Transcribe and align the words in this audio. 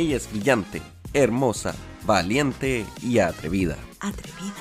Ella 0.00 0.16
es 0.16 0.30
brillante, 0.30 0.80
hermosa, 1.12 1.74
valiente 2.06 2.86
y 3.02 3.18
atrevida. 3.18 3.76
Atrevida. 4.00 4.54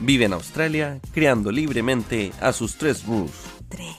Vive 0.00 0.24
en 0.24 0.32
Australia, 0.32 0.98
creando 1.12 1.52
libremente 1.52 2.32
a 2.40 2.54
sus 2.54 2.78
tres 2.78 3.04
Rus. 3.04 3.30
Tres. 3.68 3.94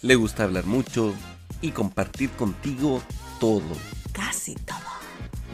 Le 0.00 0.14
gusta 0.14 0.44
hablar 0.44 0.64
mucho 0.64 1.12
y 1.60 1.72
compartir 1.72 2.30
contigo 2.30 3.02
todo. 3.38 3.68
Casi 4.12 4.54
todo. 4.54 4.78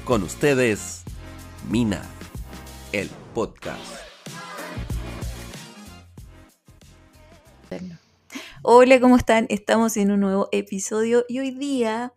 Con 0.05 0.23
ustedes, 0.23 1.03
Mina, 1.69 2.03
el 2.93 3.11
podcast. 3.35 3.81
Hola, 8.63 9.01
¿cómo 9.01 9.17
están? 9.17 9.47
Estamos 9.49 9.97
en 9.97 10.13
un 10.13 10.21
nuevo 10.21 10.49
episodio 10.53 11.25
y 11.29 11.41
hoy 11.41 11.51
día 11.51 12.13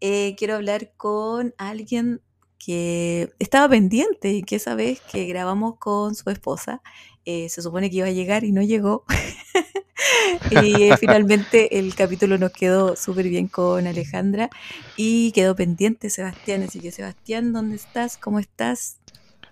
eh, 0.00 0.34
quiero 0.36 0.54
hablar 0.54 0.92
con 0.96 1.54
alguien 1.58 2.20
que 2.58 3.30
estaba 3.38 3.68
pendiente 3.68 4.32
y 4.32 4.42
que 4.42 4.56
esa 4.56 4.74
vez 4.74 5.00
que 5.00 5.26
grabamos 5.26 5.78
con 5.78 6.14
su 6.14 6.28
esposa, 6.30 6.82
eh, 7.24 7.48
se 7.48 7.62
supone 7.62 7.90
que 7.90 7.96
iba 7.96 8.06
a 8.06 8.10
llegar 8.10 8.44
y 8.44 8.52
no 8.52 8.62
llegó. 8.62 9.04
y 10.50 10.82
eh, 10.84 10.96
finalmente 10.98 11.78
el 11.78 11.94
capítulo 11.94 12.38
nos 12.38 12.52
quedó 12.52 12.96
súper 12.96 13.28
bien 13.28 13.48
con 13.48 13.86
Alejandra 13.86 14.50
y 14.96 15.32
quedó 15.32 15.54
pendiente 15.54 16.10
Sebastián. 16.10 16.62
Así 16.62 16.80
que 16.80 16.92
Sebastián, 16.92 17.52
¿dónde 17.52 17.76
estás? 17.76 18.16
¿Cómo 18.16 18.38
estás? 18.38 18.98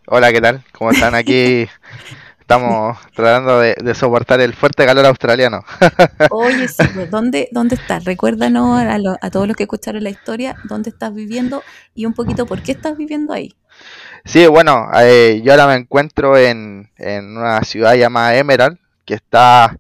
Hola, 0.07 0.33
¿qué 0.33 0.41
tal? 0.41 0.65
¿Cómo 0.73 0.91
están 0.91 1.15
aquí? 1.15 1.67
Estamos 2.45 2.99
tratando 3.15 3.61
de, 3.61 3.95
soportar 3.95 4.39
el 4.43 4.53
fuerte 4.53 4.85
calor 4.85 5.07
australiano. 5.07 5.65
Oye, 6.31 6.69
sí, 6.69 6.85
pues, 6.95 7.11
¿dónde, 7.11 7.49
¿dónde 7.53 7.77
estás? 7.77 8.05
Recuérdanos 8.05 8.83
a, 9.19 9.31
todos 9.31 9.49
los 9.49 9.57
que 9.57 9.63
escucharon 9.63 10.05
la 10.05 10.11
historia, 10.11 10.55
dónde 10.65 10.91
estás 10.91 11.15
viviendo 11.15 11.63
y 11.95 12.05
un 12.05 12.13
poquito 12.13 12.45
por 12.45 12.63
qué 12.63 12.73
estás 12.73 12.99
viviendo 12.99 13.33
ahí. 13.33 13.57
Sí, 14.27 14.47
bueno, 14.47 14.91
eh, 14.95 15.41
yo 15.43 15.53
ahora 15.53 15.69
me 15.69 15.77
encuentro 15.77 16.37
en, 16.37 16.91
una 16.99 17.63
ciudad 17.63 17.95
llamada 17.95 18.37
Emerald, 18.37 18.77
que 19.07 19.15
está 19.15 19.79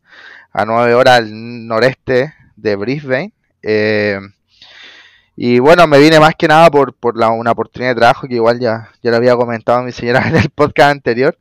a 0.50 0.64
nueve 0.64 0.94
horas 0.94 1.18
al 1.18 1.66
noreste 1.66 2.32
de 2.56 2.76
Brisbane. 2.76 3.34
Eh, 3.62 4.20
y 5.36 5.58
bueno, 5.58 5.86
me 5.86 5.98
vine 5.98 6.18
más 6.18 6.34
que 6.34 6.48
nada 6.48 6.70
por, 6.70 6.94
por 6.94 7.18
la, 7.18 7.28
una 7.28 7.50
oportunidad 7.50 7.90
de 7.90 8.00
trabajo 8.00 8.26
que 8.26 8.36
igual 8.36 8.58
ya, 8.58 8.88
ya 9.02 9.10
lo 9.10 9.18
había 9.18 9.36
comentado 9.36 9.80
a 9.80 9.82
mi 9.82 9.92
señora 9.92 10.22
en 10.28 10.36
el 10.36 10.48
podcast 10.48 10.92
anterior. 10.92 11.36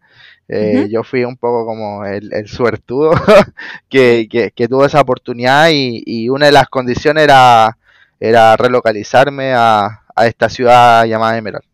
Eh, 0.49 0.87
yo 0.91 1.03
fui 1.03 1.23
un 1.23 1.37
poco 1.37 1.65
como 1.65 2.05
el, 2.05 2.47
suertudo 2.47 3.11
que, 3.89 4.27
que, 4.53 4.67
tuvo 4.67 4.85
esa 4.85 5.01
oportunidad 5.01 5.69
y, 5.71 6.29
una 6.29 6.47
de 6.47 6.51
las 6.51 6.67
condiciones 6.67 7.23
era, 7.23 7.77
era 8.19 8.57
relocalizarme 8.57 9.53
a, 9.53 10.01
esta 10.25 10.49
ciudad 10.49 11.05
llamada 11.05 11.37
Emerald. 11.37 11.65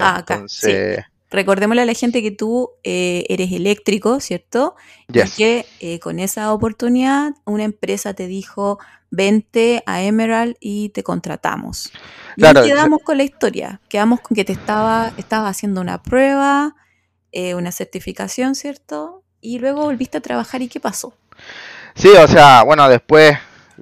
Ah, 0.00 0.16
acá, 0.16 0.44
sí. 0.46 0.70
Recordémosle 1.34 1.82
a 1.82 1.84
la 1.84 1.94
gente 1.94 2.22
que 2.22 2.30
tú 2.30 2.70
eh, 2.84 3.24
eres 3.28 3.50
eléctrico, 3.50 4.20
¿cierto? 4.20 4.76
Y 5.08 5.28
que 5.30 5.66
eh, 5.80 5.98
con 5.98 6.20
esa 6.20 6.52
oportunidad 6.52 7.32
una 7.44 7.64
empresa 7.64 8.14
te 8.14 8.28
dijo, 8.28 8.78
vente 9.10 9.82
a 9.84 10.02
Emerald 10.02 10.54
y 10.60 10.90
te 10.90 11.02
contratamos. 11.02 11.92
Y 12.36 12.42
quedamos 12.42 13.00
con 13.02 13.16
la 13.18 13.24
historia, 13.24 13.80
quedamos 13.88 14.20
con 14.20 14.36
que 14.36 14.44
te 14.44 14.52
estaba, 14.52 15.12
estaba 15.16 15.48
haciendo 15.48 15.80
una 15.80 16.00
prueba, 16.02 16.76
eh, 17.34 17.54
una 17.54 17.72
certificación, 17.72 18.54
¿cierto? 18.54 19.22
Y 19.40 19.58
luego 19.58 19.82
volviste 19.82 20.18
a 20.18 20.22
trabajar 20.22 20.62
y 20.62 20.68
¿qué 20.68 20.80
pasó? 20.80 21.14
Sí, 21.94 22.08
o 22.08 22.28
sea, 22.28 22.62
bueno, 22.62 22.88
después, 22.88 23.36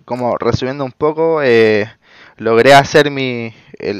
como 0.04 0.36
resumiendo 0.38 0.84
un 0.84 0.92
poco, 0.92 1.42
eh, 1.42 1.86
logré 2.36 2.74
hacer 2.74 3.10
mi, 3.10 3.54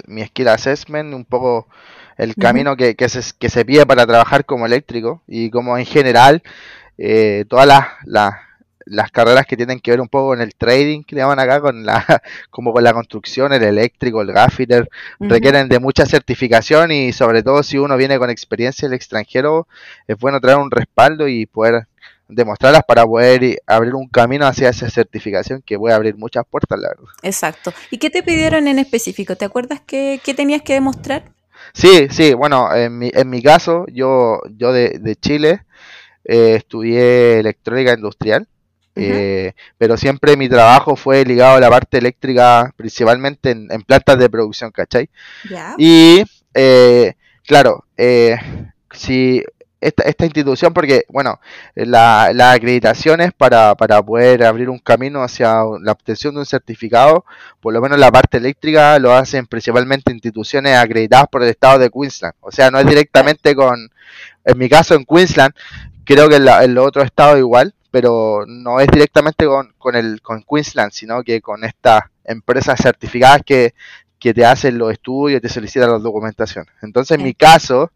mi 0.07 0.25
skill 0.25 0.49
assessment, 0.49 1.15
un 1.15 1.25
poco 1.25 1.69
el 2.17 2.35
camino 2.35 2.77
que, 2.77 2.95
que, 2.97 3.09
se, 3.09 3.21
que 3.39 3.49
se 3.49 3.65
pide 3.65 3.87
para 3.87 4.07
trabajar 4.07 4.45
como 4.45 4.67
eléctrico 4.67 5.23
y 5.27 5.51
como 5.51 5.77
en 5.77 5.87
general 5.87 6.43
eh, 6.99 7.45
todas 7.49 7.67
las 7.67 7.87
las 8.05 8.35
carreras 9.11 9.47
que 9.47 9.57
tienen 9.57 9.81
que 9.81 9.91
ver 9.91 10.01
un 10.01 10.09
poco 10.09 10.29
con 10.29 10.41
el 10.41 10.55
trading 10.55 11.03
que 11.03 11.15
le 11.15 11.23
llaman 11.23 11.39
acá, 11.39 11.61
con 11.61 11.85
la, 11.85 12.05
como 12.51 12.73
con 12.73 12.85
la 12.85 12.93
construcción, 12.93 13.53
el 13.53 13.63
eléctrico, 13.63 14.23
el 14.23 14.33
gaffiter, 14.33 14.89
requieren 15.21 15.69
de 15.69 15.79
mucha 15.79 16.07
certificación 16.07 16.93
y 16.93 17.13
sobre 17.13 17.43
todo 17.43 17.63
si 17.63 17.79
uno 17.79 17.97
viene 17.97 18.19
con 18.19 18.31
experiencia 18.31 18.87
en 18.87 18.93
el 18.93 18.97
extranjero, 18.97 19.67
es 20.07 20.17
bueno 20.19 20.41
traer 20.41 20.59
un 20.59 20.71
respaldo 20.71 21.29
y 21.29 21.47
poder 21.47 21.87
demostrarlas 22.29 22.83
para 22.87 23.05
poder 23.05 23.61
abrir 23.67 23.95
un 23.95 24.09
camino 24.09 24.47
hacia 24.47 24.71
esa 24.71 24.89
certificación 24.89 25.63
que 25.63 25.79
puede 25.79 25.95
abrir 25.95 26.17
muchas 26.17 26.45
puertas, 26.49 26.79
la 26.79 26.89
verdad. 26.89 27.13
Exacto. 27.23 27.73
¿Y 27.91 27.99
qué 27.99 28.11
te 28.11 28.23
pidieron 28.23 28.69
en 28.69 28.79
específico? 28.79 29.37
¿Te 29.37 29.45
acuerdas 29.45 29.81
qué, 29.87 30.21
tenías 30.37 30.63
que 30.63 30.75
demostrar? 30.75 31.31
Sí, 31.75 32.09
sí, 32.11 32.35
bueno, 32.35 32.75
en 32.75 32.99
mi, 32.99 33.11
en 33.15 33.31
mi 33.31 33.43
caso, 33.43 33.87
yo, 33.93 34.41
yo 34.57 34.73
de, 34.73 34.99
de 34.99 35.17
Chile 35.17 35.65
eh, 36.25 36.55
estudié 36.57 37.41
electrónica 37.41 37.95
industrial 37.95 38.47
eh, 38.95 39.53
pero 39.79 39.97
siempre 39.97 40.37
mi 40.37 40.49
trabajo 40.49 40.97
fue 40.97 41.25
ligado 41.25 41.57
a 41.57 41.61
la 41.61 41.71
parte 41.71 41.99
eléctrica, 41.99 42.73
principalmente 42.77 43.51
en, 43.51 43.83
plantas 43.83 44.19
de 44.19 44.31
producción, 44.31 44.71
¿cachai? 44.71 45.09
Y 45.79 46.23
eh, 46.55 47.15
claro, 47.47 47.87
eh, 47.97 48.37
si 48.93 49.43
esta, 49.81 50.05
esta, 50.05 50.25
institución, 50.25 50.73
porque 50.73 51.05
bueno, 51.09 51.41
las 51.75 52.35
la 52.35 52.53
acreditaciones 52.53 53.33
para, 53.33 53.75
para 53.75 54.01
poder 54.03 54.45
abrir 54.45 54.69
un 54.71 54.79
camino 54.79 55.23
hacia 55.23 55.65
la 55.81 55.93
obtención 55.93 56.35
de 56.35 56.41
un 56.41 56.47
certificado, 56.47 57.25
por 57.61 57.73
lo 57.73 57.81
menos 57.81 57.99
la 57.99 58.13
parte 58.13 58.37
eléctrica 58.39 58.99
lo 58.99 59.13
hacen 59.13 59.47
principalmente 59.47 60.13
instituciones 60.13 60.77
acreditadas 60.77 61.27
por 61.29 61.43
el 61.43 61.49
estado 61.49 61.79
de 61.79 61.91
Queensland. 61.91 62.35
O 62.41 62.53
sea, 62.53 62.71
no 62.71 62.79
es 62.79 62.87
directamente 62.87 63.57
con, 63.57 63.91
en 64.45 64.59
mi 64.59 64.69
caso 64.69 64.95
en 64.95 65.05
Queensland, 65.05 65.53
creo 66.05 66.29
que 66.29 66.37
en, 66.37 66.45
la, 66.45 66.63
en 66.63 66.75
los 66.75 66.87
otros 66.87 67.05
estados 67.05 67.39
igual, 67.39 67.75
pero 67.93 68.45
no 68.49 68.81
es 68.81 68.89
directamente 68.89 69.47
con, 69.47 69.75
con, 69.79 69.95
el, 69.95 70.21
con 70.23 70.43
Queensland, 70.43 70.91
sino 70.91 71.23
que 71.23 71.41
con 71.41 71.63
estas 71.63 72.01
empresas 72.25 72.81
certificadas 72.83 73.43
que, 73.47 73.75
te 74.19 74.47
hacen 74.47 74.79
los 74.79 74.93
estudios 74.93 75.39
y 75.39 75.41
te 75.43 75.49
solicitan 75.49 75.91
la 75.91 75.99
documentación. 75.99 76.65
Entonces, 76.81 77.19
en 77.19 77.25
mi 77.25 77.35
caso, 77.35 77.91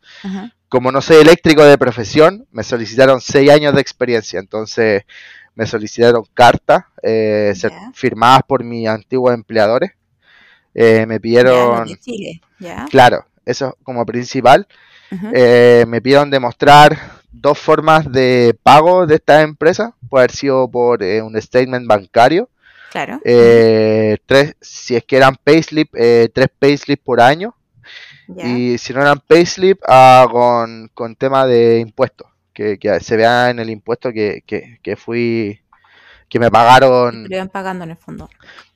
como 0.69 0.91
no 0.91 1.01
soy 1.01 1.19
eléctrico 1.19 1.65
de 1.65 1.79
profesión, 1.79 2.47
me 2.51 2.65
solicitaron 2.65 3.21
seis 3.21 3.49
años 3.49 3.73
de 3.75 3.81
experiencia. 3.81 4.41
Entonces, 4.41 5.05
me 5.55 5.67
solicitaron 5.67 6.25
cartas 6.35 6.85
eh, 7.01 7.55
firmadas 7.95 8.41
por 8.47 8.65
mis 8.65 8.89
antiguos 8.89 9.35
empleadores. 9.35 9.93
Eh, 10.75 11.07
me 11.07 11.21
pidieron... 11.21 11.89
Claro, 12.91 13.25
eso 13.45 13.79
como 13.85 14.05
principal. 14.05 14.67
Eh, 15.33 15.85
me 15.87 16.03
pidieron 16.03 16.29
demostrar 16.29 17.16
dos 17.41 17.59
formas 17.59 18.11
de 18.11 18.57
pago 18.63 19.07
de 19.07 19.17
esta 19.17 19.43
empresa. 19.43 19.95
Puede 20.09 20.25
haber 20.25 20.33
sido 20.33 20.69
por 20.71 21.03
eh, 21.03 21.23
un 21.23 21.41
statement 21.41 21.87
bancario. 21.87 22.49
Claro. 22.91 23.21
Eh, 23.25 24.17
tres, 24.27 24.57
si 24.61 24.97
es 24.97 25.05
que 25.05 25.17
eran 25.17 25.37
payslip, 25.43 25.95
eh, 25.95 26.31
tres 26.33 26.49
payslip 26.59 27.03
por 27.03 27.21
año. 27.21 27.55
Y 28.29 28.77
si 28.79 28.93
no 28.93 29.03
eran 29.03 29.21
payslip, 29.21 29.81
ah, 29.87 30.27
con, 30.31 30.91
con 30.95 31.15
tema 31.15 31.47
de 31.47 31.79
impuestos. 31.79 32.27
Que, 32.53 32.79
se 33.01 33.17
vea 33.17 33.51
en 33.51 33.59
el 33.59 33.69
impuesto 33.69 34.11
que, 34.13 34.43
que, 34.47 34.97
fui 34.97 35.61
que 36.29 36.41
me 36.41 36.51
pagaron. 36.51 37.27
iban 37.31 37.51
pagando 37.51 37.85
en 37.85 37.91
el 37.91 37.97
fondo. 37.97 38.31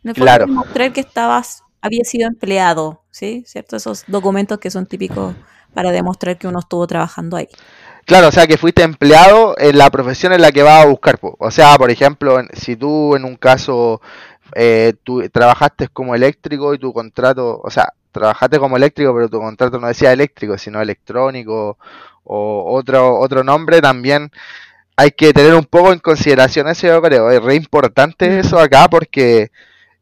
En 0.05 0.11
el 0.11 0.15
fondo 0.15 0.25
claro. 0.25 0.47
Demostrar 0.47 0.93
que 0.93 1.01
estabas, 1.01 1.65
había 1.81 2.05
sido 2.05 2.29
empleado, 2.29 3.03
¿sí? 3.11 3.43
¿Cierto? 3.47 3.77
Esos 3.77 4.05
documentos 4.07 4.59
que 4.59 4.71
son 4.71 4.87
típicos 4.87 5.35
para 5.73 5.91
demostrar 5.93 6.37
que 6.37 6.47
uno 6.47 6.59
estuvo 6.59 6.87
trabajando 6.87 7.37
ahí. 7.37 7.49
Claro, 8.07 8.29
o 8.29 8.33
sea, 8.33 8.47
que 8.47 8.57
fuiste 8.59 8.83
empleado 8.83 9.55
en 9.59 9.79
la 9.79 9.91
profesión 9.91 10.33
en 10.33 10.43
la 10.43 10.53
que 10.53 10.63
vas 10.63 10.85
a 10.85 10.89
buscar. 10.89 11.19
O 11.23 11.51
sea, 11.51 11.77
por 11.77 11.91
ejemplo, 11.91 12.39
si 12.55 12.77
tú 12.77 13.15
en 13.17 13.25
un 13.25 13.37
caso 13.37 14.01
eh, 14.57 14.95
tú 15.05 15.23
trabajaste 15.31 15.89
como 15.89 16.15
eléctrico 16.15 16.75
y 16.75 16.79
tu 16.79 16.93
contrato, 16.93 17.61
o 17.63 17.71
sea, 17.71 17.93
trabajaste 18.13 18.59
como 18.59 18.77
eléctrico, 18.77 19.15
pero 19.15 19.29
tu 19.29 19.39
contrato 19.41 19.79
no 19.79 19.87
decía 19.89 20.13
eléctrico, 20.13 20.59
sino 20.59 20.81
electrónico 20.83 21.79
o 22.25 22.75
otro 22.77 23.19
otro 23.19 23.45
nombre, 23.45 23.81
también 23.81 24.31
hay 24.97 25.13
que 25.13 25.33
tener 25.33 25.55
un 25.55 25.65
poco 25.65 25.93
en 25.93 25.99
consideración 26.01 26.69
eso, 26.69 26.87
yo 26.87 27.03
creo. 27.03 27.31
Es 27.31 27.43
re 27.43 27.55
importante 27.55 28.41
eso 28.41 28.59
acá 28.59 28.89
porque 28.89 29.51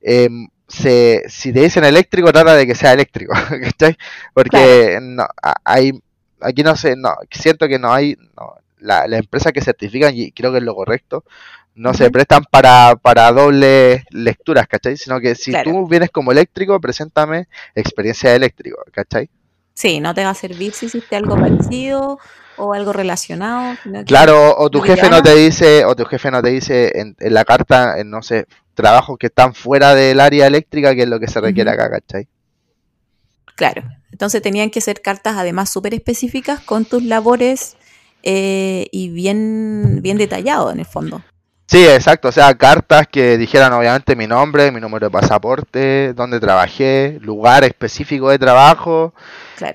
em, 0.03 0.49
se, 0.69 1.25
si 1.29 1.53
te 1.53 1.61
dicen 1.61 1.85
eléctrico, 1.85 2.33
trata 2.33 2.55
de 2.55 2.67
que 2.67 2.75
sea 2.75 2.93
eléctrico, 2.93 3.35
Porque 4.35 4.99
no, 5.03 5.27
hay 5.65 5.93
aquí 6.41 6.63
no 6.63 6.77
sé, 6.77 6.97
no, 6.97 7.15
siento 7.31 7.69
que 7.69 7.79
no 7.79 7.93
hay, 7.93 8.17
no, 8.37 8.55
la, 8.79 9.05
empresa 9.17 9.53
que 9.53 9.61
certifican, 9.61 10.13
y 10.15 10.33
creo 10.33 10.53
que 10.53 10.59
es 10.59 10.65
lo 10.65 10.75
correcto, 10.75 11.25
no 11.75 11.95
se 11.95 12.11
prestan 12.11 12.45
para, 12.51 12.97
para 12.97 13.31
doble 13.31 14.05
lecturas, 14.11 14.67
¿cachai? 14.67 14.97
Sino 14.97 15.21
que 15.21 15.35
si 15.35 15.53
tú 15.63 15.87
vienes 15.87 16.11
como 16.11 16.33
eléctrico, 16.33 16.81
preséntame 16.81 17.47
experiencia 17.75 18.31
de 18.31 18.37
eléctrico, 18.37 18.83
¿cachai? 18.93 19.31
Sí, 19.75 20.01
no 20.01 20.13
te 20.13 20.25
va 20.25 20.31
a 20.31 20.35
servir 20.35 20.73
si 20.73 20.87
hiciste 20.87 21.15
algo 21.15 21.37
parecido 21.37 22.19
o 22.57 22.75
algo 22.75 22.93
relacionado. 22.93 23.77
Claro, 24.07 24.57
o 24.59 24.69
tu 24.71 24.81
jefe 24.81 25.09
no 25.09 25.23
te 25.23 25.37
dice, 25.37 25.85
o 25.85 25.95
tu 25.95 26.05
jefe 26.05 26.33
no 26.33 26.43
te 26.43 26.51
dice 26.51 26.93
en, 26.99 27.15
la 27.21 27.45
carta, 27.45 27.99
en, 28.01 28.11
no 28.11 28.23
sé, 28.23 28.47
trabajos 28.75 29.17
que 29.19 29.29
están 29.29 29.55
fuera 29.55 29.95
del 29.95 30.19
área 30.19 30.49
eléctrica, 30.49 30.97
que 30.97 31.03
es 31.03 31.09
lo 31.09 31.21
que 31.21 31.29
se 31.29 31.41
requiere 31.41 31.71
acá, 31.71 31.89
¿cachai? 31.89 32.27
Claro, 33.55 33.83
Entonces 34.13 34.43
tenían 34.43 34.71
que 34.71 34.81
ser 34.81 35.01
cartas 35.03 35.37
además 35.37 35.71
súper 35.71 35.95
específicas 35.95 36.61
con 36.61 36.85
tus 36.85 37.03
labores 37.03 37.77
eh, 38.23 38.87
y 38.91 39.11
bien, 39.11 40.01
bien 40.03 40.19
detallado 40.19 40.71
en 40.71 40.81
el 40.81 40.87
fondo. 40.87 41.23
Sí, 41.71 41.87
exacto, 41.87 42.29
o 42.29 42.33
sea, 42.33 42.55
cartas 42.55 43.07
que 43.09 43.37
dijeran 43.37 43.75
obviamente 43.75 44.17
mi 44.17 44.27
nombre, 44.27 44.73
mi 44.73 44.81
número 44.81 45.09
de 45.09 45.11
pasaporte, 45.11 46.15
dónde 46.15 46.41
trabajé, 46.41 47.19
lugar 47.21 47.63
específico 47.63 48.31
de 48.31 48.39
trabajo. 48.39 49.13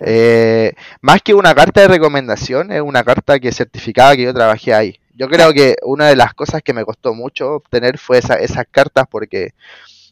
Eh, 0.01 0.73
más 1.01 1.21
que 1.21 1.35
una 1.35 1.53
carta 1.53 1.81
de 1.81 1.87
recomendación, 1.87 2.71
es 2.71 2.81
una 2.81 3.03
carta 3.03 3.39
que 3.39 3.51
certificaba 3.51 4.15
que 4.15 4.23
yo 4.23 4.33
trabajé 4.33 4.73
ahí. 4.73 4.99
Yo 5.13 5.29
creo 5.29 5.53
que 5.53 5.75
una 5.83 6.07
de 6.07 6.15
las 6.15 6.33
cosas 6.33 6.63
que 6.63 6.73
me 6.73 6.83
costó 6.83 7.13
mucho 7.13 7.53
obtener 7.53 7.99
fue 7.99 8.17
esa, 8.17 8.35
esas 8.35 8.65
cartas 8.71 9.05
porque 9.07 9.53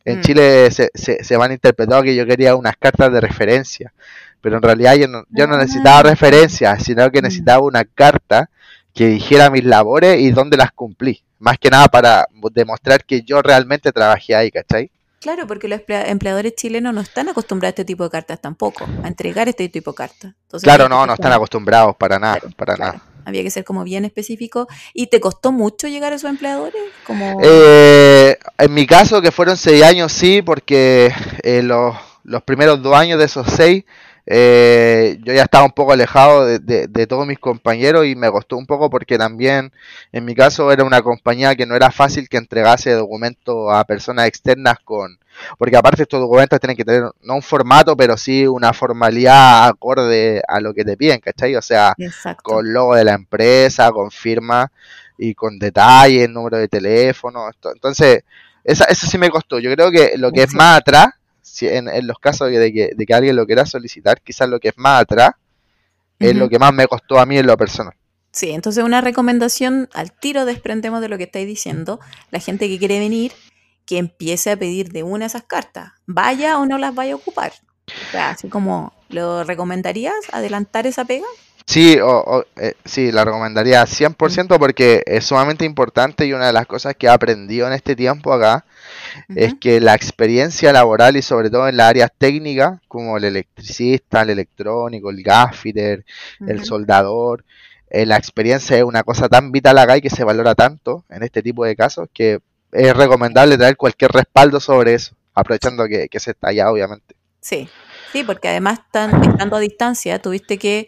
en 0.06 0.20
mm. 0.20 0.22
Chile 0.22 0.72
se, 0.72 0.92
se, 0.94 1.24
se, 1.24 1.38
van 1.38 1.52
interpretado 1.52 2.04
que 2.04 2.16
yo 2.16 2.26
quería 2.26 2.56
unas 2.56 2.78
cartas 2.78 3.12
de 3.12 3.22
referencia, 3.22 3.94
pero 4.42 4.58
en 4.58 4.62
realidad 4.64 4.96
yo 4.96 5.08
no, 5.08 5.24
yo 5.30 5.48
no 5.48 5.58
necesitaba 5.58 6.00
ah. 6.00 6.04
referencias, 6.04 6.84
sino 6.84 7.10
que 7.12 7.20
mm. 7.22 7.24
necesitaba 7.24 7.64
una 7.64 7.86
carta 7.86 8.50
que 8.94 9.08
dijera 9.08 9.50
mis 9.50 9.64
labores 9.64 10.20
y 10.20 10.32
dónde 10.32 10.58
las 10.58 10.72
cumplí. 10.72 11.24
Más 11.40 11.58
que 11.58 11.70
nada 11.70 11.88
para 11.88 12.28
demostrar 12.54 13.04
que 13.04 13.22
yo 13.22 13.42
realmente 13.42 13.92
trabajé 13.92 14.36
ahí, 14.36 14.52
¿cachai? 14.52 14.92
Claro, 15.20 15.46
porque 15.46 15.68
los 15.68 15.82
empleadores 15.88 16.56
chilenos 16.56 16.94
no 16.94 17.02
están 17.02 17.30
acostumbrados 17.30 17.70
a 17.70 17.76
este 17.82 17.86
tipo 17.86 18.04
de 18.04 18.10
cartas 18.10 18.42
tampoco, 18.42 18.88
a 19.04 19.08
entregar 19.08 19.48
este 19.48 19.70
tipo 19.70 19.92
de 19.92 19.96
cartas. 19.96 20.34
claro, 20.64 20.90
no, 20.90 21.06
no 21.06 21.14
están 21.14 21.32
acostumbrados 21.32 21.96
para 21.96 22.18
nada, 22.18 22.42
para 22.56 22.76
nada. 22.76 23.02
Había 23.26 23.44
que 23.44 23.52
ser 23.52 23.64
como 23.64 23.84
bien 23.84 24.06
específico. 24.06 24.68
¿Y 24.94 25.08
te 25.08 25.20
costó 25.20 25.52
mucho 25.52 25.88
llegar 25.88 26.14
a 26.14 26.16
esos 26.16 26.30
empleadores? 26.30 26.82
Como... 27.06 27.40
Eh, 27.44 28.38
en 28.58 28.74
mi 28.74 28.86
caso, 28.86 29.22
que 29.22 29.32
fueron 29.32 29.58
seis 29.58 29.84
años, 29.84 30.12
sí, 30.12 30.42
porque 30.42 31.14
eh, 31.44 31.62
los, 31.64 31.96
los 32.24 32.44
primeros 32.44 32.82
dos 32.82 32.96
años 32.96 33.20
de 33.20 33.26
esos 33.26 33.48
seis 33.48 33.84
eh, 34.26 35.18
yo 35.24 35.34
ya 35.34 35.44
estaba 35.44 35.66
un 35.66 35.72
poco 35.72 35.94
alejado 35.94 36.46
de, 36.46 37.08
todos 37.08 37.26
mis 37.26 37.40
compañeros 37.40 38.06
y 38.06 38.16
me 38.16 38.30
costó 38.30 38.58
un 38.58 38.66
poco 38.66 38.90
porque 38.90 39.18
también 39.18 39.72
en 40.12 40.26
mi 40.26 40.36
caso 40.36 40.72
era 40.72 40.84
una 40.84 41.02
compañía 41.02 41.56
que 41.56 41.66
no 41.66 41.76
era 41.76 41.92
fácil 41.92 42.30
que 42.30 42.38
entregase 42.38 42.92
documentos 42.92 43.74
a 43.74 43.84
personas 43.84 44.28
externas 44.28 44.78
con 44.84 45.18
porque 45.58 45.76
aparte 45.76 46.04
estos 46.04 46.20
documentos 46.20 46.60
tienen 46.60 46.78
que 46.78 46.86
tener 46.86 47.04
no 47.24 47.36
un 47.36 47.42
formato 47.42 47.98
pero 47.98 48.16
sí 48.16 48.46
una 48.46 48.74
formalidad 48.74 49.68
acorde 49.68 50.42
a 50.48 50.60
lo 50.60 50.74
que 50.74 50.86
te 50.86 50.98
piden 50.98 51.20
¿cachai? 51.20 51.56
o 51.56 51.62
sea 51.62 51.96
con 52.44 52.72
logo 52.72 52.96
de 52.96 53.06
la 53.06 53.14
empresa 53.14 53.92
con 53.92 54.12
firma 54.12 54.72
y 55.18 55.34
con 55.34 55.58
detalles 55.58 56.30
número 56.30 56.58
de 56.58 56.68
teléfono 56.68 57.50
entonces 57.74 58.24
esa, 58.64 58.86
eso 58.86 59.08
sí 59.08 59.18
me 59.18 59.30
costó. 59.30 59.60
Yo 59.60 59.74
creo 59.74 59.92
que 59.92 60.14
lo 60.18 60.32
que 60.32 60.44
es 60.44 60.54
más 60.54 60.78
atrás 60.78 61.08
en, 61.62 62.08
los 62.08 62.20
casos 62.20 62.50
de 62.50 62.74
que, 62.74 62.92
de 62.96 63.06
que, 63.06 63.14
alguien 63.14 63.36
lo 63.36 63.46
quiera 63.46 63.66
solicitar, 63.66 64.22
quizás 64.22 64.50
lo 64.50 64.60
que 64.60 64.70
es 64.70 64.78
más 64.78 65.02
atrás 65.02 65.32
es 66.20 66.36
lo 66.36 66.50
que 66.50 66.60
más 66.60 66.74
me 66.74 66.88
costó 66.88 67.20
a 67.20 67.26
mí 67.26 67.38
en 67.38 67.48
lo 67.48 67.58
personal. 67.58 67.96
Sí, 68.32 68.52
entonces 68.52 68.84
una 68.84 69.02
recomendación 69.02 69.90
al 69.94 70.12
tiro 70.12 70.46
desprendemos 70.46 71.02
de 71.02 71.10
lo 71.10 71.18
que 71.18 71.26
estáis 71.26 71.48
diciendo. 71.48 72.00
La 72.30 72.40
gente 72.40 72.68
que 72.68 72.80
quiere 72.80 73.00
venir, 73.00 73.34
que 73.86 73.98
empiece 73.98 74.52
a 74.52 74.58
pedir 74.58 74.92
de 74.92 75.04
una 75.04 75.26
de 75.26 75.28
esas 75.28 75.44
cartas, 75.44 75.92
vaya 76.06 76.58
o 76.60 76.66
no 76.66 76.78
las 76.78 76.96
vaya 76.96 77.14
a 77.14 77.18
ocupar. 77.18 77.52
O 77.88 78.12
sea, 78.12 78.30
así 78.30 78.48
como, 78.48 78.94
¿lo 79.10 79.44
recomendarías 79.44 80.14
adelantar 80.32 80.88
esa 80.88 81.04
pega? 81.04 81.26
Sí, 81.66 81.98
o, 82.02 82.46
eh, 82.56 82.74
sí, 82.86 83.12
la 83.12 83.26
recomendaría 83.26 83.84
100% 83.84 84.58
porque 84.58 85.04
es 85.06 85.26
sumamente 85.26 85.66
importante 85.66 86.26
y 86.26 86.34
una 86.34 86.48
de 86.48 86.54
las 86.54 86.68
cosas 86.68 86.96
que 86.96 87.08
he 87.08 87.10
aprendido 87.10 87.68
en 87.68 87.74
este 87.74 87.96
tiempo 87.96 88.34
acá 88.34 88.66
es 89.36 89.56
que 89.56 89.80
la 89.80 89.96
experiencia 89.96 90.72
laboral 90.74 91.18
y 91.18 91.22
sobre 91.22 91.50
todo 91.50 91.68
en 91.68 91.78
las 91.78 91.90
áreas 91.90 92.12
técnicas, 92.18 92.80
como 92.88 93.18
el 93.18 93.26
electricista, 93.26 94.22
el 94.22 94.32
electrónico, 94.32 95.10
el 95.10 95.24
gaffiter, 95.24 96.06
el 96.46 96.64
soldador, 96.64 97.44
eh, 97.90 98.06
la 98.06 98.18
experiencia 98.18 98.78
es 98.78 98.84
una 98.84 99.04
cosa 99.04 99.28
tan 99.28 99.52
vital 99.52 99.78
acá 99.78 99.98
y 99.98 100.02
que 100.02 100.10
se 100.10 100.24
valora 100.24 100.56
tanto 100.56 101.04
en 101.10 101.24
este 101.24 101.44
tipo 101.44 101.66
de 101.66 101.76
casos 101.76 102.08
que 102.14 102.40
es 102.72 102.96
recomendable 102.96 103.58
traer 103.58 103.76
cualquier 103.76 104.12
respaldo 104.12 104.62
sobre 104.62 104.94
eso, 104.94 105.14
aprovechando 105.34 105.86
que, 105.88 106.08
se 106.20 106.32
está 106.32 106.50
allá, 106.50 106.72
obviamente. 106.72 107.16
Sí, 107.42 107.68
sí, 108.14 108.24
porque 108.24 108.48
además 108.48 108.80
están, 108.80 109.24
estando 109.24 109.58
a 109.58 109.60
distancia, 109.60 110.22
tuviste 110.22 110.58
que 110.58 110.88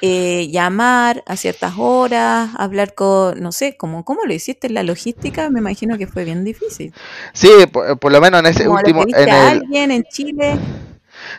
eh, 0.00 0.48
llamar 0.50 1.22
a 1.26 1.36
ciertas 1.36 1.74
horas, 1.76 2.50
hablar 2.56 2.94
con, 2.94 3.40
no 3.40 3.52
sé, 3.52 3.76
¿cómo, 3.76 4.04
¿cómo 4.04 4.24
lo 4.24 4.32
hiciste 4.32 4.66
en 4.66 4.74
la 4.74 4.82
logística? 4.82 5.50
Me 5.50 5.60
imagino 5.60 5.98
que 5.98 6.06
fue 6.06 6.24
bien 6.24 6.44
difícil. 6.44 6.92
Sí, 7.32 7.50
por, 7.72 8.12
lo 8.12 8.20
menos 8.20 8.40
en 8.40 8.46
ese 8.46 8.68
último... 8.68 9.04
En 9.06 9.30
alguien 9.30 9.90
en 9.90 10.04
Chile? 10.04 10.58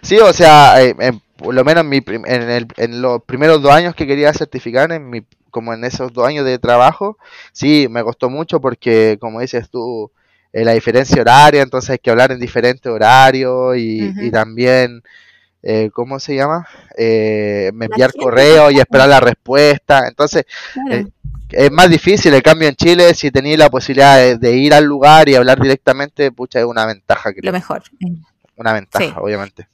Sí, 0.01 0.17
o 0.17 0.33
sea, 0.33 0.81
eh, 0.81 0.95
por 1.35 1.53
lo 1.53 1.63
menos 1.63 1.83
en, 1.83 1.89
mi, 1.89 2.01
en, 2.05 2.49
el, 2.49 2.67
en 2.77 3.01
los 3.01 3.23
primeros 3.23 3.61
dos 3.61 3.71
años 3.71 3.95
que 3.95 4.07
quería 4.07 4.33
certificar, 4.33 4.91
en 4.91 5.09
mi, 5.09 5.23
como 5.51 5.73
en 5.73 5.83
esos 5.83 6.13
dos 6.13 6.27
años 6.27 6.45
de 6.45 6.59
trabajo, 6.59 7.17
sí, 7.51 7.87
me 7.89 8.03
costó 8.03 8.29
mucho 8.29 8.61
porque, 8.61 9.17
como 9.19 9.41
dices 9.41 9.69
tú, 9.69 10.11
eh, 10.53 10.63
la 10.63 10.73
diferencia 10.73 11.21
horaria, 11.21 11.61
entonces 11.61 11.91
hay 11.91 11.97
que 11.97 12.09
hablar 12.09 12.31
en 12.31 12.39
diferentes 12.39 12.91
horarios 12.91 13.77
y, 13.77 14.13
y 14.21 14.31
también 14.31 15.03
eh, 15.67 15.89
¿cómo 15.91 16.19
se 16.19 16.35
llama? 16.35 16.67
Eh, 16.95 17.71
enviar 17.73 18.13
correo 18.13 18.69
y 18.69 18.77
esperar 18.77 19.09
la 19.09 19.19
respuesta. 19.19 20.07
Entonces, 20.07 20.45
eh, 20.91 21.07
es 21.49 21.71
más 21.71 21.89
difícil. 21.89 22.35
El 22.35 22.43
cambio 22.43 22.69
en 22.69 22.75
Chile, 22.75 23.15
si 23.15 23.31
tenéis 23.31 23.57
la 23.57 23.71
posibilidad 23.71 24.37
de, 24.37 24.55
ir 24.55 24.75
al 24.75 24.85
lugar 24.85 25.27
y 25.27 25.33
hablar 25.33 25.59
directamente, 25.59 26.31
pucha, 26.31 26.59
es 26.59 26.65
una 26.65 26.85
ventaja. 26.85 27.31
Lo 27.37 27.51
mejor. 27.51 27.81
Una 28.55 28.73
ventaja, 28.73 29.19
obviamente. 29.19 29.67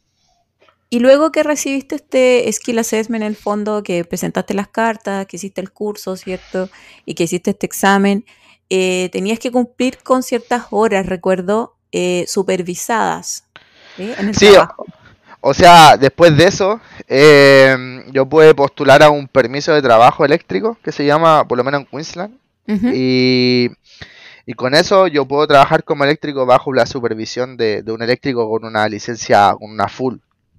Y 0.89 0.99
luego 0.99 1.33
que 1.33 1.43
recibiste 1.43 1.95
este 1.95 2.49
Skill 2.53 2.79
Assessment 2.79 3.23
en 3.23 3.27
el 3.27 3.35
fondo, 3.35 3.83
que 3.83 4.05
presentaste 4.05 4.53
las 4.53 4.69
cartas, 4.69 5.25
que 5.25 5.35
hiciste 5.35 5.59
el 5.59 5.73
curso, 5.73 6.15
¿cierto? 6.15 6.69
Y 7.05 7.15
que 7.15 7.23
hiciste 7.25 7.51
este 7.51 7.65
examen, 7.65 8.23
eh, 8.69 9.09
tenías 9.11 9.39
que 9.39 9.51
cumplir 9.51 9.97
con 9.97 10.23
ciertas 10.23 10.67
horas, 10.69 11.05
recuerdo, 11.05 11.75
supervisadas. 12.27 13.43
En 13.97 14.29
el 14.29 14.37
trabajo. 14.37 14.85
O 15.43 15.55
sea, 15.55 15.97
después 15.97 16.37
de 16.37 16.45
eso, 16.45 16.79
eh, 17.07 17.75
yo 18.11 18.27
pude 18.27 18.53
postular 18.53 19.01
a 19.01 19.09
un 19.09 19.27
permiso 19.27 19.73
de 19.73 19.81
trabajo 19.81 20.23
eléctrico 20.23 20.77
que 20.83 20.91
se 20.91 21.03
llama, 21.03 21.47
por 21.47 21.57
lo 21.57 21.63
menos 21.63 21.81
en 21.81 21.87
Queensland. 21.87 22.37
y, 22.93 23.69
con 24.55 24.75
eso 24.75 25.07
yo 25.07 25.25
puedo 25.25 25.47
trabajar 25.47 25.83
como 25.83 26.03
eléctrico 26.03 26.45
bajo 26.45 26.73
la 26.73 26.85
supervisión 26.85 27.57
de, 27.57 27.83
un 27.87 28.03
eléctrico 28.03 28.49
con 28.49 28.65
una 28.65 28.87
licencia, 28.87 29.55
con 29.57 29.71
una 29.71 29.87
full, 29.87 30.17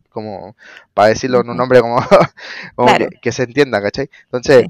como 0.09 0.57
para 0.95 1.09
decirlo 1.09 1.41
en 1.43 1.51
un 1.51 1.57
nombre 1.57 1.81
como, 1.81 1.99
que, 3.23 3.33
se 3.33 3.45
entienda, 3.45 3.81
¿cachai? 3.81 4.11
Entonces, 4.25 4.67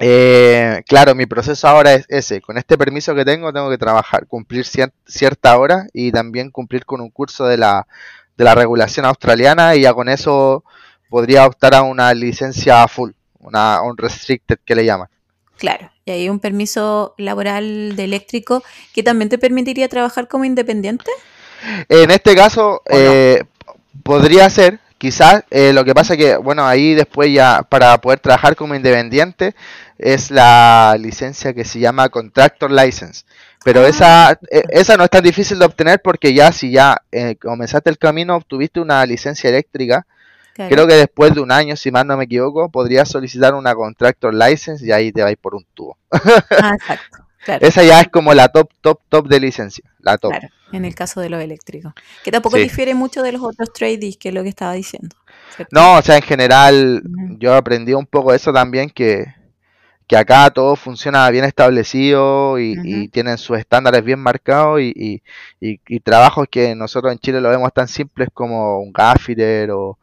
eh, 0.00 0.82
claro, 0.86 1.14
mi 1.14 1.26
proceso 1.26 1.68
ahora 1.68 1.94
es 1.94 2.06
ese. 2.08 2.40
Con 2.40 2.58
este 2.58 2.76
permiso 2.76 3.14
que 3.14 3.24
tengo, 3.24 3.52
tengo 3.52 3.70
que 3.70 3.78
trabajar, 3.78 4.26
cumplir 4.26 4.64
cierta 5.06 5.56
hora 5.56 5.86
y 5.92 6.10
también 6.10 6.50
cumplir 6.50 6.84
con 6.84 7.00
un 7.00 7.10
curso 7.10 7.46
de 7.46 7.58
la 7.58 7.86
de 8.38 8.44
la 8.44 8.54
regulación 8.54 9.04
australiana 9.04 9.74
y 9.74 9.82
ya 9.82 9.92
con 9.92 10.08
eso 10.08 10.64
podría 11.10 11.44
optar 11.44 11.74
a 11.74 11.82
una 11.82 12.14
licencia 12.14 12.86
full, 12.86 13.10
una 13.40 13.82
un 13.82 13.96
restricted 13.98 14.58
que 14.64 14.76
le 14.76 14.84
llaman. 14.84 15.08
Claro, 15.58 15.90
y 16.04 16.12
hay 16.12 16.28
un 16.28 16.38
permiso 16.38 17.14
laboral 17.18 17.96
de 17.96 18.04
eléctrico 18.04 18.62
que 18.94 19.02
también 19.02 19.28
te 19.28 19.38
permitiría 19.38 19.88
trabajar 19.88 20.28
como 20.28 20.44
independiente. 20.44 21.10
En 21.88 22.12
este 22.12 22.36
caso 22.36 22.80
eh, 22.88 23.42
podría 24.04 24.48
ser, 24.48 24.78
quizás. 24.98 25.42
Eh, 25.50 25.72
lo 25.72 25.84
que 25.84 25.94
pasa 25.94 26.16
que, 26.16 26.36
bueno, 26.36 26.64
ahí 26.64 26.94
después 26.94 27.32
ya 27.32 27.62
para 27.68 28.00
poder 28.00 28.20
trabajar 28.20 28.54
como 28.54 28.76
independiente 28.76 29.56
es 29.98 30.30
la 30.30 30.96
licencia 30.96 31.52
que 31.52 31.64
se 31.64 31.80
llama 31.80 32.08
Contractor 32.08 32.70
License. 32.70 33.24
Pero 33.68 33.82
ah, 33.82 33.88
esa, 33.88 34.32
eh, 34.50 34.62
esa 34.70 34.96
no 34.96 35.04
es 35.04 35.10
tan 35.10 35.22
difícil 35.22 35.58
de 35.58 35.66
obtener 35.66 36.00
porque 36.00 36.32
ya 36.32 36.52
si 36.52 36.70
ya 36.70 37.02
eh, 37.12 37.36
comenzaste 37.36 37.90
el 37.90 37.98
camino, 37.98 38.34
obtuviste 38.34 38.80
una 38.80 39.04
licencia 39.04 39.50
eléctrica, 39.50 40.06
creo 40.54 40.86
que 40.86 40.94
después 40.94 41.34
de 41.34 41.42
un 41.42 41.52
año, 41.52 41.76
si 41.76 41.90
mal 41.90 42.06
no 42.06 42.16
me 42.16 42.24
equivoco, 42.24 42.70
podrías 42.70 43.10
solicitar 43.10 43.52
una 43.52 43.74
contractor 43.74 44.32
license 44.32 44.86
y 44.86 44.90
ahí 44.90 45.12
te 45.12 45.22
vais 45.22 45.36
por 45.36 45.54
un 45.54 45.66
tubo. 45.74 45.98
Ah, 46.10 46.76
exacto. 46.80 47.18
Esa 47.60 47.82
ya 47.82 48.00
es 48.00 48.08
como 48.08 48.32
la 48.32 48.48
top, 48.48 48.70
top, 48.80 49.00
top 49.10 49.28
de 49.28 49.38
licencia. 49.38 49.84
La 49.98 50.16
top. 50.16 50.30
Claro, 50.30 50.48
en 50.72 50.86
el 50.86 50.94
caso 50.94 51.20
de 51.20 51.28
lo 51.28 51.38
eléctrico. 51.38 51.92
Que 52.24 52.30
tampoco 52.30 52.56
difiere 52.56 52.94
mucho 52.94 53.22
de 53.22 53.32
los 53.32 53.42
otros 53.42 53.70
tradies, 53.74 54.16
que 54.16 54.30
es 54.30 54.34
lo 54.34 54.44
que 54.44 54.48
estaba 54.48 54.72
diciendo. 54.72 55.14
No, 55.72 55.98
o 55.98 56.02
sea, 56.02 56.16
en 56.16 56.22
general, 56.22 57.02
yo 57.38 57.54
aprendí 57.54 57.92
un 57.92 58.06
poco 58.06 58.32
eso 58.32 58.50
también, 58.50 58.88
que 58.88 59.26
que 60.08 60.16
acá 60.16 60.50
todo 60.50 60.74
funciona 60.74 61.28
bien 61.30 61.44
establecido 61.44 62.58
y, 62.58 63.08
tienen 63.08 63.36
sus 63.36 63.58
estándares 63.58 64.02
bien 64.02 64.18
marcados 64.18 64.80
y, 64.80 65.22
trabajos 66.02 66.46
que 66.50 66.74
nosotros 66.74 67.12
en 67.12 67.18
Chile 67.18 67.40
lo 67.40 67.50
vemos 67.50 67.72
tan 67.72 67.86
simples 67.86 68.28
como 68.32 68.80
un 68.80 68.92
gaffiter 68.92 69.70
o, 69.70 69.98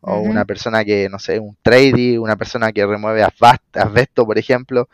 una 0.00 0.44
persona 0.44 0.84
que, 0.84 1.08
no 1.10 1.18
sé, 1.18 1.40
un 1.40 1.56
tradie, 1.60 2.18
una 2.18 2.36
persona 2.36 2.72
que 2.72 2.86
remueve 2.86 3.22
asbesto, 3.22 4.24
por 4.24 4.38
ejemplo, 4.38 4.88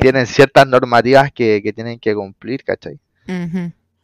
tienen 0.00 0.26
ciertas 0.26 0.66
normativas 0.66 1.32
que, 1.32 1.72
tienen 1.74 1.98
que 1.98 2.14
cumplir, 2.14 2.62
¿cachai? 2.62 3.00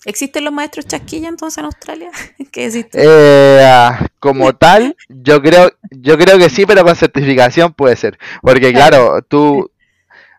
¿Existen 0.07 0.45
los 0.45 0.53
maestros 0.53 0.87
chasquilla 0.87 1.29
entonces 1.29 1.59
en 1.59 1.65
Australia? 1.67 2.11
¿Qué 2.53 2.67
existe? 2.67 2.99
Eh, 3.03 3.61
ah, 3.65 4.07
como 4.19 4.55
tal, 4.57 4.97
yo 5.09 5.43
creo, 5.43 5.73
yo 5.91 6.17
creo 6.17 6.39
que 6.39 6.49
sí, 6.49 6.65
pero 6.65 6.85
con 6.85 6.95
certificación 6.97 7.75
puede 7.75 7.97
ser. 7.97 8.17
Porque 8.41 8.73
claro, 8.73 9.21
tú, 9.23 9.71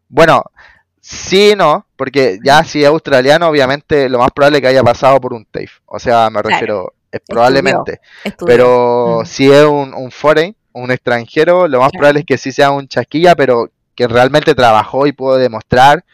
bueno, 0.10 0.44
sí 1.00 1.54
no, 1.56 1.86
porque 1.96 2.40
ya 2.44 2.64
si 2.64 2.84
es 2.84 2.88
australiano, 2.88 3.48
obviamente 3.48 4.10
lo 4.10 4.20
más 4.20 4.32
probable 4.32 4.58
es 4.58 4.62
que 4.62 4.68
haya 4.68 4.84
pasado 4.84 5.20
por 5.20 5.34
un 5.34 5.46
TAFE. 5.46 5.70
O 5.86 6.00
sea, 6.00 6.30
me 6.30 6.42
refiero, 6.42 6.94
es 7.12 7.22
probablemente. 7.28 8.00
Pero 8.46 9.22
mm. 9.22 9.26
si 9.26 9.52
es 9.52 9.66
un, 9.66 9.94
un 9.94 10.12
foreign, 10.12 10.56
un 10.74 10.92
extranjero, 10.92 11.68
lo 11.68 11.80
más 11.80 11.92
probable 11.92 12.22
es 12.22 12.26
que 12.26 12.38
sí 12.38 12.52
sea 12.52 12.72
un 12.72 12.88
chasquilla, 12.88 13.36
pero 13.36 13.72
que 13.96 14.08
realmente 14.08 14.54
trabajó 14.54 15.08
y 15.08 15.12
pudo 15.12 15.38
demostrar 15.38 16.06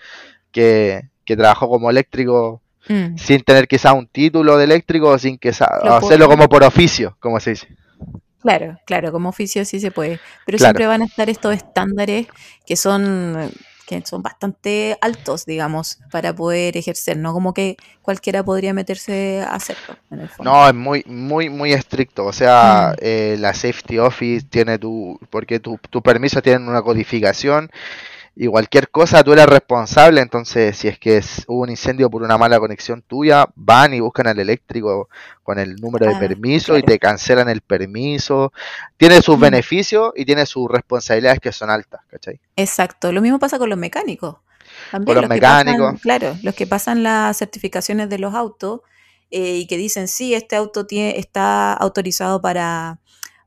que, 0.51 1.09
que 1.25 1.35
trabajó 1.35 1.67
como 1.67 1.89
eléctrico 1.89 2.63
Mm. 2.87 3.17
sin 3.17 3.41
tener 3.43 3.67
quizá 3.67 3.93
un 3.93 4.07
título 4.07 4.57
de 4.57 4.65
eléctrico, 4.65 5.17
sin 5.17 5.37
que 5.37 5.49
hacerlo 5.49 6.27
como 6.27 6.49
por 6.49 6.63
oficio, 6.63 7.15
como 7.19 7.39
se 7.39 7.51
dice. 7.51 7.67
Claro, 8.41 8.77
claro, 8.85 9.11
como 9.13 9.29
oficio 9.29 9.63
sí 9.63 9.79
se 9.79 9.89
puede, 9.89 10.19
pero 10.45 10.57
siempre 10.57 10.85
van 10.85 11.01
a 11.01 11.05
estar 11.05 11.29
estos 11.29 11.55
estándares 11.55 12.27
que 12.65 12.75
son 12.75 13.49
que 13.87 14.01
son 14.05 14.21
bastante 14.21 14.97
altos, 15.01 15.45
digamos, 15.45 15.99
para 16.11 16.33
poder 16.33 16.77
ejercer, 16.77 17.17
no 17.17 17.33
como 17.33 17.53
que 17.53 17.77
cualquiera 18.01 18.43
podría 18.43 18.73
meterse 18.73 19.41
a 19.41 19.55
hacerlo. 19.55 19.97
No, 20.39 20.67
es 20.67 20.73
muy, 20.73 21.03
muy, 21.05 21.49
muy 21.49 21.73
estricto. 21.73 22.25
O 22.25 22.33
sea, 22.33 22.93
mm. 22.93 22.99
eh, 23.01 23.35
la 23.39 23.53
Safety 23.53 23.99
Office 23.99 24.45
tiene 24.49 24.79
tu, 24.79 25.19
porque 25.29 25.59
tu, 25.59 25.79
tu 25.89 26.01
permiso 26.01 26.41
tiene 26.41 26.67
una 26.67 26.81
codificación 26.81 27.69
y 28.35 28.47
cualquier 28.47 28.89
cosa 28.89 29.23
tú 29.23 29.33
eres 29.33 29.45
responsable, 29.45 30.19
entonces 30.19 30.75
si 30.75 30.87
es 30.87 30.97
que 30.97 31.21
hubo 31.47 31.61
un 31.61 31.69
incendio 31.69 32.09
por 32.09 32.23
una 32.23 32.37
mala 32.37 32.59
conexión 32.59 33.03
tuya, 33.03 33.47
van 33.55 33.93
y 33.93 33.99
buscan 33.99 34.25
al 34.25 34.39
eléctrico 34.39 35.07
con 35.43 35.59
el 35.59 35.75
número 35.75 36.07
de 36.07 36.15
ah, 36.15 36.19
permiso 36.19 36.75
y 36.77 36.81
te 36.81 36.97
cancelan 36.97 37.47
el 37.47 37.61
permiso. 37.61 38.51
Tiene 38.97 39.21
sus 39.21 39.37
mm. 39.37 39.41
beneficios 39.41 40.13
y 40.15 40.25
tiene 40.25 40.47
sus 40.47 40.67
responsabilidades 40.67 41.39
que 41.39 41.51
son 41.51 41.69
altas, 41.69 42.01
¿cachai? 42.09 42.39
Exacto, 42.55 43.11
lo 43.11 43.21
mismo 43.21 43.37
pasa 43.37 43.59
con 43.59 43.69
los 43.69 43.77
mecánicos. 43.77 44.37
También, 44.89 45.15
con 45.15 45.21
los, 45.23 45.29
mecánicos. 45.29 46.01
claro, 46.01 46.35
los 46.41 46.55
que 46.55 46.65
pasan 46.65 47.03
las 47.03 47.37
certificaciones 47.37 48.09
de 48.09 48.17
los 48.17 48.33
autos 48.33 48.81
eh, 49.29 49.57
y 49.57 49.67
que 49.67 49.77
dicen, 49.77 50.07
sí, 50.07 50.33
este 50.33 50.55
auto 50.55 50.87
tiene, 50.87 51.19
está 51.19 51.73
autorizado 51.73 52.41
para, 52.41 52.99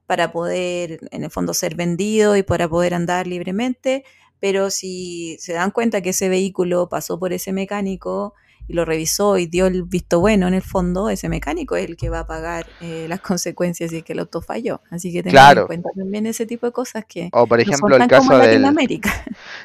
para 0.07 0.31
poder, 0.31 1.01
en 1.11 1.25
el 1.25 1.31
fondo, 1.31 1.55
ser 1.55 1.75
vendido 1.75 2.37
y 2.37 2.45
para 2.45 2.69
poder 2.69 2.95
andar 2.95 3.27
libremente 3.27 4.05
pero 4.41 4.71
si 4.71 5.37
se 5.39 5.53
dan 5.53 5.71
cuenta 5.71 6.01
que 6.01 6.11
ese 6.11 6.29
vehículo 6.29 6.89
pasó 6.89 7.19
por 7.19 7.33
ese 7.33 7.53
mecánico 7.53 8.35
y 8.69 8.75
lo 8.75 8.85
revisó 8.85 9.39
y 9.39 9.47
dio 9.47 9.67
el 9.67 9.85
visto 9.85 10.21
bueno 10.21 10.49
en 10.49 10.55
el 10.55 10.63
fondo, 10.63 11.09
ese 11.09 11.29
mecánico 11.29 11.77
es 11.77 11.89
el 11.89 11.97
que 11.97 12.09
va 12.09 12.21
a 12.21 12.27
pagar 12.27 12.67
eh, 12.81 13.07
las 13.09 13.21
consecuencias 13.23 13.91
si 13.91 13.99
es 13.99 14.05
que 14.05 14.13
el 14.13 14.19
auto 14.19 14.43
falló. 14.43 14.81
Así 14.91 15.13
que 15.13 15.23
tengan 15.23 15.59
en 15.59 15.67
cuenta 15.67 15.89
también 15.97 16.27
ese 16.27 16.47
tipo 16.47 16.67
de 16.67 16.73
cosas 16.73 17.05
que 17.05 17.29
o 17.33 17.47
por 17.47 17.61
ejemplo 17.61 17.97
el 17.97 18.07
caso 18.09 18.37
del 18.39 18.67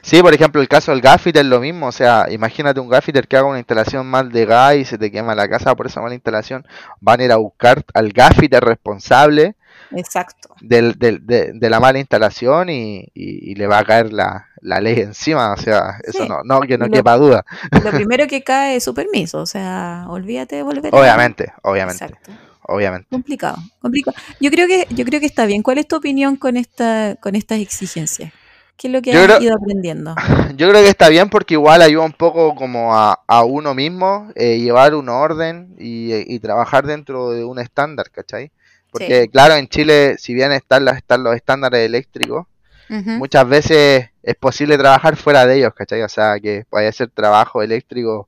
Sí, 0.02 0.22
por 0.22 0.34
ejemplo 0.34 0.62
el 0.62 0.68
caso 0.68 0.92
del 0.92 1.02
gaffiter 1.02 1.44
es 1.44 1.50
lo 1.50 1.60
mismo, 1.60 1.88
o 1.88 1.92
sea, 1.92 2.28
imagínate 2.30 2.80
un 2.80 2.90
gaffiter 2.90 3.28
que 3.28 3.38
haga 3.38 3.48
una 3.48 3.60
instalación 3.60 4.06
mal 4.06 4.32
de 4.32 4.46
gas 4.46 4.76
y 4.76 4.86
se 4.86 4.98
te 4.98 5.12
quema 5.12 5.36
la 5.36 5.50
casa 5.50 5.76
por 5.76 5.88
esa 5.88 6.02
mala 6.02 6.14
instalación, 6.14 6.66
van 7.00 7.22
a 7.22 7.24
ir 7.26 7.32
a 7.32 7.38
buscar 7.38 7.84
al 7.94 8.12
gaffiter 8.12 8.64
responsable 8.64 9.56
Exacto. 9.96 10.56
Del, 10.62 10.98
del, 10.98 11.26
de, 11.26 11.52
de, 11.54 11.70
la 11.70 11.80
mala 11.80 12.00
instalación 12.00 12.70
y, 12.70 13.08
y, 13.14 13.56
le 13.56 13.68
va 13.68 13.80
a 13.80 13.84
caer 13.84 14.14
la, 14.14 14.48
la 14.62 14.80
ley 14.80 15.00
encima, 15.00 15.54
o 15.54 15.58
sea, 15.58 16.00
eso 16.04 16.26
no, 16.26 16.44
no, 16.44 16.62
que 16.62 16.78
no 16.78 16.90
quepa 16.90 17.18
duda. 17.18 17.46
Lo 17.84 17.92
primero 17.92 18.28
que 18.28 18.44
cae 18.44 18.78
es 18.78 18.84
su 18.84 18.94
permiso, 18.94 19.40
o 19.40 19.46
sea, 19.46 20.06
olvídate 20.08 20.58
de 20.58 20.64
volver. 20.64 20.94
Obviamente, 20.94 21.52
obviamente. 21.64 22.06
Exacto. 22.06 22.32
Obviamente. 22.64 23.08
Complicado, 23.10 23.58
complicado. 23.82 24.16
Yo 24.40 24.50
creo 24.52 24.68
que, 24.68 24.88
yo 24.92 25.04
creo 25.04 25.20
que 25.20 25.26
está 25.26 25.46
bien. 25.46 25.62
¿Cuál 25.62 25.80
es 25.80 25.88
tu 25.88 25.96
opinión 25.98 26.38
con 26.38 26.56
esta, 26.58 27.16
con 27.20 27.36
estas 27.36 27.60
exigencias? 27.60 28.32
¿Qué 28.78 28.88
es 28.88 28.94
lo 28.94 29.02
que 29.02 29.14
has 29.14 29.42
ido 29.42 29.56
aprendiendo? 29.56 30.16
Yo 30.58 30.70
creo 30.70 30.82
que 30.82 30.90
está 30.90 31.10
bien 31.10 31.30
porque 31.30 31.54
igual 31.54 31.84
ayuda 31.84 32.04
un 32.04 32.14
poco 32.14 32.56
como 32.56 32.96
a, 32.96 33.20
a 33.28 33.44
uno 33.44 33.76
mismo 33.76 34.32
eh, 34.36 34.58
llevar 34.58 34.96
un 34.96 35.08
orden 35.10 35.76
y, 35.78 36.34
y, 36.34 36.40
trabajar 36.40 36.88
dentro 36.88 37.30
de 37.30 37.44
un 37.44 37.60
estándar, 37.60 38.10
¿cachai? 38.10 38.52
Porque 38.92 39.30
claro, 39.30 39.54
en 39.54 39.68
Chile, 39.68 40.16
si 40.18 40.34
bien 40.34 40.52
están, 40.52 40.88
están 40.88 41.24
los 41.24 41.36
estándares 41.36 41.86
eléctricos, 41.86 42.48
muchas 42.90 43.48
veces 43.48 44.10
es 44.24 44.36
posible 44.36 44.78
trabajar 44.78 45.16
fuera 45.16 45.46
de 45.46 45.58
ellos, 45.58 45.74
¿cachai? 45.74 46.02
O 46.02 46.10
sea, 46.10 46.40
que 46.40 46.66
puede 46.70 46.92
ser 46.92 47.10
trabajo 47.10 47.62
eléctrico 47.62 48.28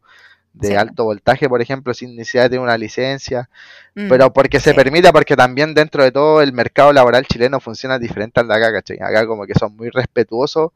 de 0.53 0.77
alto 0.77 1.05
voltaje, 1.05 1.49
por 1.49 1.61
ejemplo, 1.61 1.93
sin 1.93 2.15
necesidad 2.15 2.43
de 2.43 2.49
tener 2.49 2.63
una 2.63 2.77
licencia, 2.77 3.49
mm, 3.95 4.07
pero 4.07 4.31
porque 4.31 4.59
se 4.59 4.73
permite, 4.73 5.11
porque 5.11 5.35
también 5.35 5.73
dentro 5.73 6.03
de 6.03 6.11
todo 6.11 6.41
el 6.41 6.53
mercado 6.53 6.93
laboral 6.93 7.25
chileno 7.25 7.59
funciona 7.59 7.97
diferente 7.97 8.39
al 8.39 8.47
de 8.47 8.55
acá, 8.55 8.71
¿cachai? 8.71 8.99
Acá 9.01 9.25
como 9.25 9.45
que 9.45 9.55
son 9.55 9.75
muy 9.75 9.89
respetuosos 9.89 10.71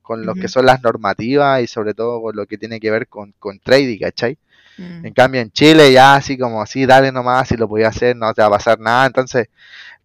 con 0.00 0.24
lo 0.24 0.34
que 0.34 0.48
son 0.48 0.64
las 0.64 0.82
normativas 0.82 1.60
y 1.60 1.66
sobre 1.66 1.92
todo 1.92 2.22
con 2.22 2.34
lo 2.34 2.46
que 2.46 2.56
tiene 2.56 2.80
que 2.80 2.90
ver 2.90 3.08
con, 3.08 3.34
con 3.38 3.60
trading, 3.60 3.98
¿cachai? 3.98 4.38
Mm. 4.78 5.04
En 5.04 5.12
cambio, 5.12 5.40
en 5.42 5.50
Chile 5.50 5.92
ya 5.92 6.14
así 6.14 6.38
como 6.38 6.62
así, 6.62 6.86
dale 6.86 7.12
nomás, 7.12 7.48
si 7.48 7.58
lo 7.58 7.68
podía 7.68 7.88
hacer, 7.88 8.16
no 8.16 8.32
te 8.32 8.40
va 8.40 8.48
a 8.48 8.52
pasar 8.52 8.80
nada. 8.80 9.04
Entonces, 9.04 9.48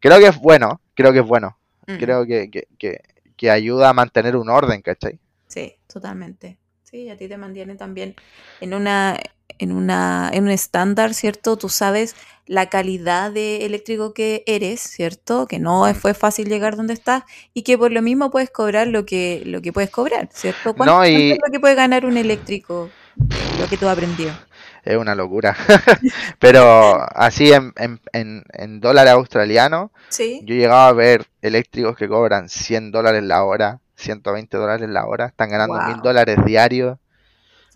creo 0.01 0.19
que 0.19 0.27
es 0.27 0.37
bueno, 0.37 0.81
creo 0.93 1.13
que 1.13 1.19
es 1.19 1.25
bueno. 1.25 1.57
Mm. 1.87 1.97
Creo 1.97 2.25
que, 2.25 2.49
que, 2.51 2.67
que, 2.77 3.01
que, 3.43 3.51
ayuda 3.51 3.89
a 3.89 3.93
mantener 3.93 4.35
un 4.35 4.49
orden, 4.49 4.81
¿cachai? 4.81 5.19
Sí, 5.47 5.75
totalmente. 5.91 6.57
Sí, 6.83 7.09
a 7.09 7.17
ti 7.17 7.27
te 7.27 7.37
mantiene 7.37 7.75
también 7.75 8.15
en 8.61 8.73
una 8.73 9.19
en 9.59 9.71
una 9.71 10.29
en 10.33 10.45
un 10.45 10.49
estándar, 10.49 11.13
¿cierto? 11.13 11.57
Tú 11.57 11.69
sabes 11.69 12.15
la 12.45 12.69
calidad 12.69 13.31
de 13.31 13.65
eléctrico 13.65 14.13
que 14.13 14.43
eres, 14.47 14.81
¿cierto? 14.81 15.47
Que 15.47 15.59
no 15.59 15.85
mm. 15.85 15.95
fue 15.95 16.13
fácil 16.13 16.47
llegar 16.47 16.75
donde 16.75 16.93
estás 16.93 17.23
y 17.53 17.63
que 17.63 17.77
por 17.77 17.91
lo 17.91 18.01
mismo 18.01 18.31
puedes 18.31 18.49
cobrar 18.49 18.87
lo 18.87 19.05
que 19.05 19.43
lo 19.45 19.61
que 19.61 19.73
puedes 19.73 19.89
cobrar, 19.89 20.29
¿cierto? 20.33 20.73
¿Cuánto, 20.75 21.03
es 21.03 21.37
lo 21.45 21.51
que 21.51 21.59
puede 21.59 21.75
ganar 21.75 22.05
un 22.05 22.17
eléctrico? 22.17 22.89
Lo 23.59 23.67
que 23.67 23.77
tú 23.77 23.87
aprendió 23.87 24.33
es 24.83 24.97
una 24.97 25.15
locura. 25.15 25.55
Pero 26.39 26.99
así 27.15 27.51
en, 27.53 27.73
en, 27.77 28.43
en, 28.51 28.79
dólares 28.79 29.13
australianos, 29.13 29.91
yo 30.17 30.23
he 30.23 30.57
llegado 30.57 30.81
a 30.81 30.93
ver 30.93 31.25
eléctricos 31.41 31.95
que 31.95 32.07
cobran 32.07 32.49
100 32.49 32.91
dólares 32.91 33.23
la 33.23 33.43
hora, 33.43 33.79
120 33.95 34.57
dólares 34.57 34.89
la 34.89 35.05
hora, 35.05 35.27
están 35.27 35.49
ganando 35.49 35.79
mil 35.87 36.01
dólares 36.01 36.37
diarios. 36.45 36.97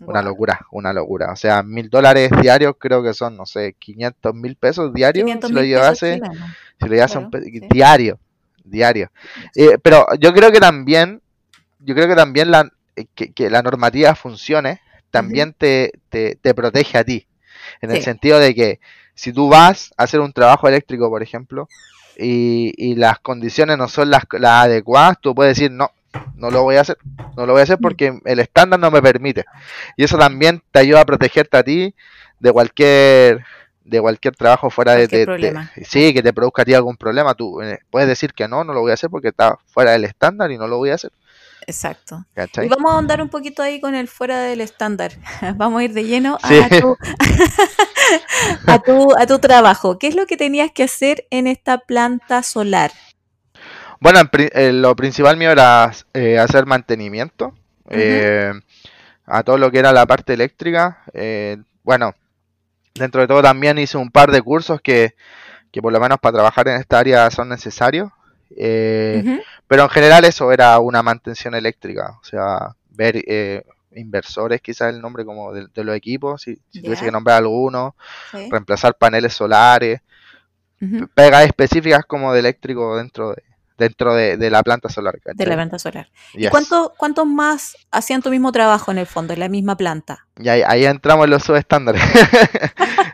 Una 0.00 0.22
locura, 0.22 0.60
una 0.70 0.92
locura. 0.92 1.32
O 1.32 1.36
sea, 1.36 1.64
mil 1.64 1.90
dólares 1.90 2.30
diarios 2.40 2.74
creo 2.78 3.02
que 3.02 3.14
son, 3.14 3.36
no 3.36 3.46
sé, 3.46 3.74
500 3.80 4.32
mil 4.32 4.54
pesos 4.54 4.94
diarios. 4.94 5.28
Si 5.44 5.52
lo 5.52 5.62
llevase, 5.62 6.20
si 6.80 6.88
lo 6.88 6.94
llevase 6.94 7.18
un 7.18 7.30
diario, 7.68 8.20
diario. 8.62 9.10
Eh, 9.56 9.76
pero 9.82 10.06
yo 10.20 10.32
creo 10.32 10.52
que 10.52 10.60
también, 10.60 11.20
yo 11.80 11.96
creo 11.96 12.06
que 12.06 12.14
también 12.14 12.52
la, 12.52 12.70
que, 13.16 13.32
que 13.32 13.50
la 13.50 13.60
normativa 13.62 14.14
funcione 14.14 14.80
también 15.10 15.54
te, 15.56 15.92
te, 16.10 16.54
protege 16.54 16.98
a 16.98 17.04
ti. 17.04 17.26
En 17.80 17.90
el 17.90 18.02
sentido 18.02 18.38
de 18.38 18.54
que 18.54 18.80
si 19.14 19.32
tú 19.32 19.48
vas 19.48 19.92
a 19.96 20.04
hacer 20.04 20.20
un 20.20 20.32
trabajo 20.32 20.68
eléctrico, 20.68 21.08
por 21.08 21.22
ejemplo, 21.22 21.68
y, 22.16 22.72
y 22.76 22.94
las 22.94 23.18
condiciones 23.20 23.78
no 23.78 23.88
son 23.88 24.10
las, 24.10 24.24
las, 24.32 24.64
adecuadas, 24.64 25.18
tú 25.20 25.34
puedes 25.34 25.56
decir, 25.56 25.70
no, 25.70 25.90
no 26.34 26.50
lo 26.50 26.62
voy 26.62 26.76
a 26.76 26.82
hacer, 26.82 26.98
no 27.36 27.46
lo 27.46 27.52
voy 27.52 27.60
a 27.60 27.64
hacer 27.64 27.78
porque 27.80 28.18
el 28.24 28.38
estándar 28.40 28.80
no 28.80 28.90
me 28.90 29.02
permite. 29.02 29.44
Y 29.96 30.04
eso 30.04 30.18
también 30.18 30.62
te 30.72 30.80
ayuda 30.80 31.02
a 31.02 31.06
protegerte 31.06 31.56
a 31.56 31.62
ti 31.62 31.94
de 32.40 32.52
cualquier 32.52 33.44
de 33.84 34.02
cualquier 34.02 34.36
trabajo 34.36 34.68
fuera 34.68 34.96
de, 34.96 35.06
de, 35.06 35.68
sí 35.82 36.12
que 36.12 36.22
te 36.22 36.34
produzca 36.34 36.60
a 36.60 36.64
ti 36.66 36.74
algún 36.74 36.98
problema. 36.98 37.34
Tú 37.34 37.62
eh, 37.62 37.78
puedes 37.90 38.06
decir 38.06 38.34
que 38.34 38.46
no 38.46 38.62
no 38.62 38.74
lo 38.74 38.80
voy 38.80 38.90
a 38.90 38.94
hacer 38.94 39.08
porque 39.08 39.28
está 39.28 39.58
fuera 39.66 39.92
del 39.92 40.04
estándar 40.04 40.50
y 40.50 40.58
no 40.58 40.66
lo 40.66 40.76
voy 40.76 40.90
a 40.90 40.96
hacer 40.96 41.10
Exacto. 41.68 42.24
Y 42.62 42.68
vamos 42.68 42.94
a 42.94 42.98
andar 42.98 43.20
un 43.20 43.28
poquito 43.28 43.62
ahí 43.62 43.78
con 43.78 43.94
el 43.94 44.08
fuera 44.08 44.40
del 44.40 44.62
estándar. 44.62 45.12
Vamos 45.56 45.80
a 45.80 45.84
ir 45.84 45.92
de 45.92 46.04
lleno 46.04 46.38
a, 46.42 46.68
tu, 48.78 49.14
a, 49.14 49.26
tu, 49.26 49.38
trabajo. 49.38 49.98
¿Qué 49.98 50.06
es 50.06 50.14
lo 50.14 50.26
que 50.26 50.38
tenías 50.38 50.72
que 50.72 50.84
hacer 50.84 51.26
en 51.30 51.46
esta 51.46 51.76
planta 51.76 52.42
solar? 52.42 52.90
Bueno, 54.00 54.20
eh, 54.32 54.72
lo 54.72 54.96
principal 54.96 55.36
mío 55.36 55.50
era 55.50 55.92
eh, 56.14 56.38
hacer 56.38 56.64
mantenimiento 56.64 57.52
eh, 57.90 58.50
a 59.26 59.42
todo 59.42 59.58
lo 59.58 59.70
que 59.70 59.80
era 59.80 59.92
la 59.92 60.06
parte 60.06 60.32
eléctrica. 60.32 61.02
bueno, 61.82 62.14
dentro 62.94 63.20
de 63.20 63.26
todo 63.26 63.42
también 63.42 63.76
hice 63.76 63.98
un 63.98 64.10
par 64.10 64.30
de 64.30 64.40
cursos 64.40 64.80
que, 64.80 65.16
que 65.70 65.82
por 65.82 65.92
lo 65.92 66.00
menos 66.00 66.18
para 66.18 66.32
trabajar 66.32 66.66
en 66.68 66.80
esta 66.80 66.98
área 66.98 67.30
son 67.30 67.50
necesarios. 67.50 68.10
Eh, 68.56 69.40
pero 69.66 69.84
en 69.84 69.88
general 69.90 70.24
eso 70.24 70.52
era 70.52 70.78
una 70.78 71.02
mantención 71.02 71.54
eléctrica, 71.54 72.18
o 72.20 72.24
sea, 72.24 72.74
ver 72.90 73.22
eh, 73.26 73.64
inversores, 73.94 74.60
quizás 74.60 74.92
el 74.92 75.00
nombre 75.00 75.24
como 75.24 75.52
de, 75.52 75.68
los 75.84 75.96
equipos, 75.96 76.42
si, 76.42 76.56
tuviese 76.72 77.04
que 77.04 77.12
nombrar 77.12 77.38
alguno, 77.38 77.94
reemplazar 78.32 78.96
paneles 78.96 79.34
solares, 79.34 80.00
pegas 81.14 81.46
específicas 81.46 82.04
como 82.06 82.32
de 82.32 82.40
eléctrico 82.40 82.96
dentro 82.96 83.30
de 83.30 83.42
dentro 83.78 84.14
de, 84.14 84.50
la 84.50 84.62
planta 84.62 84.88
solar. 84.88 85.18
De 85.34 85.46
la 85.46 85.54
planta 85.54 85.78
solar. 85.78 86.10
¿Y 86.34 86.48
cuántos 86.48 86.90
cuánto 86.96 87.24
más 87.24 87.76
hacían 87.92 88.20
tu 88.20 88.30
mismo 88.30 88.50
trabajo 88.50 88.90
en 88.90 88.98
el 88.98 89.06
fondo, 89.06 89.32
en 89.32 89.40
la 89.40 89.48
misma 89.48 89.76
planta? 89.76 90.26
Y 90.36 90.48
ahí, 90.48 90.84
entramos 90.84 91.24
en 91.24 91.30
los 91.30 91.44
subestándares. 91.44 92.02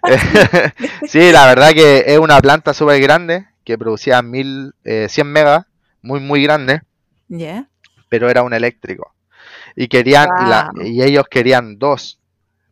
sí, 1.06 1.30
la 1.30 1.46
verdad 1.46 1.72
que 1.72 2.04
es 2.06 2.18
una 2.18 2.40
planta 2.40 2.72
súper 2.72 3.00
grande 3.00 3.46
que 3.64 3.78
producía 3.78 4.22
mil, 4.22 4.74
eh, 4.84 5.08
100 5.10 5.28
megas, 5.32 5.66
muy, 6.02 6.20
muy 6.20 6.42
grande, 6.42 6.82
¿Ya? 7.28 7.68
pero 8.08 8.28
era 8.30 8.42
un 8.42 8.52
eléctrico. 8.54 9.14
Y 9.76 9.88
querían, 9.88 10.32
y, 10.36 10.46
la- 10.46 10.66
Wow. 10.66 10.74
y 10.74 11.02
ellos 11.02 11.26
querían 11.30 11.78
dos, 11.78 12.20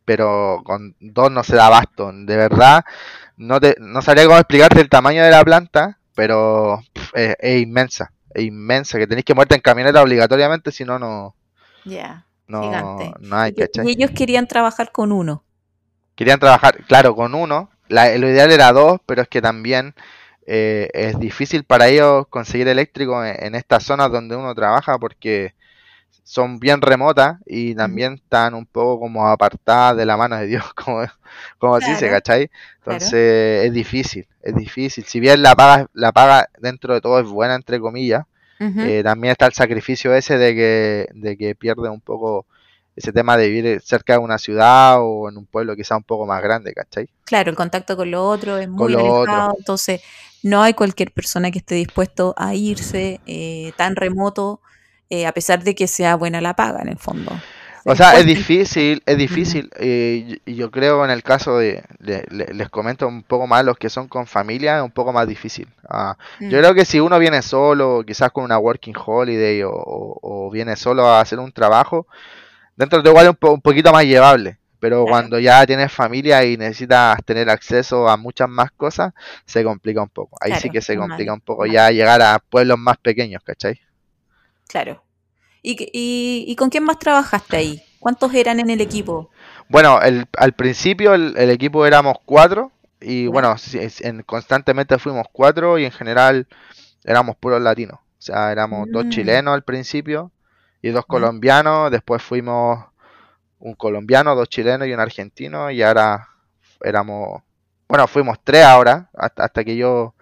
pero 0.04 0.62
con 0.64 0.96
dos 1.00 1.30
no 1.32 1.44
se 1.44 1.56
da 1.56 1.66
abasto. 1.68 2.12
De 2.12 2.36
verdad, 2.36 2.84
no 3.36 3.60
te, 3.60 3.76
no 3.80 4.02
sabría 4.02 4.26
cómo 4.26 4.38
explicarte 4.38 4.80
el 4.80 4.88
tamaño 4.90 5.24
de 5.24 5.30
la 5.30 5.44
planta, 5.44 5.98
pero 6.16 6.80
es, 7.14 7.36
es 7.40 7.62
inmensa, 7.62 8.12
es 8.34 8.44
inmensa, 8.44 8.98
que 8.98 9.06
tenéis 9.08 9.24
que 9.26 9.34
moverte 9.34 9.56
en 9.56 9.62
camioneta 9.62 10.02
obligatoriamente, 10.02 10.72
si 10.72 10.84
no, 10.84 10.98
no, 10.98 11.36
Ya. 11.84 12.26
no, 12.46 12.60
Gigante. 12.60 13.16
no 13.20 13.36
hay, 13.36 13.52
Y 13.54 13.62
y 13.80 13.90
ellos 13.90 14.10
querían 14.12 14.48
trabajar 14.48 14.90
con 14.92 15.12
uno. 15.12 15.44
Querían 16.14 16.38
trabajar, 16.40 16.84
claro, 16.86 17.14
con 17.14 17.34
uno. 17.34 17.70
La- 17.88 18.16
lo 18.16 18.28
ideal 18.28 18.50
era 18.50 18.72
dos, 18.72 19.00
pero 19.06 19.22
es 19.22 19.28
que 19.28 19.42
también 19.42 19.94
eh, 20.46 20.88
es 20.94 21.18
difícil 21.18 21.64
para 21.64 21.88
ellos 21.88 22.26
conseguir 22.28 22.68
eléctrico 22.68 23.24
en, 23.24 23.36
en 23.44 23.54
estas 23.54 23.84
zonas 23.84 24.10
donde 24.12 24.36
uno 24.36 24.54
trabaja 24.54 24.98
porque 24.98 25.54
son 26.24 26.58
bien 26.60 26.80
remotas 26.80 27.38
y 27.46 27.74
también 27.74 28.14
están 28.14 28.54
un 28.54 28.66
poco 28.66 29.00
como 29.00 29.26
apartadas 29.26 29.96
de 29.96 30.06
la 30.06 30.16
mano 30.16 30.36
de 30.36 30.46
Dios, 30.46 30.72
como, 30.74 31.04
como 31.58 31.80
se 31.80 31.90
dice, 31.92 32.08
Claro, 32.08 32.16
¿cachai? 32.16 32.50
claro. 32.82 33.10
Entonces 33.10 33.66
es 33.66 33.72
difícil, 33.72 34.26
es 34.42 34.54
difícil. 34.54 35.04
Si 35.04 35.20
bien 35.20 35.42
la 35.42 35.54
paga, 35.56 35.88
la 35.94 36.12
paga 36.12 36.48
dentro 36.58 36.94
de 36.94 37.00
todo 37.00 37.20
es 37.20 37.26
buena, 37.28 37.54
entre 37.54 37.80
comillas, 37.80 38.26
eh, 38.80 39.02
también 39.04 39.32
está 39.32 39.46
el 39.46 39.52
sacrificio 39.54 40.14
ese 40.14 40.38
de 40.38 40.54
que, 40.54 41.08
de 41.14 41.36
que 41.36 41.54
pierde 41.56 41.88
un 41.88 42.00
poco 42.00 42.46
ese 42.96 43.12
tema 43.12 43.36
de 43.36 43.48
vivir 43.48 43.80
cerca 43.82 44.14
de 44.14 44.18
una 44.20 44.38
ciudad 44.38 44.98
o 45.00 45.28
en 45.28 45.36
un 45.38 45.46
pueblo 45.46 45.76
quizá 45.76 45.96
un 45.96 46.04
poco 46.04 46.26
más 46.26 46.42
grande, 46.42 46.74
¿cachai? 46.74 47.08
Claro, 47.24 47.50
el 47.50 47.56
contacto 47.56 47.96
con 47.96 48.10
lo 48.10 48.26
otro 48.28 48.58
es 48.58 48.68
muy 48.68 48.94
otro. 48.96 49.48
alejado, 49.48 49.54
entonces 49.58 50.00
no 50.42 50.62
hay 50.62 50.74
cualquier 50.74 51.12
persona 51.12 51.50
que 51.50 51.58
esté 51.58 51.76
dispuesto 51.76 52.34
a 52.36 52.54
irse 52.54 53.22
eh, 53.26 53.72
tan 53.76 53.96
remoto, 53.96 54.60
eh, 55.08 55.26
a 55.26 55.32
pesar 55.32 55.62
de 55.62 55.74
que 55.74 55.86
sea 55.88 56.16
buena 56.16 56.40
la 56.40 56.54
paga 56.56 56.82
en 56.82 56.88
el 56.88 56.98
fondo. 56.98 57.46
O 57.84 57.96
sea, 57.96 58.16
es 58.18 58.26
difícil, 58.26 59.02
es 59.06 59.18
difícil. 59.18 59.70
eh, 59.76 60.38
y 60.46 60.54
yo 60.54 60.70
creo 60.70 61.04
en 61.04 61.10
el 61.10 61.22
caso 61.24 61.58
de, 61.58 61.82
le- 61.98 62.24
le- 62.30 62.46
les 62.54 62.68
comento 62.70 63.08
un 63.08 63.24
poco 63.24 63.46
más 63.48 63.64
los 63.64 63.76
que 63.76 63.90
son 63.90 64.06
con 64.08 64.26
familia, 64.26 64.78
es 64.78 64.84
un 64.84 64.92
poco 64.92 65.12
más 65.12 65.26
difícil. 65.26 65.68
Ah, 65.88 66.16
yo 66.48 66.58
Mm, 66.58 66.60
creo 66.60 66.74
que 66.74 66.84
si 66.84 67.00
uno 67.00 67.18
viene 67.18 67.42
solo, 67.42 68.04
quizás 68.06 68.30
con 68.30 68.44
una 68.44 68.58
working 68.58 68.94
holiday 69.04 69.62
o, 69.64 69.70
o- 69.72 70.18
o 70.46 70.50
viene 70.50 70.76
solo 70.76 71.06
a 71.06 71.20
hacer 71.20 71.38
un 71.40 71.50
trabajo, 71.52 72.06
dentro 72.76 73.02
de 73.02 73.08
igual 73.10 73.26
es 73.26 73.32
un, 73.40 73.50
un 73.50 73.60
poquito 73.60 73.92
más 73.92 74.04
llevable. 74.04 74.58
Pero 74.80 75.04
cuando 75.06 75.38
ya 75.38 75.64
tienes 75.64 75.92
familia 75.92 76.44
y 76.44 76.56
necesitas 76.56 77.16
tener 77.24 77.48
acceso 77.48 78.08
a 78.08 78.16
muchas 78.16 78.48
más 78.48 78.72
cosas, 78.72 79.12
se 79.46 79.62
complica 79.62 80.02
un 80.02 80.08
poco. 80.08 80.36
Ahí 80.40 80.56
sí 80.56 80.70
que 80.70 80.80
se 80.80 80.96
complica 80.96 81.32
un 81.32 81.40
poco 81.40 81.66
ya 81.66 81.90
llegar 81.92 82.20
a 82.20 82.40
pueblos 82.40 82.78
más 82.80 82.96
pequeños, 82.98 83.42
¿cachai? 83.44 83.80
Claro. 84.68 85.02
¿Y, 85.62 85.76
y, 85.92 86.44
y 86.48 86.56
con 86.56 86.70
quién 86.70 86.84
más 86.84 86.98
trabajaste 86.98 87.56
ahí? 87.56 87.82
¿Cuántos 88.00 88.34
eran 88.34 88.58
en 88.58 88.70
el 88.70 88.80
equipo? 88.80 89.30
Bueno, 89.68 90.00
el, 90.02 90.26
al 90.36 90.52
principio 90.54 91.14
el, 91.14 91.34
el 91.36 91.50
equipo 91.50 91.86
éramos 91.86 92.16
cuatro 92.24 92.72
y 93.00 93.26
bueno, 93.28 93.54
en- 94.00 94.22
constantemente 94.22 94.98
fuimos 94.98 95.26
cuatro 95.32 95.78
y 95.78 95.84
en 95.84 95.92
general 95.92 96.48
éramos 97.04 97.36
puros 97.36 97.60
latinos. 97.62 97.98
O 98.00 98.22
sea, 98.24 98.50
éramos 98.52 98.88
dos 98.90 99.06
Mm. 99.06 99.08
chilenos 99.08 99.54
al 99.54 99.62
principio 99.62 100.32
y 100.82 100.90
dos 100.90 101.06
colombianos, 101.06 101.90
después 101.90 102.22
fuimos 102.22 102.84
un 103.60 103.74
colombiano, 103.74 104.34
dos 104.34 104.48
chilenos 104.48 104.88
y 104.88 104.92
un 104.92 105.00
argentino 105.00 105.70
y 105.70 105.82
ahora 105.82 106.28
éramos, 106.82 107.42
bueno, 107.88 108.08
fuimos 108.08 108.38
tres 108.42 108.64
ahora, 108.64 109.08
hasta, 109.14 109.44
hasta 109.44 109.64
que 109.64 109.76
yo, 109.76 110.14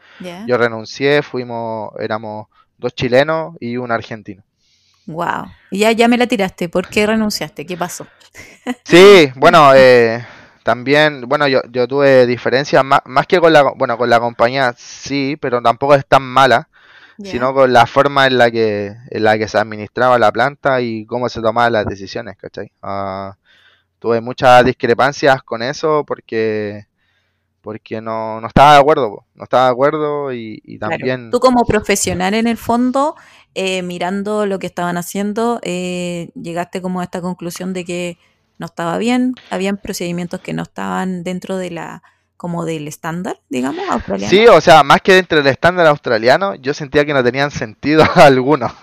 yo 0.47 0.59
renuncié, 0.59 1.23
fuimos, 1.23 1.93
éramos 1.99 2.49
dos 2.77 2.95
chilenos 2.95 3.57
y 3.59 3.79
un 3.79 3.91
argentino. 3.91 4.43
Wow. 5.07 5.47
Y 5.71 5.81
ya, 5.81 5.93
ya 5.93 6.07
me 6.07 6.19
la 6.19 6.27
tiraste. 6.27 6.69
¿Por 6.69 6.89
qué 6.89 7.07
renunciaste? 7.07 7.67
¿Qué 7.67 7.77
pasó? 7.77 8.07
Sí, 8.85 9.33
bueno, 9.35 9.73
eh, 9.75 10.25
también, 10.63 11.23
bueno, 11.23 11.49
yo, 11.49 11.63
yo 11.71 11.89
tuve 11.89 12.27
diferencias 12.27 12.85
más, 12.85 13.01
más 13.07 13.27
que 13.27 13.41
con 13.41 13.53
la, 13.53 13.63
bueno, 13.63 13.97
con 13.99 14.09
la 14.09 14.21
compañía 14.21 14.73
sí, 14.77 15.37
pero 15.41 15.61
tampoco 15.61 15.95
es 15.95 16.07
tan 16.07 16.23
mala, 16.23 16.69
Sino 17.25 17.53
con 17.53 17.73
la 17.73 17.87
forma 17.87 18.27
en 18.27 18.39
la 18.39 18.51
que, 18.51 18.95
en 19.11 19.25
la 19.25 19.37
que 19.37 19.49
se 19.49 19.59
administraba 19.59 20.19
la 20.19 20.33
planta 20.33 20.81
y 20.81 21.05
cómo 21.07 21.29
se 21.29 21.41
tomaban 21.41 21.73
las 21.73 21.87
decisiones, 21.87 22.37
¿cachai? 22.37 22.73
Ah, 22.83 23.37
tuve 23.99 24.21
muchas 24.21 24.65
discrepancias 24.65 25.43
con 25.43 25.63
eso 25.63 26.05
porque, 26.07 26.87
porque 27.61 28.01
no, 28.01 28.41
no 28.41 28.47
estaba 28.47 28.75
de 28.75 28.81
acuerdo, 28.81 29.11
po, 29.11 29.27
no 29.35 29.45
estaba 29.45 29.67
de 29.67 29.71
acuerdo 29.73 30.33
y, 30.33 30.63
y 30.65 30.79
Claro. 30.79 30.93
también... 30.93 31.31
Tú 31.31 31.41
como 31.41 31.65
profesional 31.65 32.35
en 32.35 32.47
el 32.47 32.57
fondo, 32.57 33.15
eh, 33.55 33.83
mirando 33.83 34.47
lo 34.47 34.59
que 34.59 34.67
estaban 34.67 34.97
haciendo, 34.97 35.61
eh, 35.63 36.31
llegaste 36.35 36.81
como 36.81 37.01
a 37.01 37.05
esta 37.05 37.21
conclusión 37.21 37.73
de 37.73 37.85
que 37.85 38.19
no 38.59 38.67
estaba 38.67 38.99
bien, 38.99 39.35
habían 39.51 39.77
procedimientos 39.77 40.41
que 40.41 40.53
no 40.53 40.63
estaban 40.63 41.23
dentro 41.23 41.57
de 41.57 41.71
la, 41.71 42.03
como 42.41 42.65
del 42.65 42.89
estándar, 42.89 43.39
digamos, 43.51 43.87
australiano. 43.91 44.31
Sí, 44.31 44.47
o 44.47 44.63
sea, 44.63 44.83
más 44.83 45.03
que 45.03 45.13
dentro 45.13 45.37
del 45.37 45.49
estándar 45.49 45.87
australiano, 45.87 46.55
yo 46.55 46.73
sentía 46.73 47.05
que 47.05 47.13
no 47.13 47.23
tenían 47.23 47.51
sentido 47.51 48.03
alguno. 48.15 48.75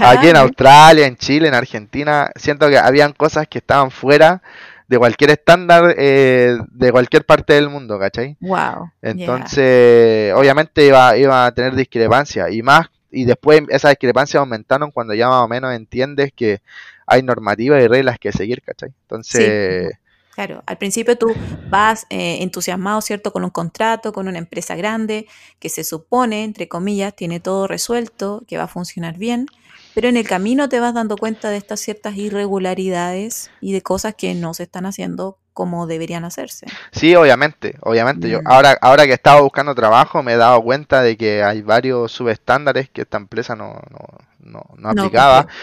Ya, 0.00 0.12
Aquí 0.12 0.28
en. 0.28 0.36
Australia, 0.36 1.06
en 1.06 1.14
Chile, 1.18 1.48
en 1.48 1.52
Argentina, 1.52 2.30
siento 2.36 2.70
que 2.70 2.78
habían 2.78 3.12
cosas 3.12 3.48
que 3.48 3.58
estaban 3.58 3.90
fuera 3.90 4.40
de 4.88 4.96
cualquier 4.96 5.28
estándar 5.28 5.94
eh, 5.98 6.56
de 6.70 6.90
cualquier 6.90 7.26
parte 7.26 7.52
del 7.52 7.68
mundo, 7.68 7.98
¿cachai? 7.98 8.38
Wow. 8.40 8.90
Entonces, 9.02 10.32
obviamente 10.34 10.86
iba, 10.86 11.18
iba 11.18 11.44
a 11.44 11.52
tener 11.52 11.74
discrepancias 11.74 12.50
y 12.50 12.62
más, 12.62 12.86
y 13.10 13.26
después 13.26 13.60
esas 13.68 13.90
discrepancias 13.90 14.40
aumentaron 14.40 14.90
cuando 14.90 15.12
ya 15.12 15.28
más 15.28 15.42
o 15.42 15.48
menos 15.48 15.74
entiendes 15.74 16.32
que 16.34 16.62
hay 17.06 17.22
normativas 17.22 17.84
y 17.84 17.88
reglas 17.88 18.18
que 18.18 18.32
seguir, 18.32 18.62
¿cachai? 18.62 18.94
Entonces, 19.02 19.98
Claro, 20.36 20.62
al 20.66 20.76
principio 20.76 21.16
tú 21.16 21.28
vas 21.70 22.04
eh, 22.10 22.42
entusiasmado, 22.42 23.00
¿cierto? 23.00 23.32
Con 23.32 23.42
un 23.42 23.48
contrato, 23.48 24.12
con 24.12 24.28
una 24.28 24.36
empresa 24.36 24.76
grande 24.76 25.26
que 25.58 25.70
se 25.70 25.82
supone, 25.82 26.44
entre 26.44 26.68
comillas, 26.68 27.16
tiene 27.16 27.40
todo 27.40 27.66
resuelto, 27.66 28.44
que 28.46 28.58
va 28.58 28.64
a 28.64 28.68
funcionar 28.68 29.16
bien, 29.16 29.46
pero 29.94 30.08
en 30.10 30.18
el 30.18 30.28
camino 30.28 30.68
te 30.68 30.78
vas 30.78 30.92
dando 30.92 31.16
cuenta 31.16 31.48
de 31.48 31.56
estas 31.56 31.80
ciertas 31.80 32.16
irregularidades 32.16 33.50
y 33.60 33.72
de 33.72 33.80
cosas 33.80 34.14
que 34.14 34.34
no 34.34 34.52
se 34.52 34.64
están 34.64 34.84
haciendo 34.84 35.38
como 35.54 35.86
deberían 35.86 36.26
hacerse. 36.26 36.66
sí, 36.92 37.14
obviamente, 37.14 37.76
obviamente. 37.80 38.28
Yo 38.28 38.40
Mm. 38.42 38.46
ahora, 38.46 38.76
ahora 38.82 39.06
que 39.06 39.14
estaba 39.14 39.40
buscando 39.40 39.74
trabajo 39.74 40.22
me 40.22 40.34
he 40.34 40.36
dado 40.36 40.62
cuenta 40.62 41.00
de 41.00 41.16
que 41.16 41.42
hay 41.42 41.62
varios 41.62 42.12
subestándares 42.12 42.90
que 42.90 43.00
esta 43.02 43.16
empresa 43.16 43.56
no, 43.56 43.80
no, 43.90 44.06
no, 44.40 44.62
no 44.76 44.90
No 44.90 44.90
aplicaba. 44.90 45.44
cumplió, 45.44 45.56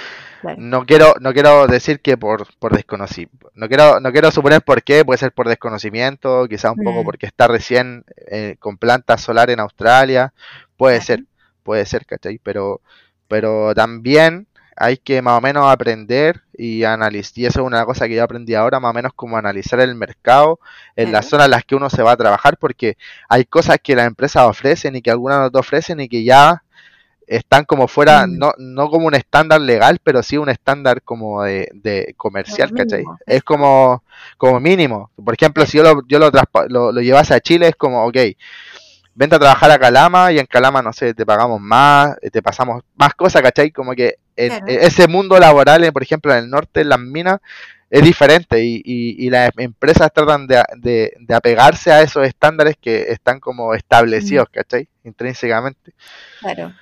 No 0.58 0.86
quiero, 0.86 1.14
no 1.22 1.34
quiero 1.34 1.68
decir 1.68 2.02
que 2.02 2.18
por, 2.18 2.48
por 2.60 2.74
desconocimiento, 2.76 3.52
no 3.56 3.68
quiero, 3.68 4.00
no 4.00 4.12
quiero 4.12 4.32
suponer 4.32 4.62
por 4.62 4.84
qué, 4.84 5.06
puede 5.06 5.18
ser 5.18 5.32
por 5.32 5.48
desconocimiento, 5.48 6.48
quizá 6.48 6.72
un 6.72 6.82
poco 6.84 7.02
Mm. 7.02 7.06
porque 7.06 7.26
está 7.26 7.48
recién 7.48 8.04
eh, 8.28 8.56
con 8.60 8.78
plantas 8.78 9.22
solar 9.22 9.50
en 9.50 9.60
Australia, 9.60 10.34
puede 10.78 11.02
ser, 11.02 11.24
puede 11.64 11.86
ser, 11.86 12.06
¿cachai? 12.06 12.40
Pero, 12.44 12.82
pero 13.28 13.74
también 13.76 14.48
hay 14.76 14.98
que 14.98 15.22
más 15.22 15.38
o 15.38 15.42
menos 15.42 15.72
aprender 15.72 16.42
y 16.58 16.84
analizar, 16.84 17.34
y 17.38 17.46
eso 17.46 17.62
es 17.62 17.66
una 17.68 17.86
cosa 17.86 18.08
que 18.08 18.16
yo 18.16 18.24
aprendí 18.24 18.56
ahora, 18.56 18.80
más 18.80 18.92
o 18.92 18.94
menos 18.94 19.14
como 19.14 19.38
analizar 19.38 19.80
el 19.80 19.96
mercado 19.96 20.60
en 20.96 21.12
las 21.12 21.28
zonas 21.28 21.46
en 21.46 21.52
las 21.52 21.64
que 21.66 21.76
uno 21.76 21.90
se 21.90 22.02
va 22.04 22.12
a 22.14 22.18
trabajar, 22.18 22.58
porque 22.58 22.98
hay 23.30 23.46
cosas 23.46 23.78
que 23.84 23.96
las 23.96 24.08
empresas 24.08 24.44
ofrecen 24.44 24.96
y 24.96 25.02
que 25.02 25.12
algunas 25.12 25.40
no 25.40 25.52
te 25.52 25.60
ofrecen 25.60 26.00
y 26.00 26.10
que 26.10 26.24
ya 26.24 26.64
están 27.28 27.66
como 27.66 27.88
fuera, 27.88 28.26
Mm. 28.28 28.38
no, 28.38 28.54
no 28.58 28.90
como 28.90 29.08
un 29.08 29.16
estándar 29.16 29.62
legal, 29.62 30.00
pero 30.04 30.22
sí 30.24 30.38
un 30.38 30.50
estándar 30.50 31.02
como 31.02 31.44
de, 31.44 31.70
de 31.74 32.14
comercial, 32.18 32.72
¿cachai? 32.74 33.04
Es 33.26 33.44
como, 33.44 34.04
como 34.38 34.60
mínimo. 34.60 35.12
Por 35.24 35.34
ejemplo, 35.34 35.66
si 35.66 35.78
yo 35.78 35.84
lo, 35.84 36.02
yo 36.08 36.20
lo, 36.20 36.32
lo, 36.70 36.92
lo 36.92 37.02
llevase 37.02 37.34
a 37.34 37.40
Chile, 37.40 37.70
es 37.70 37.76
como, 37.76 38.06
ok, 38.06 38.18
vente 39.16 39.36
a 39.36 39.40
trabajar 39.40 39.70
a 39.72 39.78
Calama 39.80 40.32
y 40.32 40.40
en 40.40 40.46
Calama, 40.48 40.82
no 40.82 40.92
sé, 40.92 41.14
te 41.14 41.26
pagamos 41.26 41.62
más, 41.62 42.16
eh, 42.22 42.30
te 42.32 42.42
pasamos 42.42 42.82
más 42.96 43.14
cosas, 43.14 43.42
¿cachai? 43.42 43.72
Como 43.72 43.94
que 43.94 44.16
en, 44.36 44.50
Claro. 44.50 44.66
e- 44.68 44.86
ese 44.86 45.08
mundo 45.08 45.38
laboral, 45.40 45.92
por 45.94 46.02
ejemplo, 46.04 46.32
en 46.34 46.40
el 46.46 46.50
norte, 46.50 46.82
en 46.82 46.90
las 46.90 47.00
minas, 47.00 47.40
es 47.92 48.04
diferente 48.04 48.64
y, 48.64 48.82
y, 48.84 49.28
y 49.28 49.30
las 49.30 49.52
empresas 49.58 50.12
tratan 50.12 50.48
de, 50.48 50.64
de, 50.78 51.14
de 51.20 51.36
apegarse 51.36 51.92
a 51.92 52.02
esos 52.02 52.26
estándares 52.26 52.76
que 52.82 53.12
están 53.12 53.40
como 53.40 53.76
establecidos, 53.76 54.48
¿cachai? 54.52 54.88
Intrínsecamente. 55.04 55.94
Claro. 56.40 56.74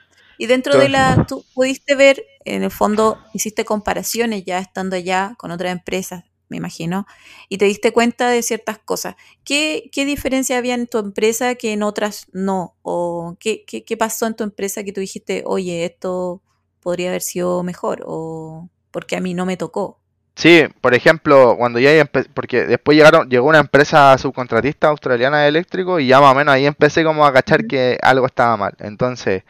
Y 0.42 0.48
dentro 0.48 0.76
de 0.76 0.90
la, 0.90 1.28
tú 1.28 1.46
pudiste 1.54 1.94
ver, 1.94 2.26
en 2.46 2.64
el 2.64 2.72
fondo, 2.72 3.20
hiciste 3.32 3.64
comparaciones 3.64 4.44
ya 4.44 4.58
estando 4.58 4.96
allá 4.96 5.36
con 5.38 5.52
otras 5.52 5.72
empresas, 5.72 6.24
me 6.50 6.58
imagino, 6.58 7.06
y 7.48 7.60
te 7.60 7.66
diste 7.66 7.94
cuenta 7.94 8.28
de 8.28 8.42
ciertas 8.42 8.80
cosas. 8.80 9.14
¿Qué, 9.44 9.92
qué 9.92 10.04
diferencia 10.04 10.58
había 10.58 10.74
en 10.74 10.88
tu 10.88 10.98
empresa 10.98 11.54
que 11.54 11.74
en 11.74 11.84
otras 11.84 12.26
no? 12.32 12.76
¿O 12.82 13.38
qué, 13.40 13.66
qué, 13.68 13.84
qué 13.84 13.98
pasó 13.98 14.26
en 14.26 14.36
tu 14.36 14.44
empresa 14.44 14.84
que 14.84 14.92
tú 14.92 15.00
dijiste, 15.00 15.44
oye, 15.46 15.86
esto 15.86 16.42
podría 16.80 17.10
haber 17.10 17.22
sido 17.22 17.62
mejor? 17.62 18.04
¿O 18.08 18.68
porque 18.90 19.18
a 19.18 19.22
mí 19.22 19.36
no 19.36 19.46
me 19.46 19.58
tocó? 19.58 20.00
Sí, 20.34 20.64
por 20.82 20.96
ejemplo, 20.96 21.56
cuando 21.56 21.78
ya 21.78 22.04
porque 22.34 22.66
después 22.66 22.98
llegaron, 22.98 23.30
llegó 23.30 23.48
una 23.48 23.60
empresa 23.60 24.18
subcontratista 24.18 24.88
australiana 24.88 25.42
de 25.42 25.50
eléctrico 25.50 26.00
y 26.00 26.08
ya 26.08 26.20
más 26.20 26.32
o 26.32 26.36
menos 26.36 26.56
ahí 26.56 26.66
empecé 26.66 27.04
como 27.04 27.28
a 27.28 27.32
cachar 27.32 27.68
que 27.68 28.00
algo 28.02 28.26
estaba 28.26 28.58
mal. 28.58 28.74
Entonces, 28.80 29.44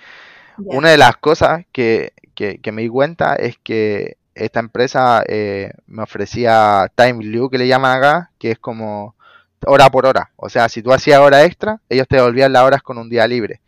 Una 0.58 0.90
de 0.90 0.98
las 0.98 1.18
cosas 1.18 1.66
que, 1.72 2.14
que, 2.36 2.60
que 2.60 2.72
me 2.72 2.82
di 2.84 2.90
cuenta 2.90 3.36
es 3.36 3.58
que 3.64 4.18
esta 4.36 4.60
empresa 4.60 5.24
eh, 5.28 5.72
me 5.88 6.04
ofrecía 6.04 6.92
time 6.96 7.24
lieu, 7.24 7.50
que 7.50 7.58
le 7.58 7.68
llaman 7.68 7.98
acá, 7.98 8.32
que 8.40 8.52
es 8.52 8.60
como 8.60 9.16
hora 9.66 9.90
por 9.90 10.06
hora. 10.06 10.32
O 10.38 10.50
sea, 10.50 10.70
si 10.70 10.82
tú 10.82 10.92
hacías 10.94 11.20
hora 11.20 11.44
extra, 11.44 11.80
ellos 11.90 12.08
te 12.08 12.16
devolvían 12.18 12.54
las 12.54 12.64
horas 12.64 12.82
con 12.82 12.98
un 12.98 13.10
día 13.10 13.28
libre. 13.28 13.62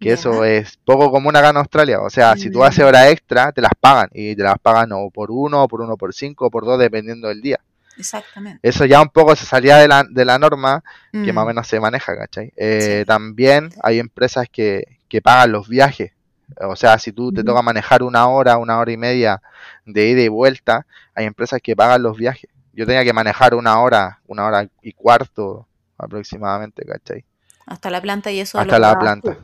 Que 0.00 0.12
eso 0.12 0.44
es 0.44 0.76
poco 0.84 1.10
común 1.10 1.36
acá 1.36 1.50
en 1.50 1.56
Australia. 1.58 2.00
O 2.02 2.10
sea, 2.10 2.36
si 2.36 2.50
tú 2.50 2.62
haces 2.64 2.84
Mm. 2.84 2.88
hora 2.88 3.08
extra, 3.10 3.52
te 3.52 3.62
las 3.62 3.72
pagan. 3.80 4.08
Y 4.12 4.36
te 4.36 4.42
las 4.42 4.58
pagan 4.58 4.90
o 4.92 5.10
por 5.10 5.30
uno, 5.30 5.62
o 5.64 5.68
por 5.68 5.80
uno 5.80 5.96
por 5.96 6.12
cinco, 6.14 6.46
o 6.46 6.50
por 6.50 6.64
dos, 6.66 6.78
dependiendo 6.78 7.28
del 7.28 7.40
día. 7.42 7.60
Exactamente. 7.96 8.60
Eso 8.62 8.84
ya 8.84 9.00
un 9.00 9.08
poco 9.08 9.34
se 9.36 9.46
salía 9.46 9.78
de 9.78 9.88
la, 9.88 10.04
de 10.08 10.24
la 10.26 10.38
norma 10.38 10.82
que 11.22 11.32
más 11.32 11.42
o 11.42 11.46
Mm, 11.46 11.48
menos 11.48 11.66
se 11.66 11.80
maneja, 11.80 12.16
¿cachai? 12.16 12.52
Eh, 12.56 13.00
Sí. 13.00 13.06
También 13.06 13.70
hay 13.82 13.98
empresas 13.98 14.48
que, 14.50 14.98
que 15.08 15.22
pagan 15.22 15.52
los 15.52 15.68
viajes. 15.68 16.12
O 16.60 16.76
sea, 16.76 16.98
si 16.98 17.12
tú 17.12 17.32
te 17.32 17.44
toca 17.44 17.62
manejar 17.62 18.02
una 18.02 18.28
hora, 18.28 18.58
una 18.58 18.78
hora 18.78 18.92
y 18.92 18.96
media 18.96 19.42
de 19.84 20.08
ida 20.08 20.22
y 20.22 20.28
vuelta, 20.28 20.86
hay 21.14 21.26
empresas 21.26 21.60
que 21.62 21.76
pagan 21.76 22.02
los 22.02 22.16
viajes. 22.16 22.50
Yo 22.72 22.86
tenía 22.86 23.04
que 23.04 23.12
manejar 23.12 23.54
una 23.54 23.80
hora, 23.80 24.20
una 24.26 24.46
hora 24.46 24.68
y 24.82 24.92
cuarto 24.92 25.66
aproximadamente, 25.98 26.84
¿cachai? 26.84 27.24
Hasta 27.66 27.90
la 27.90 28.00
planta 28.00 28.30
y 28.30 28.40
eso 28.40 28.58
Hasta 28.58 28.78
la 28.78 28.92
tú. 28.92 29.00
planta. 29.00 29.36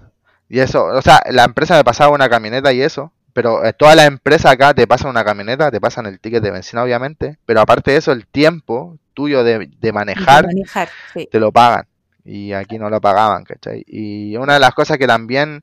Y 0.48 0.60
eso, 0.60 0.84
o 0.84 1.02
sea, 1.02 1.22
la 1.30 1.44
empresa 1.44 1.76
me 1.76 1.84
pasaba 1.84 2.14
una 2.14 2.28
camioneta 2.28 2.72
y 2.72 2.82
eso, 2.82 3.12
pero 3.32 3.64
eh, 3.64 3.72
todas 3.72 3.96
las 3.96 4.06
empresas 4.06 4.52
acá 4.52 4.74
te 4.74 4.86
pasan 4.86 5.10
una 5.10 5.24
camioneta, 5.24 5.70
te 5.70 5.80
pasan 5.80 6.06
el 6.06 6.20
ticket 6.20 6.42
de 6.42 6.50
benzina, 6.50 6.82
obviamente, 6.82 7.38
pero 7.46 7.60
aparte 7.60 7.92
de 7.92 7.96
eso, 7.96 8.12
el 8.12 8.26
tiempo 8.26 8.98
tuyo 9.14 9.44
de, 9.44 9.70
de 9.78 9.92
manejar 9.92 10.46
manejar, 10.46 10.88
sí. 11.14 11.28
te 11.30 11.40
lo 11.40 11.52
pagan. 11.52 11.86
Y 12.24 12.52
aquí 12.52 12.78
no 12.78 12.88
lo 12.90 13.00
pagaban, 13.00 13.44
¿cachai? 13.44 13.82
Y 13.86 14.36
una 14.36 14.54
de 14.54 14.60
las 14.60 14.74
cosas 14.74 14.98
que 14.98 15.06
también 15.06 15.62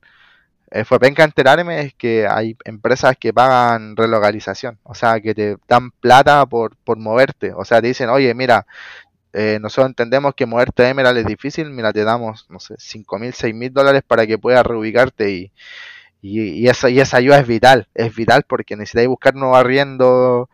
eh, 0.72 0.86
fue 0.86 1.00
penca 1.00 1.24
enterarme 1.24 1.82
es 1.82 1.94
que 1.96 2.28
hay 2.28 2.56
empresas 2.66 3.16
que 3.20 3.34
pagan 3.34 3.96
relocalización, 3.96 4.80
o 4.84 4.94
sea, 4.96 5.20
que 5.22 5.34
te 5.36 5.58
dan 5.68 5.92
plata 5.92 6.46
por, 6.46 6.76
por 6.78 6.98
moverte, 6.98 7.54
o 7.54 7.66
sea, 7.66 7.82
te 7.82 7.88
dicen, 7.88 8.10
oye, 8.10 8.34
mira, 8.36 8.66
eh, 9.34 9.60
nosotros 9.62 9.90
entendemos 9.90 10.34
que 10.36 10.46
moverte 10.46 10.84
a 10.86 10.90
Emerald 10.90 11.20
es 11.20 11.26
difícil, 11.26 11.70
mira, 11.72 11.94
te 11.94 12.04
damos, 12.04 12.48
no 12.50 12.60
sé, 12.60 12.76
cinco 12.80 13.20
mil, 13.20 13.34
seis 13.34 13.56
mil 13.56 13.74
dólares 13.74 14.04
para 14.08 14.28
que 14.28 14.38
puedas 14.40 14.66
reubicarte 14.66 15.32
y, 15.32 15.52
y, 16.22 16.42
y 16.66 16.68
esa, 16.68 16.90
y 16.90 17.00
esa 17.00 17.18
ayuda 17.18 17.40
es 17.40 17.48
vital, 17.48 17.88
es 17.94 18.14
vital 18.16 18.44
porque 18.48 18.76
necesitáis 18.76 19.08
buscar 19.08 19.36
nuevo 19.36 19.56
arriendo, 19.56 20.50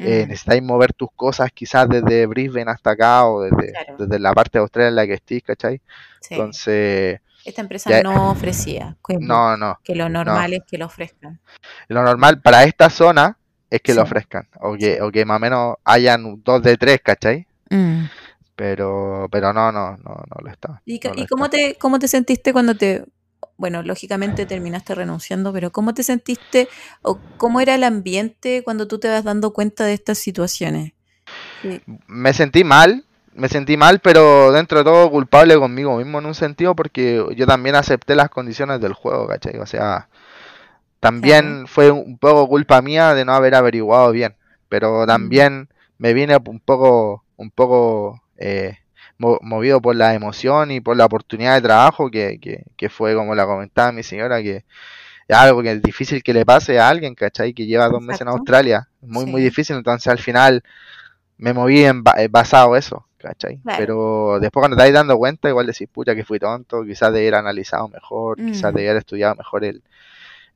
eh, 0.00 0.26
Mm, 0.26 0.28
necesitáis 0.28 0.62
mover 0.62 0.92
tus 0.94 1.10
cosas 1.14 1.50
quizás 1.52 1.88
desde 1.88 2.26
Brisbane 2.26 2.70
hasta 2.70 2.92
acá 2.92 3.26
o 3.26 3.42
desde, 3.42 3.72
Claro. 3.72 3.96
desde 3.98 4.18
la 4.20 4.32
parte 4.32 4.58
de 4.58 4.62
Australia 4.62 4.88
en 4.90 4.96
la 4.96 5.06
que 5.06 5.14
estés, 5.14 5.42
¿cachai? 5.42 5.80
sí. 6.20 6.34
Entonces, 6.34 7.20
Esta 7.48 7.62
empresa 7.62 7.90
ya- 7.90 8.02
no 8.02 8.30
ofrecía. 8.30 8.96
que- 9.06 9.16
no, 9.18 9.56
no. 9.56 9.78
Que 9.82 9.94
lo 9.94 10.08
normal 10.08 10.52
es 10.52 10.60
que 10.68 10.78
lo 10.78 10.86
ofrezcan. 10.86 11.40
Lo 11.88 12.02
normal 12.02 12.40
para 12.40 12.64
esta 12.64 12.90
zona 12.90 13.36
es 13.70 13.80
que 13.80 13.94
lo 13.94 14.02
ofrezcan. 14.02 14.46
O 14.60 14.76
que, 14.76 15.00
o 15.02 15.10
que 15.10 15.24
más 15.24 15.36
o 15.36 15.40
menos 15.40 15.76
hayan 15.84 16.42
dos 16.44 16.62
de 16.62 16.76
tres, 16.76 17.00
¿cachai? 17.02 17.46
Mm. 17.70 18.04
Pero, 18.56 19.28
pero 19.30 19.52
no, 19.52 19.70
no, 19.72 19.92
no, 19.98 20.14
no 20.14 20.36
lo 20.42 20.50
está. 20.50 20.82
¿Y, 20.84 20.94
no 20.94 21.00
ca- 21.00 21.08
lo 21.14 21.22
y 21.22 21.26
cómo, 21.26 21.44
está. 21.46 21.56
te, 21.56 21.74
cómo 21.76 21.98
te 21.98 22.08
sentiste 22.08 22.52
cuando 22.52 22.76
te... 22.76 23.04
Bueno, 23.56 23.82
lógicamente 23.82 24.46
terminaste 24.46 24.94
renunciando, 24.94 25.52
pero 25.52 25.70
¿cómo 25.72 25.92
te 25.94 26.02
sentiste 26.02 26.68
o 27.02 27.18
cómo 27.36 27.60
era 27.60 27.74
el 27.74 27.82
ambiente 27.84 28.62
cuando 28.64 28.86
tú 28.88 28.98
te 29.00 29.08
vas 29.08 29.24
dando 29.24 29.52
cuenta 29.52 29.84
de 29.84 29.94
estas 29.94 30.18
situaciones? 30.18 30.92
Sí. 31.62 31.80
Me 32.06 32.32
sentí 32.32 32.62
mal, 32.64 33.04
me 33.38 33.48
sentí 33.48 33.76
mal, 33.76 34.00
pero 34.00 34.52
dentro 34.52 34.78
de 34.78 34.84
todo 34.84 35.10
culpable 35.10 35.56
conmigo 35.56 35.96
mismo 35.96 36.18
en 36.18 36.26
un 36.26 36.34
sentido 36.34 36.74
porque 36.76 37.24
yo 37.36 37.46
también 37.46 37.76
acepté 37.76 38.14
las 38.16 38.30
condiciones 38.30 38.80
del 38.80 38.92
juego, 38.94 39.26
¿cachai? 39.28 39.58
O 39.58 39.66
sea, 39.66 40.08
también 41.00 41.66
fue 41.68 41.90
un 41.90 42.18
poco 42.18 42.48
culpa 42.48 42.82
mía 42.82 43.14
de 43.14 43.24
no 43.24 43.32
haber 43.32 43.54
averiguado 43.54 44.10
bien, 44.12 44.34
pero 44.68 45.06
también 45.06 45.68
me 45.98 46.12
vine 46.14 46.36
un 46.46 46.60
poco, 46.60 47.24
un 47.36 47.50
poco 47.50 48.22
eh, 48.36 48.78
mo- 49.18 49.38
movido 49.42 49.80
por 49.80 49.94
la 49.96 50.14
emoción 50.14 50.70
y 50.72 50.80
por 50.80 50.96
la 50.96 51.06
oportunidad 51.06 51.54
de 51.54 51.62
trabajo 51.62 52.10
que, 52.10 52.38
que, 52.40 52.64
que 52.76 52.88
fue 52.88 53.14
como 53.14 53.34
la 53.34 53.46
comentaba 53.46 53.92
mi 53.92 54.02
señora, 54.02 54.42
que 54.42 54.64
es 55.28 55.36
algo 55.36 55.62
que 55.62 55.72
es 55.72 55.82
difícil 55.82 56.22
que 56.22 56.34
le 56.34 56.46
pase 56.46 56.78
a 56.80 56.88
alguien, 56.88 57.14
¿cachai? 57.14 57.52
Que 57.54 57.66
lleva 57.66 57.88
dos 57.88 58.02
meses 58.02 58.22
en. 58.22 58.28
Australia, 58.28 58.88
muy, 59.02 59.26
muy 59.26 59.42
difícil, 59.42 59.76
entonces 59.76 60.08
al 60.08 60.18
final 60.18 60.62
me 61.38 61.52
moví 61.54 61.84
en 61.84 62.02
eh, 62.18 62.28
basado 62.30 62.76
eso, 62.76 63.07
¿cachai? 63.18 63.58
Claro. 63.58 63.78
Pero 63.78 64.38
después 64.40 64.62
cuando 64.62 64.76
te 64.76 64.82
vais 64.84 64.94
dando 64.94 65.16
cuenta, 65.18 65.48
igual 65.48 65.66
decís, 65.66 65.88
pucha, 65.92 66.14
que 66.14 66.24
fui 66.24 66.38
tonto, 66.38 66.84
quizás 66.84 67.12
de 67.12 67.20
haber 67.20 67.34
analizado 67.36 67.88
mejor, 67.88 68.36
quizás 68.44 68.72
de 68.74 68.82
Mm. 68.82 68.86
haber 68.86 68.96
estudiado 68.98 69.34
mejor 69.34 69.64
el, 69.64 69.82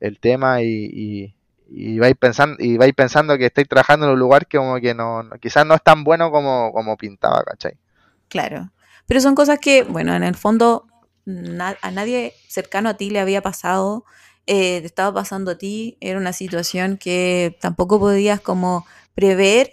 el 0.00 0.18
tema 0.18 0.62
y, 0.62 0.66
y, 0.92 1.34
y 1.70 1.98
vais 1.98 2.14
pensando, 2.16 2.56
y 2.58 2.76
vais 2.76 2.94
pensando 2.94 3.36
que 3.38 3.46
estáis 3.46 3.68
trabajando 3.68 4.06
en 4.06 4.12
un 4.12 4.18
lugar 4.18 4.46
que 4.46 4.58
como 4.58 4.76
que 4.80 4.94
no, 4.94 5.22
no- 5.22 5.38
quizás 5.38 5.66
no 5.66 5.74
es 5.74 5.82
tan 5.82 6.04
bueno 6.04 6.30
como, 6.30 6.72
como 6.72 6.96
pintaba, 6.96 7.42
¿cachai? 7.44 7.74
Claro. 8.28 8.70
Pero 9.06 9.20
son 9.20 9.34
cosas 9.34 9.58
que, 9.58 9.82
bueno, 9.82 10.14
en 10.14 10.22
el 10.22 10.34
fondo 10.34 10.86
na- 11.24 11.76
a 11.82 11.90
nadie 11.90 12.34
cercano 12.48 12.88
a 12.90 12.94
ti 12.94 13.10
le 13.10 13.20
había 13.20 13.42
pasado, 13.42 14.04
eh, 14.46 14.80
te 14.80 14.86
estaba 14.86 15.12
pasando 15.14 15.52
a 15.52 15.58
ti, 15.58 15.96
era 16.00 16.18
una 16.18 16.32
situación 16.32 16.96
que 16.98 17.56
tampoco 17.60 17.98
podías 18.00 18.40
como 18.40 18.86
prever, 19.14 19.70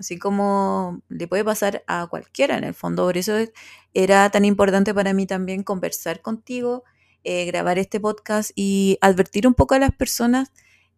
así 0.00 0.18
como 0.18 1.00
le 1.08 1.28
puede 1.28 1.44
pasar 1.44 1.84
a 1.86 2.08
cualquiera 2.08 2.58
en 2.58 2.64
el 2.64 2.74
fondo. 2.74 3.04
Por 3.04 3.16
eso 3.16 3.36
es- 3.36 3.52
era 3.94 4.28
tan 4.30 4.44
importante 4.44 4.92
para 4.94 5.12
mí 5.12 5.26
también 5.26 5.62
conversar 5.62 6.20
contigo, 6.22 6.82
eh, 7.24 7.44
grabar 7.46 7.78
este 7.78 8.00
podcast 8.00 8.50
y 8.56 8.98
advertir 9.00 9.46
un 9.46 9.54
poco 9.54 9.74
a 9.74 9.78
las 9.78 9.92
personas 9.94 10.50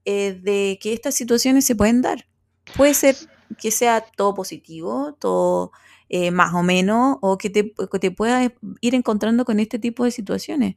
eh, 0.04 0.32
de 0.42 0.78
que 0.82 0.92
estas 0.94 1.14
situaciones 1.14 1.64
se 1.66 1.76
pueden 1.76 2.02
dar. 2.02 2.26
Puede 2.76 2.94
ser 2.94 3.16
que 3.60 3.70
sea 3.70 4.00
todo 4.16 4.34
positivo, 4.34 5.14
todo 5.20 5.72
eh, 6.08 6.30
más 6.30 6.54
o 6.54 6.62
menos, 6.62 7.18
o 7.20 7.38
que 7.38 7.50
te, 7.50 7.72
que 7.90 7.98
te 8.00 8.10
puedas 8.10 8.50
ir 8.80 8.94
encontrando 8.94 9.44
con 9.44 9.60
este 9.60 9.78
tipo 9.78 10.04
de 10.04 10.10
situaciones. 10.10 10.76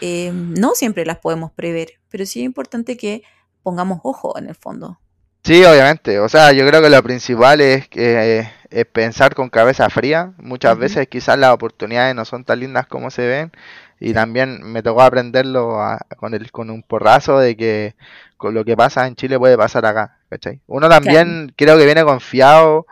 No 0.00 0.74
siempre 0.74 1.06
las 1.06 1.18
podemos 1.18 1.52
prever, 1.52 2.00
pero 2.08 2.26
sí 2.26 2.40
es 2.40 2.46
importante 2.46 2.96
que 2.96 3.22
pongamos 3.62 4.00
ojo 4.02 4.36
en 4.38 4.48
el 4.48 4.54
fondo. 4.54 4.98
Sí, 5.44 5.62
obviamente. 5.64 6.18
O 6.20 6.28
sea, 6.28 6.52
yo 6.52 6.66
creo 6.66 6.80
que 6.82 6.88
lo 6.90 7.02
principal 7.02 7.60
es, 7.60 7.88
que, 7.88 8.48
es 8.70 8.86
pensar 8.86 9.34
con 9.34 9.50
cabeza 9.50 9.90
fría. 9.90 10.32
Muchas 10.38 10.78
veces 10.78 11.06
quizás 11.08 11.38
las 11.38 11.52
oportunidades 11.52 12.14
no 12.14 12.24
son 12.24 12.44
tan 12.44 12.60
lindas 12.60 12.86
como 12.86 13.10
se 13.10 13.26
ven. 13.26 13.52
Y 14.00 14.14
también 14.14 14.62
me 14.62 14.82
tocó 14.82 15.02
aprenderlo 15.02 15.80
a- 15.82 15.98
con 16.16 16.34
el, 16.34 16.50
con 16.50 16.70
un 16.70 16.82
porrazo 16.82 17.38
de 17.38 17.56
que 17.56 17.94
con 18.36 18.54
lo 18.54 18.64
que 18.64 18.76
pasa 18.76 19.06
en 19.06 19.16
Chile 19.16 19.38
puede 19.38 19.56
pasar 19.56 19.86
acá, 19.86 20.18
¿cachai? 20.30 20.60
Uno 20.66 20.88
también 20.88 21.52
creo 21.56 21.78
que 21.78 21.84
viene 21.86 22.04
confiado 22.04 22.86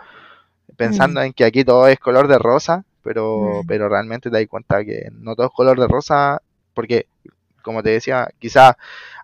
pensando 0.77 1.23
en 1.23 1.33
que 1.33 1.45
aquí 1.45 1.65
todo 1.65 1.87
es 1.89 1.99
color 1.99 2.29
de 2.29 2.39
rosa, 2.39 2.85
pero, 3.03 3.65
pero 3.67 3.89
realmente 3.89 4.31
te 4.31 4.39
das 4.39 4.47
cuenta 4.49 4.85
que 4.85 5.09
no 5.13 5.35
todo 5.37 5.47
es 5.47 5.53
color 5.53 5.79
de 5.81 5.89
rosa, 5.89 6.41
porque, 6.75 7.07
como 7.63 7.83
te 7.83 7.91
decía, 7.91 8.29
quizás 8.39 8.75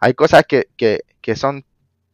hay 0.00 0.14
cosas 0.14 0.44
que, 0.48 0.68
que, 0.76 1.02
que 1.20 1.36
son 1.36 1.64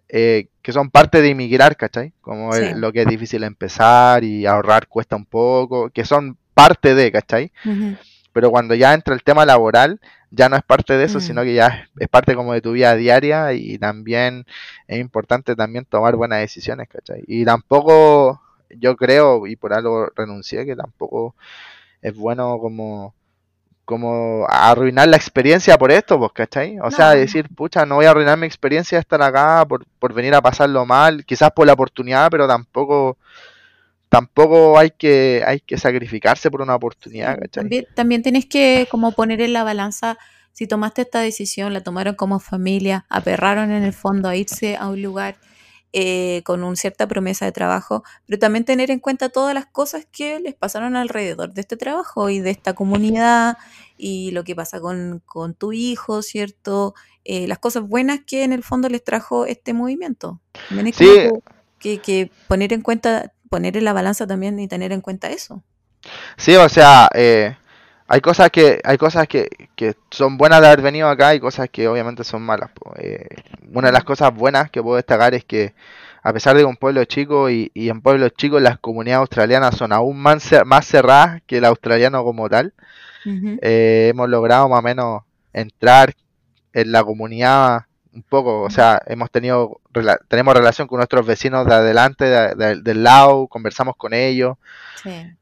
eh, 0.08 0.48
que 0.64 0.72
son 0.72 0.88
parte 0.90 1.20
de 1.20 1.28
inmigrar, 1.28 1.76
¿cachai? 1.76 2.14
Como 2.22 2.54
el- 2.54 2.80
lo 2.80 2.90
que 2.90 3.02
es 3.02 3.06
difícil 3.06 3.44
empezar 3.44 4.24
y 4.24 4.46
ahorrar 4.46 4.88
cuesta 4.88 5.14
un 5.14 5.26
poco, 5.26 5.90
que 5.90 6.06
son 6.06 6.38
parte 6.54 6.94
de, 6.94 7.12
¿cachai? 7.12 7.52
Pero 8.32 8.50
cuando 8.50 8.74
ya 8.74 8.94
entra 8.94 9.14
el 9.14 9.22
tema 9.22 9.44
laboral, 9.44 10.00
ya 10.30 10.48
no 10.48 10.56
es 10.56 10.62
parte 10.62 10.94
de 10.96 11.04
eso, 11.04 11.18
Mm. 11.18 11.20
sino 11.20 11.42
que 11.42 11.52
ya 11.54 11.66
es, 11.68 11.90
es 12.00 12.08
parte 12.08 12.34
como 12.34 12.54
de 12.54 12.62
tu 12.62 12.72
vida 12.72 12.96
diaria 12.96 13.52
y 13.52 13.76
también 13.78 14.46
es 14.88 14.98
importante 14.98 15.54
también 15.54 15.84
tomar 15.84 16.16
buenas 16.16 16.40
decisiones, 16.40 16.88
¿cachai? 16.88 17.22
Y 17.26 17.44
tampoco, 17.44 18.40
yo 18.70 18.96
creo, 18.96 19.46
y 19.46 19.56
por 19.56 19.74
algo 19.74 20.08
renuncié, 20.16 20.64
que 20.64 20.74
tampoco 20.74 21.34
es 22.00 22.16
bueno 22.16 22.58
como 22.58 23.14
como 23.84 24.46
arruinar 24.48 25.08
la 25.08 25.16
experiencia 25.16 25.76
por 25.76 25.92
esto, 25.92 26.18
pues, 26.18 26.32
¿cachai? 26.32 26.78
O 26.80 26.90
sea, 26.90 27.10
decir, 27.10 27.48
pucha, 27.54 27.84
no 27.84 27.96
voy 27.96 28.06
a 28.06 28.10
arruinar 28.10 28.38
mi 28.38 28.46
experiencia 28.46 28.96
de 28.96 29.00
estar 29.00 29.20
acá 29.20 29.64
por, 29.68 29.84
por 29.98 30.12
venir 30.14 30.34
a 30.34 30.40
pasarlo 30.40 30.86
mal, 30.86 31.24
quizás 31.24 31.50
por 31.50 31.66
la 31.66 31.74
oportunidad, 31.74 32.30
pero 32.30 32.46
tampoco 32.48 33.18
tampoco 34.08 34.78
hay 34.78 34.90
que 34.90 35.42
hay 35.44 35.58
que 35.60 35.76
sacrificarse 35.76 36.50
por 36.50 36.62
una 36.62 36.76
oportunidad, 36.76 37.34
¿cachai? 37.34 37.62
También, 37.62 37.86
también 37.94 38.22
tienes 38.22 38.46
que 38.46 38.86
como 38.90 39.12
poner 39.12 39.40
en 39.40 39.52
la 39.52 39.64
balanza 39.64 40.16
si 40.52 40.68
tomaste 40.68 41.02
esta 41.02 41.20
decisión, 41.20 41.72
la 41.72 41.82
tomaron 41.82 42.14
como 42.14 42.38
familia, 42.38 43.06
aperraron 43.08 43.72
en 43.72 43.82
el 43.82 43.92
fondo 43.92 44.28
a 44.28 44.36
irse 44.36 44.76
a 44.76 44.88
un 44.88 45.02
lugar 45.02 45.36
eh, 45.96 46.42
con 46.44 46.64
una 46.64 46.74
cierta 46.74 47.06
promesa 47.06 47.44
de 47.44 47.52
trabajo, 47.52 48.02
pero 48.26 48.40
también 48.40 48.64
tener 48.64 48.90
en 48.90 48.98
cuenta 48.98 49.28
todas 49.28 49.54
las 49.54 49.66
cosas 49.66 50.06
que 50.10 50.40
les 50.40 50.54
pasaron 50.54 50.96
alrededor 50.96 51.52
de 51.52 51.60
este 51.60 51.76
trabajo 51.76 52.30
y 52.30 52.40
de 52.40 52.50
esta 52.50 52.72
comunidad 52.74 53.56
y 53.96 54.32
lo 54.32 54.42
que 54.42 54.56
pasa 54.56 54.80
con, 54.80 55.22
con 55.24 55.54
tu 55.54 55.72
hijo, 55.72 56.20
¿cierto? 56.22 56.96
Eh, 57.24 57.46
las 57.46 57.60
cosas 57.60 57.84
buenas 57.84 58.20
que 58.26 58.42
en 58.42 58.52
el 58.52 58.64
fondo 58.64 58.88
les 58.88 59.04
trajo 59.04 59.46
este 59.46 59.72
movimiento. 59.72 60.40
También 60.68 60.92
Sí. 60.92 61.04
que, 61.04 61.30
que, 61.78 61.98
que 62.00 62.30
poner 62.48 62.72
en 62.72 62.80
cuenta, 62.82 63.32
poner 63.48 63.76
en 63.76 63.84
la 63.84 63.92
balanza 63.92 64.26
también 64.26 64.58
y 64.58 64.66
tener 64.66 64.90
en 64.90 65.00
cuenta 65.00 65.30
eso. 65.30 65.62
Sí, 66.36 66.56
o 66.56 66.68
sea, 66.68 67.08
eh, 67.14 67.56
hay 68.14 68.20
cosas 68.20 68.50
que 68.50 68.80
hay 68.84 68.96
cosas 68.96 69.26
que, 69.26 69.48
que, 69.74 69.96
son 70.08 70.38
buenas 70.38 70.60
de 70.60 70.68
haber 70.68 70.82
venido 70.82 71.08
acá 71.08 71.34
y 71.34 71.40
cosas 71.40 71.68
que 71.68 71.88
obviamente 71.88 72.22
son 72.22 72.42
malas. 72.42 72.70
Eh, 72.96 73.26
una 73.72 73.88
de 73.88 73.92
las 73.92 74.04
cosas 74.04 74.32
buenas 74.32 74.70
que 74.70 74.80
puedo 74.80 74.94
destacar 74.94 75.34
es 75.34 75.44
que 75.44 75.74
a 76.22 76.32
pesar 76.32 76.54
de 76.54 76.62
que 76.62 76.66
un 76.66 76.76
pueblo 76.76 77.04
chico 77.06 77.50
y, 77.50 77.72
y 77.74 77.88
en 77.88 78.02
pueblos 78.02 78.30
chicos 78.36 78.62
las 78.62 78.78
comunidades 78.78 79.22
australianas 79.22 79.74
son 79.74 79.92
aún 79.92 80.16
más, 80.16 80.48
más 80.64 80.86
cerradas 80.86 81.42
que 81.44 81.58
el 81.58 81.64
australiano 81.64 82.22
como 82.22 82.48
tal, 82.48 82.72
eh, 83.26 84.10
hemos 84.12 84.28
logrado 84.28 84.68
más 84.68 84.78
o 84.78 84.82
menos 84.82 85.22
entrar 85.52 86.14
en 86.72 86.92
la 86.92 87.02
comunidad 87.02 87.86
un 88.14 88.22
poco, 88.22 88.62
o 88.62 88.70
sea, 88.70 89.00
hemos 89.06 89.30
tenido 89.30 89.80
tenemos 90.28 90.54
relación 90.54 90.88
con 90.88 90.98
nuestros 90.98 91.26
vecinos 91.26 91.66
de 91.66 91.74
adelante, 91.74 92.24
del 92.24 93.02
lado, 93.02 93.46
conversamos 93.48 93.96
con 93.96 94.14
ellos, 94.14 94.56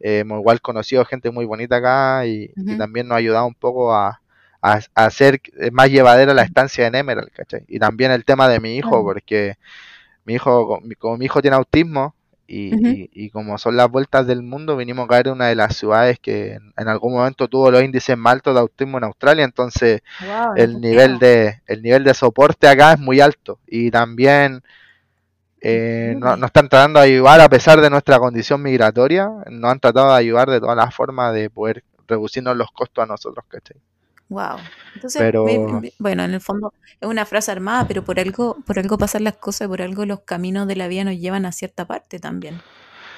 hemos 0.00 0.40
igual 0.40 0.60
conocido 0.60 1.04
gente 1.04 1.30
muy 1.30 1.44
bonita 1.44 1.76
acá 1.76 2.26
y, 2.26 2.48
también 2.78 3.08
nos 3.08 3.16
ha 3.16 3.18
ayudado 3.18 3.46
un 3.46 3.54
poco 3.54 3.94
a, 3.94 4.20
a, 4.60 4.80
hacer 4.94 5.40
más 5.72 5.90
llevadera 5.90 6.34
la 6.34 6.42
estancia 6.42 6.86
en 6.86 6.94
Emerald, 6.94 7.30
¿cachai? 7.32 7.64
Y 7.68 7.78
también 7.78 8.10
el 8.10 8.24
tema 8.24 8.48
de 8.48 8.60
mi 8.60 8.76
hijo, 8.76 9.02
porque 9.04 9.56
mi 10.24 10.34
hijo, 10.34 10.80
como 10.98 11.16
mi 11.16 11.24
hijo 11.26 11.42
tiene 11.42 11.56
autismo, 11.56 12.14
y, 12.54 13.30
como 13.30 13.56
son 13.56 13.76
las 13.76 13.90
vueltas 13.90 14.26
del 14.26 14.42
mundo, 14.42 14.76
vinimos 14.76 15.06
a 15.06 15.08
caer 15.08 15.28
en 15.28 15.34
una 15.34 15.46
de 15.46 15.54
las 15.54 15.76
ciudades 15.76 16.18
que 16.18 16.58
en, 16.76 16.88
algún 16.88 17.14
momento 17.14 17.48
tuvo 17.48 17.70
los 17.70 17.82
índices 17.82 18.16
más 18.18 18.34
altos 18.34 18.54
de 18.54 18.60
autismo 18.60 18.98
en 18.98 19.04
Australia, 19.04 19.44
entonces 19.44 20.02
el 20.56 20.80
nivel 20.80 21.18
de 21.18 21.62
el 21.66 21.82
nivel 21.82 22.04
de 22.04 22.12
soporte 22.12 22.68
acá 22.68 22.92
es 22.92 22.98
muy 22.98 23.20
alto 23.20 23.58
y 23.66 23.90
también 23.90 24.62
eh, 25.62 26.14
nos 26.18 26.38
no 26.38 26.46
están 26.46 26.68
tratando 26.68 27.00
de 27.00 27.06
ayudar 27.06 27.40
a 27.40 27.48
pesar 27.48 27.80
de 27.80 27.88
nuestra 27.88 28.18
condición 28.18 28.62
migratoria, 28.62 29.30
nos 29.50 29.72
han 29.72 29.80
tratado 29.80 30.10
de 30.12 30.18
ayudar 30.18 30.50
de 30.50 30.60
todas 30.60 30.76
las 30.76 30.94
formas 30.94 31.32
de 31.32 31.48
poder 31.48 31.84
reducirnos 32.06 32.56
los 32.56 32.70
costos 32.72 33.02
a 33.02 33.06
nosotros, 33.06 33.44
¿cachai? 33.48 33.78
Wow. 34.32 34.56
Entonces, 34.94 35.22
bueno, 35.98 36.24
en 36.24 36.32
el 36.32 36.40
fondo 36.40 36.72
es 36.98 37.06
una 37.06 37.26
frase 37.26 37.50
armada, 37.52 37.86
pero 37.86 38.02
por 38.02 38.18
algo, 38.18 38.56
por 38.66 38.78
algo 38.78 38.96
pasan 38.96 39.24
las 39.24 39.36
cosas, 39.36 39.68
por 39.68 39.82
algo 39.82 40.06
los 40.06 40.20
caminos 40.20 40.66
de 40.66 40.76
la 40.76 40.88
vida 40.88 41.04
nos 41.04 41.18
llevan 41.18 41.44
a 41.44 41.52
cierta 41.52 41.86
parte 41.86 42.18
también. 42.18 42.62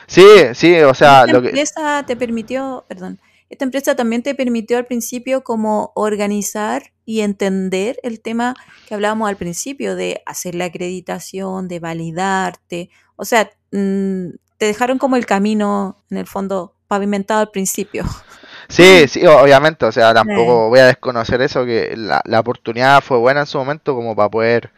Sí, 0.09 0.27
sí, 0.55 0.75
o 0.81 0.93
sea, 0.93 1.25
esta 1.25 1.39
empresa 1.39 2.05
te 2.05 2.17
permitió, 2.17 2.85
perdón, 2.89 3.21
esta 3.49 3.65
empresa 3.65 3.95
también 3.95 4.25
te 4.25 4.35
permitió 4.35 4.77
al 4.77 4.87
principio 4.87 5.45
como 5.45 5.93
organizar 5.95 6.93
y 7.05 7.21
entender 7.21 8.01
el 8.03 8.21
tema 8.21 8.57
que 8.89 8.95
hablábamos 8.95 9.29
al 9.29 9.37
principio 9.37 9.95
de 9.95 10.21
hacer 10.27 10.57
la 10.57 10.65
acreditación, 10.65 11.69
de 11.69 11.79
validarte, 11.79 12.91
o 13.15 13.25
sea, 13.25 13.53
mm, 13.71 14.31
te 14.59 14.67
dejaron 14.67 14.99
como 14.99 15.15
el 15.15 15.27
camino 15.27 16.03
en 16.11 16.19
el 16.19 16.27
fondo 16.27 16.75
pavimentado 16.89 17.41
al 17.41 17.51
principio. 17.51 18.05
Sí, 18.69 19.07
sí, 19.09 19.27
obviamente, 19.27 19.85
o 19.85 19.93
sea, 19.93 20.15
tampoco 20.15 20.69
voy 20.69 20.81
a 20.81 20.87
desconocer 20.87 21.41
eso, 21.43 21.65
que 21.65 21.95
la, 21.97 22.23
la, 22.25 22.41
oportunidad 22.41 23.03
fue 23.03 23.19
buena 23.19 23.41
en 23.41 23.47
su 23.47 23.59
momento 23.59 23.95
como 23.95 24.17
para 24.17 24.29
poder 24.29 24.71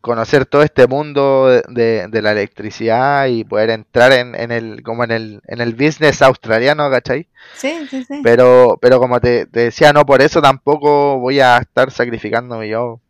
conocer 0.00 0.46
todo 0.46 0.62
este 0.62 0.86
mundo 0.86 1.48
de, 1.68 2.06
de 2.08 2.22
la 2.22 2.32
electricidad 2.32 3.26
y 3.26 3.42
poder 3.44 3.70
entrar 3.70 4.12
en, 4.12 4.34
en, 4.34 4.52
el 4.52 4.82
como 4.82 5.02
en 5.02 5.10
el, 5.10 5.40
en 5.48 5.60
el 5.60 5.74
business 5.74 6.22
australiano, 6.22 6.88
¿cachai? 6.90 7.26
Sí, 7.54 7.86
sí, 7.90 8.04
sí. 8.04 8.20
Pero, 8.22 8.78
pero 8.80 9.00
como 9.00 9.20
te, 9.20 9.46
decía, 9.46 9.92
no 9.92 10.06
por 10.06 10.22
eso 10.22 10.40
tampoco 10.40 11.18
voy 11.18 11.40
a 11.40 11.58
estar 11.58 11.90
sacrificándome 11.90 12.68
yo 12.68 13.00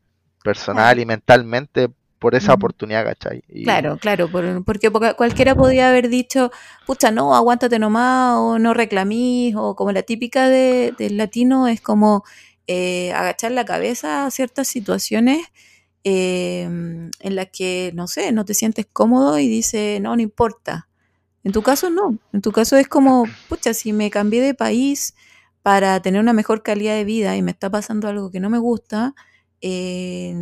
personal 0.42 0.98
y 0.98 1.04
mentalmente 1.04 1.88
por 2.26 2.34
esa 2.34 2.54
oportunidad, 2.54 3.04
¿cachai? 3.04 3.44
Claro, 3.62 3.98
claro, 3.98 4.28
porque 4.64 4.90
cualquiera 4.90 5.54
podía 5.54 5.90
haber 5.90 6.08
dicho, 6.08 6.50
pucha, 6.84 7.12
no, 7.12 7.36
aguántate 7.36 7.78
nomás, 7.78 8.36
o 8.38 8.58
no 8.58 8.74
reclamís, 8.74 9.54
o 9.54 9.76
como 9.76 9.92
la 9.92 10.02
típica 10.02 10.48
de, 10.48 10.92
del 10.98 11.18
latino 11.18 11.68
es 11.68 11.80
como 11.80 12.24
eh, 12.66 13.12
agachar 13.12 13.52
la 13.52 13.64
cabeza 13.64 14.26
a 14.26 14.32
ciertas 14.32 14.66
situaciones 14.66 15.46
em, 16.02 17.12
en 17.20 17.36
las 17.36 17.46
que, 17.52 17.92
no 17.94 18.08
sé, 18.08 18.32
no 18.32 18.44
te 18.44 18.54
sientes 18.54 18.86
cómodo 18.92 19.38
y 19.38 19.46
dice, 19.46 20.00
no, 20.00 20.16
no 20.16 20.20
importa. 20.20 20.88
En 21.44 21.52
tu 21.52 21.62
caso 21.62 21.90
no, 21.90 22.18
en 22.32 22.42
tu 22.42 22.50
caso 22.50 22.76
es 22.76 22.88
como, 22.88 23.26
pucha, 23.48 23.72
si 23.72 23.92
me 23.92 24.10
cambié 24.10 24.42
de 24.42 24.54
país 24.54 25.14
para 25.62 26.02
tener 26.02 26.20
una 26.20 26.32
mejor 26.32 26.64
calidad 26.64 26.96
de 26.96 27.04
vida 27.04 27.36
y 27.36 27.42
me 27.42 27.52
está 27.52 27.70
pasando 27.70 28.08
algo 28.08 28.32
que 28.32 28.40
no 28.40 28.50
me 28.50 28.58
gusta, 28.58 29.14
eh, 29.60 30.34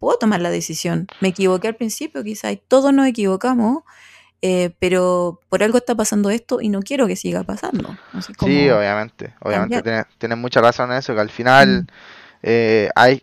puedo 0.00 0.18
tomar 0.18 0.40
la 0.40 0.50
decisión. 0.50 1.06
Me 1.20 1.28
equivoqué 1.28 1.68
al 1.68 1.76
principio, 1.76 2.24
quizás 2.24 2.58
todos 2.66 2.92
nos 2.92 3.06
equivocamos, 3.06 3.84
eh, 4.42 4.70
pero 4.80 5.38
por 5.48 5.62
algo 5.62 5.78
está 5.78 5.94
pasando 5.94 6.30
esto 6.30 6.60
y 6.60 6.70
no 6.70 6.80
quiero 6.80 7.06
que 7.06 7.14
siga 7.14 7.44
pasando. 7.44 7.96
sí, 8.40 8.68
obviamente, 8.70 9.34
obviamente 9.40 10.04
tienes, 10.18 10.38
mucha 10.38 10.62
razón 10.62 10.90
en 10.90 10.98
eso, 10.98 11.14
que 11.14 11.20
al 11.20 11.30
final 11.30 11.82
mm. 11.82 11.86
eh, 12.42 12.90
hay, 12.96 13.22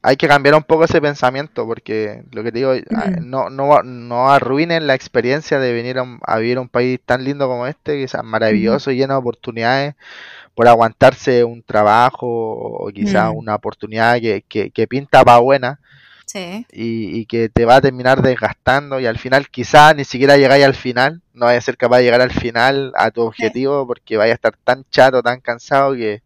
hay 0.00 0.16
que 0.16 0.28
cambiar 0.28 0.54
un 0.54 0.62
poco 0.62 0.84
ese 0.84 1.00
pensamiento, 1.00 1.66
porque 1.66 2.22
lo 2.30 2.44
que 2.44 2.52
te 2.52 2.58
digo, 2.58 2.72
mm. 2.74 3.28
no, 3.28 3.50
no, 3.50 3.82
no 3.82 4.30
arruinen 4.30 4.86
la 4.86 4.94
experiencia 4.94 5.58
de 5.58 5.72
venir 5.72 5.98
a, 5.98 6.38
vivir 6.38 6.58
a 6.58 6.60
un 6.60 6.68
país 6.68 7.00
tan 7.04 7.24
lindo 7.24 7.48
como 7.48 7.66
este, 7.66 7.94
que 7.94 8.04
es 8.04 8.14
maravilloso 8.22 8.92
y 8.92 8.96
lleno 8.96 9.14
de 9.14 9.20
oportunidades 9.20 9.94
por 10.54 10.68
aguantarse 10.68 11.42
un 11.42 11.64
trabajo 11.64 12.28
o 12.28 12.88
quizás 12.94 13.32
mm. 13.32 13.36
una 13.36 13.56
oportunidad 13.56 14.20
que, 14.20 14.44
que, 14.48 14.70
que 14.70 14.86
pinta 14.86 15.24
para 15.24 15.38
buena 15.38 15.80
y, 16.72 17.26
que 17.26 17.48
te 17.48 17.64
va 17.64 17.76
a 17.76 17.80
terminar 17.80 18.22
desgastando 18.22 19.00
y 19.00 19.06
al 19.06 19.18
final 19.18 19.48
quizás 19.48 19.94
ni 19.96 20.04
siquiera 20.04 20.36
llegáis 20.36 20.64
al 20.64 20.74
final, 20.74 21.22
no 21.34 21.46
vayas 21.46 21.64
a 21.64 21.66
ser 21.66 21.76
capaz 21.76 21.98
de 21.98 22.04
llegar 22.04 22.20
al 22.20 22.32
final 22.32 22.92
a 22.96 23.10
tu 23.10 23.22
objetivo 23.22 23.86
porque 23.86 24.16
vaya 24.16 24.32
a 24.32 24.34
estar 24.34 24.56
tan 24.64 24.84
chato, 24.90 25.22
tan 25.22 25.40
cansado 25.40 25.94
que, 25.94 26.22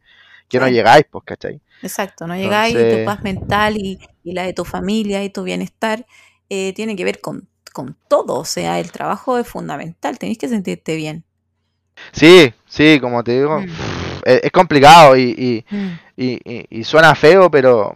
no 0.53 0.69
llegáis, 0.69 1.05
pues, 1.11 1.25
¿cachai? 1.25 1.61
Exacto, 1.83 2.27
no 2.27 2.37
llegáis 2.37 2.75
y 2.75 2.99
tu 2.99 3.05
paz 3.05 3.23
mental 3.23 3.77
y, 3.77 3.99
la 4.25 4.45
de 4.45 4.53
tu 4.53 4.64
familia 4.64 5.23
y 5.23 5.31
tu 5.31 5.42
bienestar 5.42 6.07
eh, 6.49 6.73
tiene 6.75 6.97
que 6.97 7.05
ver 7.05 7.21
con, 7.21 7.49
todo, 8.09 8.38
o 8.38 8.45
sea, 8.45 8.81
el 8.81 8.90
trabajo 8.90 9.38
es 9.38 9.47
fundamental, 9.47 10.19
tenéis 10.19 10.38
que 10.38 10.49
sentirte 10.49 10.97
bien. 10.97 11.25
Sí, 12.12 12.53
sí, 12.66 12.99
como 13.01 13.23
te 13.23 13.33
digo, 13.33 13.61
mm. 13.61 13.66
es, 14.25 14.51
complicado 14.51 15.16
y, 15.16 15.64
mm. 15.69 15.88
y, 16.16 16.66
y, 16.71 16.85
suena 16.85 17.14
feo, 17.14 17.51
pero 17.51 17.95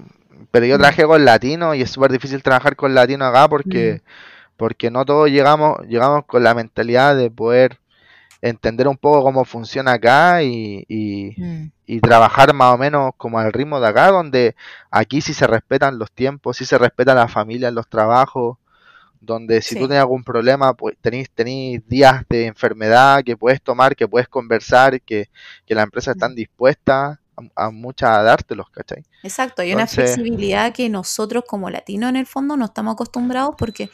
pero 0.51 0.67
yo 0.67 0.77
mm. 0.77 0.79
trabajé 0.79 1.05
con 1.05 1.25
latinos 1.25 1.77
y 1.77 1.83
es 1.83 1.91
súper 1.91 2.13
difícil 2.13 2.43
trabajar 2.43 2.77
con 2.77 2.95
latinos 2.95 3.29
acá 3.29 3.49
porque, 3.49 3.95
mm. 3.95 4.09
porque 4.57 4.91
no 4.91 5.05
todos 5.05 5.31
llegamos, 5.31 5.79
llegamos 5.89 6.25
con 6.27 6.43
la 6.43 6.55
mentalidad 6.55 7.17
de 7.17 7.31
poder 7.31 7.79
entender 8.43 8.89
un 8.89 8.97
poco 8.97 9.23
cómo 9.23 9.45
funciona 9.45 9.93
acá 9.93 10.43
y, 10.43 10.85
y, 10.89 11.35
mm. 11.37 11.73
y, 11.87 12.01
trabajar 12.01 12.55
más 12.55 12.75
o 12.75 12.79
menos 12.79 13.13
como 13.17 13.39
al 13.39 13.53
ritmo 13.53 13.81
de 13.81 13.89
acá, 13.89 14.11
donde 14.11 14.57
aquí 14.91 15.21
sí 15.21 15.35
se 15.35 15.47
respetan 15.47 15.99
los 15.99 16.11
tiempos, 16.11 16.57
sí 16.57 16.65
se 16.65 16.79
respeta 16.79 17.15
la 17.15 17.29
familia, 17.29 17.71
los 17.71 17.89
trabajos, 17.89 18.57
donde 19.21 19.61
si 19.61 19.75
tú 19.75 19.81
tienes 19.81 19.99
algún 19.99 20.25
problema, 20.25 20.73
pues 20.73 20.97
tenéis, 21.01 21.31
tenéis 21.31 21.87
días 21.87 22.25
de 22.31 22.47
enfermedad 22.47 23.23
que 23.23 23.37
puedes 23.37 23.61
tomar, 23.61 23.95
que 23.95 24.09
puedes 24.09 24.29
conversar, 24.29 25.03
que, 25.03 25.29
que 25.67 25.75
la 25.75 25.83
empresa 25.83 26.13
están 26.13 26.35
dispuesta 26.35 27.21
a, 27.55 27.71
mucha 27.71 28.19
a 28.19 28.23
dártelos, 28.23 28.71
¿cachai? 28.71 29.05
Exacto, 29.23 29.63
hay 29.63 29.73
una 29.73 29.87
flexibilidad 29.87 30.73
que 30.73 30.89
nosotros 30.89 31.45
como 31.47 31.71
latinos 31.71 32.11
en 32.11 32.17
el 32.17 32.27
fondo 32.27 32.57
no 32.57 32.67
estamos 32.67 32.95
acostumbrados 32.95 33.55
porque 33.57 33.91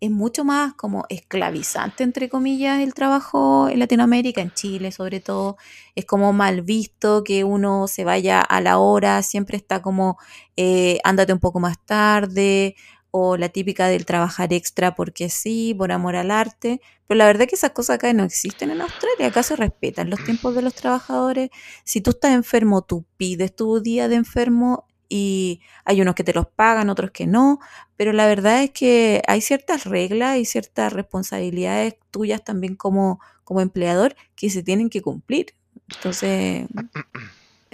es 0.00 0.10
mucho 0.10 0.44
más 0.44 0.74
como 0.74 1.06
esclavizante, 1.08 2.04
entre 2.04 2.28
comillas, 2.28 2.80
el 2.80 2.92
trabajo 2.92 3.68
en 3.68 3.78
Latinoamérica, 3.78 4.42
en 4.42 4.52
Chile 4.52 4.92
sobre 4.92 5.20
todo. 5.20 5.56
Es 5.94 6.04
como 6.04 6.32
mal 6.32 6.62
visto 6.62 7.24
que 7.24 7.44
uno 7.44 7.88
se 7.88 8.04
vaya 8.04 8.40
a 8.40 8.60
la 8.60 8.78
hora, 8.78 9.22
siempre 9.22 9.56
está 9.56 9.80
como, 9.80 10.18
eh, 10.56 10.98
ándate 11.02 11.32
un 11.32 11.40
poco 11.40 11.60
más 11.60 11.78
tarde, 11.84 12.76
o 13.10 13.36
la 13.36 13.48
típica 13.48 13.88
del 13.88 14.04
trabajar 14.04 14.52
extra 14.52 14.94
porque 14.94 15.28
sí, 15.30 15.74
por 15.76 15.92
amor 15.92 16.16
al 16.16 16.30
arte, 16.30 16.80
pero 17.06 17.18
la 17.18 17.26
verdad 17.26 17.42
es 17.42 17.48
que 17.48 17.54
esas 17.54 17.70
cosas 17.70 17.96
acá 17.96 18.12
no 18.12 18.24
existen 18.24 18.70
en 18.70 18.80
Australia, 18.80 19.28
acá 19.28 19.42
se 19.42 19.56
respetan 19.56 20.10
los 20.10 20.22
tiempos 20.24 20.54
de 20.54 20.62
los 20.62 20.74
trabajadores, 20.74 21.50
si 21.84 22.00
tú 22.00 22.10
estás 22.10 22.32
enfermo, 22.32 22.82
tú 22.82 23.04
pides 23.16 23.54
tu 23.54 23.80
día 23.80 24.08
de 24.08 24.16
enfermo 24.16 24.86
y 25.08 25.60
hay 25.84 26.00
unos 26.00 26.14
que 26.14 26.24
te 26.24 26.34
los 26.34 26.46
pagan, 26.46 26.90
otros 26.90 27.10
que 27.12 27.26
no, 27.26 27.60
pero 27.96 28.12
la 28.12 28.26
verdad 28.26 28.62
es 28.62 28.70
que 28.72 29.22
hay 29.26 29.40
ciertas 29.40 29.84
reglas 29.84 30.38
y 30.38 30.44
ciertas 30.44 30.92
responsabilidades 30.92 31.94
tuyas 32.10 32.42
también 32.44 32.74
como, 32.74 33.20
como 33.44 33.60
empleador 33.60 34.16
que 34.34 34.50
se 34.50 34.62
tienen 34.62 34.90
que 34.90 35.02
cumplir. 35.02 35.54
Entonces, 35.88 36.66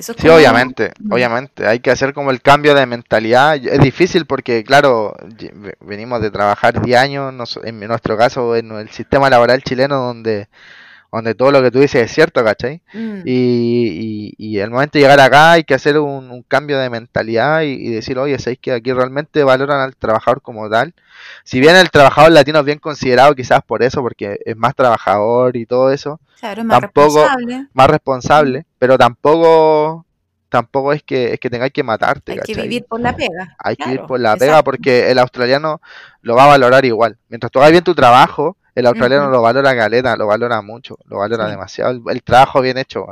sí, 0.03 0.29
obviamente, 0.29 0.93
obviamente. 1.11 1.67
Hay 1.67 1.81
que 1.81 1.91
hacer 1.91 2.13
como 2.13 2.31
el 2.31 2.43
cambio 2.43 2.75
de 2.75 2.87
mentalidad. 2.87 3.57
Es 3.57 3.81
difícil 3.81 4.27
porque, 4.27 4.65
claro, 4.65 5.15
venimos 5.81 6.21
de 6.21 6.31
trabajar 6.31 6.83
10 6.83 6.99
años, 6.99 7.59
en 7.63 7.81
nuestro 7.81 8.17
caso, 8.17 8.57
en 8.57 8.73
el 8.73 8.91
sistema 8.91 9.31
laboral 9.31 9.63
chileno, 9.63 9.97
donde 9.97 10.49
donde 11.13 11.35
todo 11.35 11.51
lo 11.53 11.63
que 11.63 11.71
tú 11.71 11.79
dices 11.81 12.03
es 12.07 12.13
cierto, 12.13 12.43
¿cachai? 12.43 12.81
Mm, 12.95 13.21
Y, 13.27 14.35
y, 14.39 14.55
y 14.55 14.59
el 14.61 14.71
momento 14.71 14.99
de 14.99 15.03
llegar 15.03 15.21
acá 15.21 15.53
hay 15.53 15.65
que 15.65 15.75
hacer 15.75 15.99
un, 15.99 16.31
un 16.31 16.43
cambio 16.43 16.79
de 16.79 16.89
mentalidad 16.91 17.63
y, 17.63 17.73
y 17.73 17.89
decir, 17.91 18.19
oye, 18.19 18.39
¿sabéis 18.39 18.59
que 18.61 18.73
aquí 18.73 18.93
realmente 18.93 19.45
valoran 19.45 19.81
al 19.81 19.95
trabajador 19.97 20.41
como 20.43 20.69
tal? 20.71 20.95
Si 21.45 21.61
bien 21.61 21.77
el 21.77 21.91
trabajador 21.91 22.33
latino 22.33 22.61
es 22.61 22.65
bien 22.65 22.79
considerado 22.79 23.35
quizás 23.35 23.63
por 23.63 23.83
eso, 23.83 24.01
porque 24.01 24.39
es 24.45 24.57
más 24.57 24.75
trabajador 24.75 25.57
y 25.57 25.67
todo 25.67 25.93
eso, 25.93 26.19
claro, 26.41 26.65
más 26.65 26.81
tampoco- 26.81 27.21
responsable. 27.21 27.67
más 27.75 27.87
responsable, 27.91 28.67
pero 28.79 28.97
tampoco 28.99 30.07
tampoco 30.49 30.93
es 30.93 31.03
que 31.03 31.33
es 31.33 31.41
que 31.41 31.49
tengáis 31.49 31.73
que 31.73 31.83
matarte, 31.83 32.33
Hay 32.33 32.39
que 32.41 32.55
vivir 32.55 32.85
por 32.85 33.01
la 33.01 33.17
pega. 33.17 33.57
Hay 33.59 33.75
que 33.75 33.89
ir 33.89 33.95
claro, 33.95 34.07
por 34.07 34.21
la 34.21 34.37
pega 34.37 34.63
porque 34.63 35.11
el 35.11 35.19
australiano 35.19 35.81
lo 36.21 36.35
va 36.37 36.45
a 36.45 36.49
valorar 36.49 36.85
igual. 36.85 37.17
Mientras 37.31 37.51
tú 37.51 37.59
hagas 37.59 37.71
bien 37.73 37.83
tu 37.85 37.95
trabajo, 37.95 38.59
el 38.75 38.87
australiano 38.87 39.31
lo 39.31 39.43
valora 39.43 39.77
caleta, 39.77 40.17
lo 40.17 40.27
valora 40.27 40.63
mucho, 40.63 40.97
lo 41.07 41.19
valora 41.19 41.47
Sí. 41.47 41.51
demasiado. 41.51 41.91
El, 41.93 42.03
el 42.11 42.23
trabajo 42.23 42.61
bien 42.61 42.79
hecho. 42.79 43.07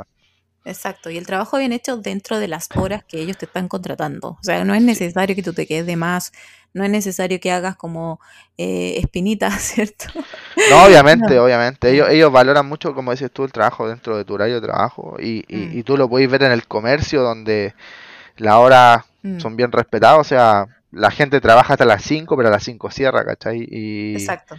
Exacto, 0.63 1.09
y 1.09 1.17
el 1.17 1.25
trabajo 1.25 1.57
bien 1.57 1.71
hecho 1.73 1.97
dentro 1.97 2.39
de 2.39 2.47
las 2.47 2.69
horas 2.75 3.03
que 3.03 3.19
ellos 3.19 3.35
te 3.37 3.45
están 3.45 3.67
contratando. 3.67 4.29
O 4.29 4.43
sea, 4.43 4.63
no 4.63 4.75
es 4.75 4.81
necesario 4.83 5.35
que 5.35 5.41
tú 5.41 5.53
te 5.53 5.65
quedes 5.65 5.87
de 5.87 5.95
más, 5.95 6.31
no 6.73 6.83
es 6.83 6.91
necesario 6.91 7.39
que 7.39 7.51
hagas 7.51 7.75
como 7.77 8.19
eh, 8.59 8.93
espinitas, 8.99 9.55
¿cierto? 9.61 10.05
No, 10.69 10.83
obviamente, 10.85 11.35
No. 11.35 11.43
obviamente. 11.45 11.89
Ellos, 11.91 12.09
ellos 12.09 12.31
valoran 12.31 12.67
mucho, 12.67 12.93
como 12.93 13.09
dices 13.11 13.31
tú, 13.31 13.43
el 13.43 13.51
trabajo 13.51 13.87
dentro 13.89 14.15
de 14.17 14.23
tu 14.25 14.35
horario 14.35 14.61
de 14.61 14.67
trabajo. 14.67 15.15
Y, 15.19 15.43
y, 15.47 15.69
Mm. 15.69 15.79
y 15.79 15.83
tú 15.83 15.97
lo 15.97 16.07
puedes 16.07 16.29
ver 16.29 16.43
en 16.43 16.51
el 16.51 16.67
comercio, 16.67 17.23
donde 17.23 17.73
las 18.37 18.55
horas 18.55 19.03
Mm, 19.23 19.39
son 19.39 19.55
bien 19.55 19.71
respetadas. 19.71 20.19
O 20.19 20.23
sea, 20.23 20.65
la 20.91 21.11
gente 21.11 21.41
trabaja 21.41 21.73
hasta 21.73 21.85
las 21.85 22.03
5, 22.03 22.35
pero 22.37 22.49
a 22.49 22.51
las 22.51 22.63
5 22.63 22.89
cierra, 22.91 23.23
¿cachai? 23.25 23.67
Y, 23.69 24.13
Exacto. 24.15 24.55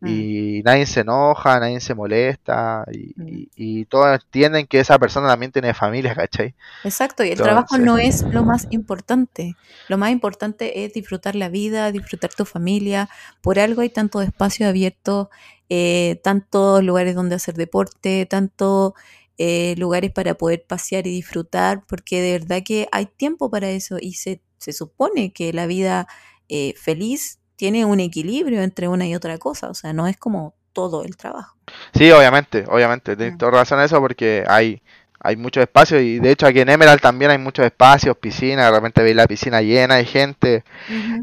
Mm, 0.00 0.08
y 0.08 0.62
nadie 0.62 0.86
se 0.86 1.00
enoja, 1.00 1.60
nadie 1.60 1.80
se 1.80 1.94
molesta. 1.94 2.84
Y, 2.92 3.12
Mm. 3.16 3.28
y, 3.28 3.50
y 3.54 3.84
todos 3.84 4.20
entienden 4.22 4.66
que 4.66 4.80
esa 4.80 4.98
persona 4.98 5.28
también 5.28 5.52
tiene 5.52 5.74
familia, 5.74 6.14
¿cachai? 6.26 6.54
Exacto, 6.84 7.22
y 7.24 7.30
el 7.30 7.38
trabajo 7.38 7.76
no 7.78 7.98
es 7.98 8.22
lo 8.22 8.42
más 8.44 8.66
importante. 8.70 9.56
Lo 9.88 9.98
más 9.98 10.10
importante 10.10 10.84
es 10.84 10.94
disfrutar 10.94 11.34
la 11.34 11.48
vida, 11.48 11.92
disfrutar 11.92 12.30
tu 12.34 12.44
familia. 12.44 13.08
Por 13.42 13.58
algo 13.58 13.82
hay 13.82 13.90
tantos 13.90 14.24
espacios 14.24 14.68
abiertos, 14.68 15.28
eh, 15.68 16.20
tantos 16.24 16.82
lugares 16.82 17.14
donde 17.14 17.34
hacer 17.36 17.54
deporte, 17.54 18.26
tantos 18.26 18.94
eh, 19.38 19.74
lugares 19.78 20.10
para 20.12 20.34
poder 20.34 20.64
pasear 20.66 21.06
y 21.06 21.10
disfrutar, 21.10 21.84
porque 21.86 22.20
de 22.20 22.32
verdad 22.38 22.62
que 22.64 22.88
hay 22.92 23.06
tiempo 23.06 23.50
para 23.50 23.70
eso 23.70 23.96
y 24.00 24.14
se, 24.14 24.42
se 24.58 24.72
supone 24.72 25.32
que 25.32 25.52
la 25.52 25.66
vida 25.66 26.06
eh, 26.48 26.74
feliz 26.76 27.39
tiene 27.60 27.84
un 27.84 28.00
equilibrio 28.00 28.62
entre 28.62 28.88
una 28.88 29.06
y 29.06 29.14
otra 29.14 29.36
cosa, 29.36 29.68
o 29.68 29.74
sea, 29.74 29.92
no 29.92 30.06
es 30.06 30.16
como 30.16 30.54
todo 30.72 31.04
el 31.04 31.14
trabajo. 31.14 31.56
Sí, 31.92 32.10
obviamente, 32.10 32.64
obviamente. 32.68 33.16
Tienes 33.16 33.34
Mm. 33.34 33.38
toda 33.38 33.50
razón 33.52 33.80
eso 33.82 34.00
porque 34.00 34.44
hay, 34.48 34.80
hay 35.18 35.36
muchos 35.36 35.60
espacios. 35.60 36.00
Y 36.00 36.20
de 36.20 36.30
hecho, 36.30 36.46
aquí 36.46 36.60
en 36.60 36.70
Emerald 36.70 37.02
también 37.02 37.30
hay 37.30 37.36
muchos 37.36 37.66
espacios, 37.66 38.16
piscinas. 38.16 38.64
De 38.70 38.76
repente 38.78 39.02
veis 39.02 39.14
la 39.14 39.26
piscina 39.26 39.60
llena 39.60 39.96
de 39.96 40.06
gente. 40.06 40.64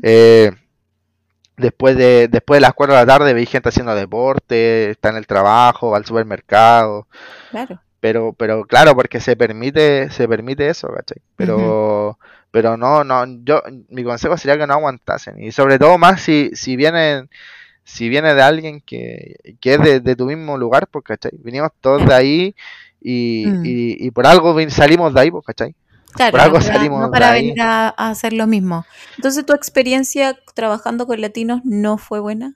Eh, 0.04 0.52
después 1.58 1.97
de 1.97 2.28
después 2.28 2.58
de 2.58 2.62
las 2.62 2.73
4 2.76 2.93
de 2.93 3.02
la 3.02 3.08
tarde 3.08 3.34
veis 3.34 3.50
gente 3.50 3.69
haciendo 3.69 3.95
deporte, 3.95 4.91
está 4.91 5.10
en 5.10 5.15
el 5.17 5.26
trabajo, 5.26 5.89
va 5.89 5.97
al 5.97 6.06
supermercado, 6.06 7.08
Claro. 7.50 7.82
pero 8.00 8.34
pero 8.38 8.63
claro, 8.65 8.95
porque 8.95 9.19
se 9.19 9.36
permite 9.36 10.12
se 10.12 10.28
permite 10.28 10.69
eso, 10.69 10.88
¿cachai? 10.89 11.17
Pero 11.36 12.19
pero 12.52 12.78
no 12.78 13.04
no 13.04 13.26
yo 13.44 13.62
mi 13.90 14.04
consejo 14.04 14.38
sería 14.38 14.58
que 14.58 14.68
no 14.68 14.74
aguantasen 14.74 15.42
y 15.44 15.52
sobre 15.52 15.80
todo 15.80 15.98
más 15.98 16.22
si 16.22 16.52
si 16.54 16.76
vienen 16.76 17.30
si 17.84 18.10
viene 18.10 18.34
de 18.36 18.42
alguien 18.42 18.82
que, 18.82 19.36
que 19.62 19.76
es 19.76 19.82
de, 19.82 20.00
de 20.02 20.16
tu 20.16 20.26
mismo 20.26 20.58
lugar, 20.58 20.88
pues, 20.88 21.04
¿cachai? 21.06 21.32
Vinimos 21.40 21.72
todos 21.82 22.06
de 22.08 22.14
ahí 22.14 22.56
y, 23.02 23.50
Mm. 23.50 23.64
y, 23.64 24.08
y 24.08 24.12
por 24.12 24.28
algo 24.28 24.56
salimos 24.70 25.14
de 25.14 25.22
ahí, 25.22 25.32
pues, 25.32 25.46
¿cachai? 25.46 25.76
Claro, 26.16 26.32
Por 26.32 26.42
algo 26.42 26.62
para, 26.62 26.62
salimos 26.62 27.10
no 27.10 27.16
de 27.18 27.26
para 27.26 27.32
ahí. 27.32 27.54
venir 27.54 27.62
a, 27.62 27.90
a 27.90 28.10
hacer 28.10 28.34
lo 28.34 28.48
mismo. 28.48 28.86
Entonces, 29.18 29.46
¿tu 29.46 29.54
experiencia 29.54 30.38
trabajando 30.56 31.06
con 31.06 31.22
latinos 31.22 31.62
no 31.64 31.98
fue 31.98 32.20
buena? 32.20 32.56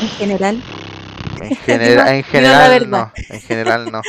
En 0.00 0.08
general. 0.08 0.62
En, 1.40 1.52
genera- 1.52 2.14
en 2.16 2.22
general 2.24 2.90
no, 2.90 3.12
en 3.28 3.40
general 3.40 3.90
no, 3.90 4.06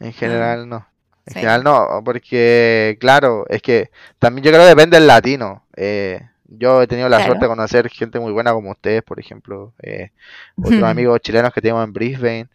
en 0.00 0.12
general 0.14 0.68
no, 0.68 0.91
en 1.26 1.32
Sí. 1.34 1.38
general 1.40 1.62
no, 1.64 2.02
porque 2.04 2.96
claro, 3.00 3.44
es 3.48 3.62
que 3.62 3.90
también 4.18 4.44
yo 4.44 4.50
creo 4.50 4.62
que 4.62 4.68
depende 4.68 4.98
del 4.98 5.06
latino. 5.06 5.64
Eh, 5.76 6.20
yo 6.46 6.82
he 6.82 6.86
tenido 6.86 7.08
la 7.08 7.16
Claro. 7.18 7.30
suerte 7.32 7.44
de 7.46 7.48
conocer 7.48 7.88
gente 7.88 8.18
muy 8.20 8.32
buena 8.32 8.52
como 8.52 8.70
ustedes, 8.72 9.02
por 9.02 9.18
ejemplo, 9.20 9.72
eh, 9.82 10.10
otros 10.56 10.82
amigos 10.96 11.20
chilenos 11.20 11.52
que 11.52 11.60
tenemos 11.62 11.84
en 11.84 11.92
Brisbane. 11.92 12.48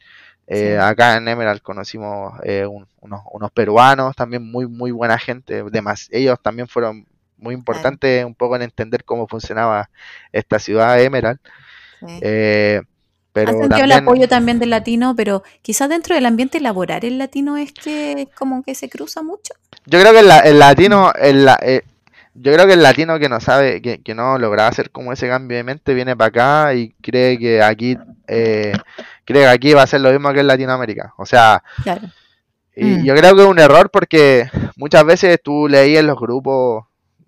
Eh, 0.48 0.76
Sí. 0.78 0.82
Acá 0.82 1.18
en 1.18 1.28
Emerald 1.28 1.62
conocimos 1.62 2.34
eh, 2.44 2.66
un- 2.66 2.88
unos, 3.02 3.22
unos 3.34 3.52
peruanos, 3.52 4.16
también 4.16 4.44
muy 4.50 4.68
muy 4.68 4.92
buena 4.92 5.18
gente. 5.18 5.64
Demas- 5.64 6.08
ellos 6.12 6.38
también 6.42 6.68
fueron 6.68 7.06
muy 7.38 7.54
importantes 7.54 8.24
un 8.26 8.34
poco 8.36 8.56
en 8.56 8.64
entender 8.64 9.04
cómo 9.04 9.28
funcionaba 9.28 9.90
esta 10.32 10.58
ciudad 10.60 11.00
Emerald. 11.02 11.40
Sí. 12.00 12.20
Pero 13.34 13.52
sentido 13.52 13.84
el 13.84 13.92
apoyo 13.92 14.28
también 14.28 14.58
del 14.60 14.72
latino, 14.72 15.16
pero 15.16 15.44
quizás 15.62 15.90
dentro 15.90 16.16
del 16.16 16.26
ambiente 16.26 16.60
laboral 16.60 17.04
el 17.04 17.18
latino 17.20 17.56
es 17.58 17.72
que 17.72 18.28
como 18.38 18.64
que 18.64 18.74
se 18.74 18.90
cruza 18.90 19.22
mucho. 19.22 19.54
Yo 19.86 20.00
creo 20.00 20.12
que 20.12 20.20
el, 20.22 20.32
el 20.46 20.60
latino, 20.60 21.12
el, 21.14 21.48
eh, 21.62 21.82
yo 22.34 22.52
creo 22.54 22.66
que 22.66 22.74
el 22.74 22.82
latino 22.84 23.20
que 23.20 23.30
no 23.30 23.40
sabe, 23.40 23.82
que, 23.82 24.02
que 24.02 24.16
no 24.16 24.38
logra 24.40 24.68
hacer 24.68 24.90
como 24.92 25.14
ese 25.14 25.28
cambio 25.28 25.58
de 25.58 25.64
mente, 25.64 25.94
viene 25.94 26.16
para 26.16 26.28
acá 26.30 26.74
y 26.74 26.90
cree 27.02 27.38
que 27.38 27.62
aquí, 27.62 27.98
eh, 28.28 28.74
cree 29.24 29.42
que 29.44 29.48
aquí 29.48 29.74
va 29.74 29.84
a 29.84 29.88
ser 29.88 30.02
lo 30.02 30.12
mismo 30.12 30.34
que 30.34 30.40
en 30.40 30.48
Latinoamérica. 30.48 31.14
O 31.18 31.26
sea, 31.26 31.64
Claro. 31.84 32.02
y 32.76 32.86
Mm. 32.86 33.04
yo 33.06 33.16
creo 33.16 33.36
que 33.36 33.42
es 33.44 33.48
un 33.48 33.60
error 33.60 33.90
porque 33.92 34.50
muchas 34.78 35.04
veces 35.06 35.40
tú 35.44 35.68
leías 35.68 36.00
en 36.02 36.08
los 36.08 36.20
grupos 36.20 36.86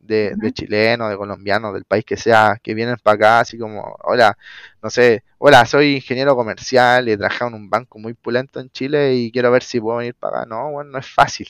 de, 0.10 0.32
de 0.36 0.48
Ujú. 0.48 0.52
chilenos, 0.52 1.10
de 1.10 1.18
colombianos, 1.18 1.74
del 1.74 1.86
país 1.86 2.04
que 2.04 2.18
sea, 2.18 2.60
que 2.62 2.74
vienen 2.74 2.98
para 3.02 3.16
acá, 3.16 3.40
así 3.42 3.58
como, 3.58 3.96
hola, 4.04 4.38
no 4.82 4.90
sé, 4.90 5.24
hola, 5.38 5.66
soy 5.66 5.98
ingeniero 5.98 6.36
comercial 6.36 7.08
y 7.08 7.12
he 7.14 7.18
trabajado 7.18 7.50
en 7.50 7.56
un 7.56 7.70
banco 7.70 8.00
muy 8.00 8.14
pulento 8.14 8.60
en 8.60 8.70
Chile 8.72 9.16
y 9.16 9.32
quiero 9.32 9.52
ver 9.52 9.64
si 9.64 9.80
puedo 9.80 9.98
venir 10.00 10.16
para 10.16 10.40
acá. 10.40 10.46
No, 10.48 10.72
bueno, 10.72 10.92
no 10.92 11.00
es 11.00 11.08
fácil. 11.08 11.48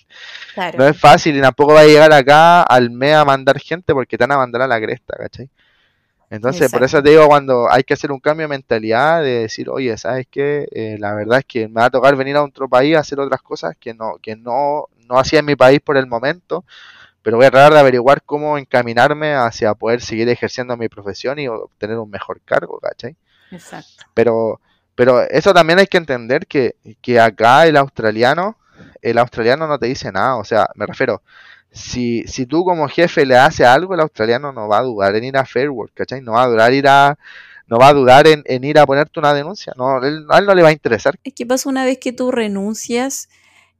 Claro. 0.53 0.77
No 0.77 0.87
es 0.87 0.99
fácil 0.99 1.37
y 1.37 1.41
tampoco 1.41 1.73
va 1.73 1.81
a 1.81 1.85
llegar 1.85 2.11
acá 2.13 2.63
al 2.63 2.89
mes 2.91 3.15
a 3.15 3.25
mandar 3.25 3.59
gente 3.59 3.93
porque 3.93 4.17
te 4.17 4.23
van 4.25 4.33
a 4.33 4.37
mandar 4.37 4.61
a 4.61 4.67
la 4.67 4.79
cresta, 4.79 5.15
¿cachai? 5.17 5.49
Entonces, 6.31 6.69
por 6.69 6.83
eso 6.83 7.01
te 7.01 7.09
digo, 7.09 7.27
cuando 7.27 7.71
hay 7.71 7.83
que 7.83 7.95
hacer 7.95 8.11
un 8.11 8.19
cambio 8.19 8.43
de 8.43 8.49
mentalidad, 8.49 9.23
de 9.23 9.39
decir, 9.41 9.67
oye, 9.67 9.97
¿sabes 9.97 10.27
qué? 10.29 10.67
Eh, 10.71 10.97
la 10.99 11.15
verdad 11.15 11.39
es 11.39 11.45
que 11.45 11.67
me 11.67 11.75
va 11.75 11.85
a 11.85 11.89
tocar 11.89 12.15
venir 12.15 12.35
a 12.35 12.43
otro 12.43 12.69
país 12.69 12.95
a 12.95 12.99
hacer 12.99 13.19
otras 13.19 13.41
cosas 13.41 13.75
que 13.79 13.95
no, 13.95 14.17
que 14.21 14.35
no, 14.35 14.85
no 15.07 15.17
hacía 15.17 15.39
en 15.39 15.45
mi 15.45 15.55
país 15.55 15.79
por 15.81 15.97
el 15.97 16.05
momento, 16.05 16.65
pero 17.29 17.37
voy 17.37 17.45
a 17.45 17.51
tratar 17.51 17.73
de 17.73 17.79
averiguar 17.79 18.23
cómo 18.23 18.57
encaminarme 18.57 19.35
hacia 19.35 19.75
poder 19.75 20.01
seguir 20.01 20.27
ejerciendo 20.29 20.75
mi 20.77 20.89
profesión 20.89 21.37
y 21.37 21.47
obtener 21.47 21.99
un 21.99 22.09
mejor 22.09 22.41
cargo, 22.41 22.79
¿cachai? 22.79 23.15
Exacto. 23.51 24.03
Pero, 24.15 24.59
pero 24.95 25.21
eso 25.21 25.53
también 25.53 25.77
hay 25.77 25.85
que 25.85 25.97
entender 25.97 26.47
que, 26.47 26.75
que 27.03 27.19
acá 27.19 27.67
el 27.67 27.77
australiano, 27.77 28.57
el 29.03 29.19
australiano 29.19 29.67
no 29.67 29.77
te 29.77 29.85
dice 29.85 30.11
nada, 30.11 30.37
o 30.37 30.43
sea, 30.43 30.69
me 30.73 30.87
refiero, 30.87 31.21
si, 31.71 32.23
si 32.27 32.47
tú 32.47 32.65
como 32.65 32.87
jefe 32.87 33.27
le 33.27 33.37
haces 33.37 33.67
algo, 33.67 33.93
el 33.93 33.99
australiano 33.99 34.51
no 34.51 34.67
va 34.67 34.79
a 34.79 34.83
dudar 34.83 35.15
en 35.15 35.23
ir 35.25 35.37
a 35.37 35.45
Fair 35.45 35.69
Work, 35.69 35.93
¿cachai? 35.93 36.21
No 36.21 36.31
va 36.31 36.43
a 36.45 36.47
dudar 36.47 36.73
ir 36.73 36.87
a, 36.87 37.15
no 37.67 37.77
va 37.77 37.89
a 37.89 37.93
dudar 37.93 38.25
en, 38.25 38.41
en 38.47 38.63
ir 38.63 38.79
a 38.79 38.87
ponerte 38.87 39.19
una 39.19 39.35
denuncia, 39.35 39.71
no, 39.77 40.03
él- 40.03 40.25
a 40.29 40.39
él 40.39 40.47
no 40.47 40.55
le 40.55 40.63
va 40.63 40.69
a 40.69 40.71
interesar. 40.71 41.19
¿Qué 41.35 41.45
pasa 41.45 41.69
una 41.69 41.85
vez 41.85 41.99
que 41.99 42.11
tú 42.11 42.31
renuncias? 42.31 43.29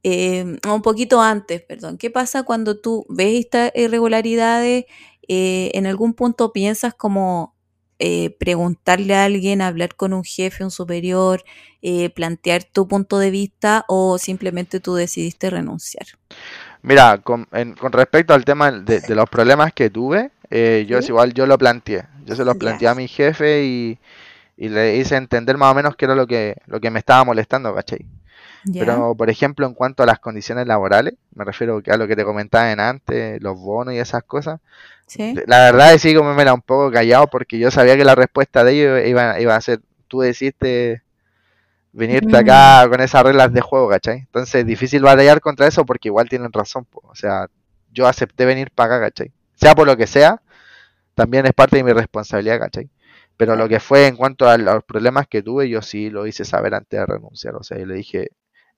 Eh, 0.02 0.58
un 0.66 0.82
poquito 0.82 1.20
antes, 1.20 1.62
perdón. 1.62 1.98
¿Qué 1.98 2.10
pasa 2.10 2.42
cuando 2.44 2.78
tú 2.80 3.06
ves 3.08 3.40
estas 3.40 3.72
irregularidades? 3.74 4.84
eh, 5.32 5.70
en 5.74 5.86
algún 5.86 6.14
punto 6.14 6.52
piensas 6.52 6.92
como 6.94 7.54
eh, 8.00 8.30
preguntarle 8.40 9.14
a 9.14 9.24
alguien, 9.26 9.62
hablar 9.62 9.94
con 9.94 10.12
un 10.12 10.24
jefe, 10.24 10.64
un 10.64 10.72
superior, 10.72 11.44
eh, 11.82 12.10
plantear 12.10 12.64
tu 12.64 12.88
punto 12.88 13.18
de 13.18 13.30
vista 13.30 13.84
o 13.86 14.18
simplemente 14.18 14.80
tú 14.80 14.94
decidiste 14.94 15.48
renunciar. 15.50 16.06
Mira, 16.82 17.18
con, 17.18 17.46
en- 17.52 17.74
con 17.74 17.92
respecto 17.92 18.34
al 18.34 18.44
tema 18.44 18.72
de, 18.72 19.00
de 19.00 19.14
los 19.14 19.28
problemas 19.28 19.72
que 19.72 19.90
tuve, 19.90 20.30
eh, 20.50 20.84
yo 20.88 20.96
¿Sí? 20.98 21.04
es 21.04 21.08
igual, 21.10 21.32
yo 21.34 21.46
lo 21.46 21.58
planteé, 21.58 22.04
yo 22.24 22.34
se 22.34 22.44
los 22.44 22.56
planteé 22.56 22.88
a 22.88 22.94
mi 22.94 23.06
jefe 23.06 23.64
y, 23.64 23.98
y 24.56 24.68
le 24.68 24.96
hice 24.96 25.16
entender 25.16 25.58
más 25.58 25.72
o 25.72 25.74
menos 25.74 25.94
qué 25.96 26.06
era 26.06 26.14
lo 26.14 26.26
que, 26.26 26.56
lo 26.66 26.80
que 26.80 26.90
me 26.90 26.98
estaba 26.98 27.24
molestando, 27.24 27.74
¿cachai? 27.74 28.04
Pero, 28.76 29.14
por 29.16 29.30
ejemplo, 29.30 29.66
en 29.66 29.74
cuanto 29.74 30.02
a 30.02 30.06
las 30.06 30.18
condiciones 30.20 30.66
laborales, 30.66 31.14
me 31.34 31.44
refiero 31.44 31.82
a 31.86 31.96
lo 31.96 32.08
que 32.08 32.16
te 32.16 32.24
comentaba 32.24 32.72
en 32.72 32.80
antes, 32.80 33.42
los 33.42 33.58
bonos 33.58 33.94
y 33.94 33.98
esas 33.98 34.22
cosas, 34.24 34.60
¿Sí? 35.06 35.42
la 35.46 35.58
verdad 35.60 35.88
es 35.94 36.02
que 36.02 36.10
sí 36.10 36.14
como 36.14 36.34
me 36.34 36.42
era 36.42 36.54
un 36.54 36.62
poco 36.62 36.90
callado 36.92 37.26
porque 37.28 37.58
yo 37.58 37.70
sabía 37.70 37.96
que 37.96 38.04
la 38.04 38.14
respuesta 38.14 38.64
de 38.64 38.72
ellos 38.72 39.08
iba, 39.08 39.40
iba 39.40 39.56
a 39.56 39.60
ser, 39.60 39.80
tú 40.08 40.20
decidiste 40.20 41.02
venirte 41.92 42.36
Mm. 42.36 42.40
acá 42.40 42.88
con 42.88 43.00
esas 43.00 43.22
reglas 43.22 43.52
de 43.52 43.60
juego, 43.60 43.88
¿cachai? 43.88 44.18
Entonces, 44.18 44.64
difícil 44.66 45.02
batallar 45.02 45.40
contra 45.40 45.66
eso 45.66 45.84
porque 45.84 46.08
igual 46.08 46.28
tienen 46.28 46.52
razón, 46.52 46.84
po. 46.84 47.02
o 47.04 47.14
sea, 47.14 47.48
yo 47.92 48.06
acepté 48.06 48.44
venir 48.44 48.70
para 48.72 48.96
acá, 48.96 49.06
¿cachai? 49.06 49.32
Sea 49.54 49.74
por 49.74 49.86
lo 49.86 49.96
que 49.96 50.06
sea, 50.06 50.40
también 51.14 51.46
es 51.46 51.52
parte 51.54 51.76
de 51.76 51.84
mi 51.84 51.92
responsabilidad, 51.92 52.58
¿cachai? 52.60 52.90
Pero 53.36 53.56
lo 53.56 53.68
que 53.68 53.80
fue 53.80 54.06
en 54.06 54.16
cuanto 54.16 54.48
a 54.48 54.58
los 54.58 54.84
problemas 54.84 55.26
que 55.28 55.42
tuve, 55.42 55.68
yo 55.68 55.82
sí 55.82 56.10
lo 56.10 56.26
hice 56.26 56.44
saber 56.44 56.74
antes 56.74 57.00
de 57.00 57.06
renunciar. 57.06 57.56
O 57.56 57.62
sea, 57.62 57.78
yo 57.78 57.86
le 57.86 57.94
dije, 57.94 58.30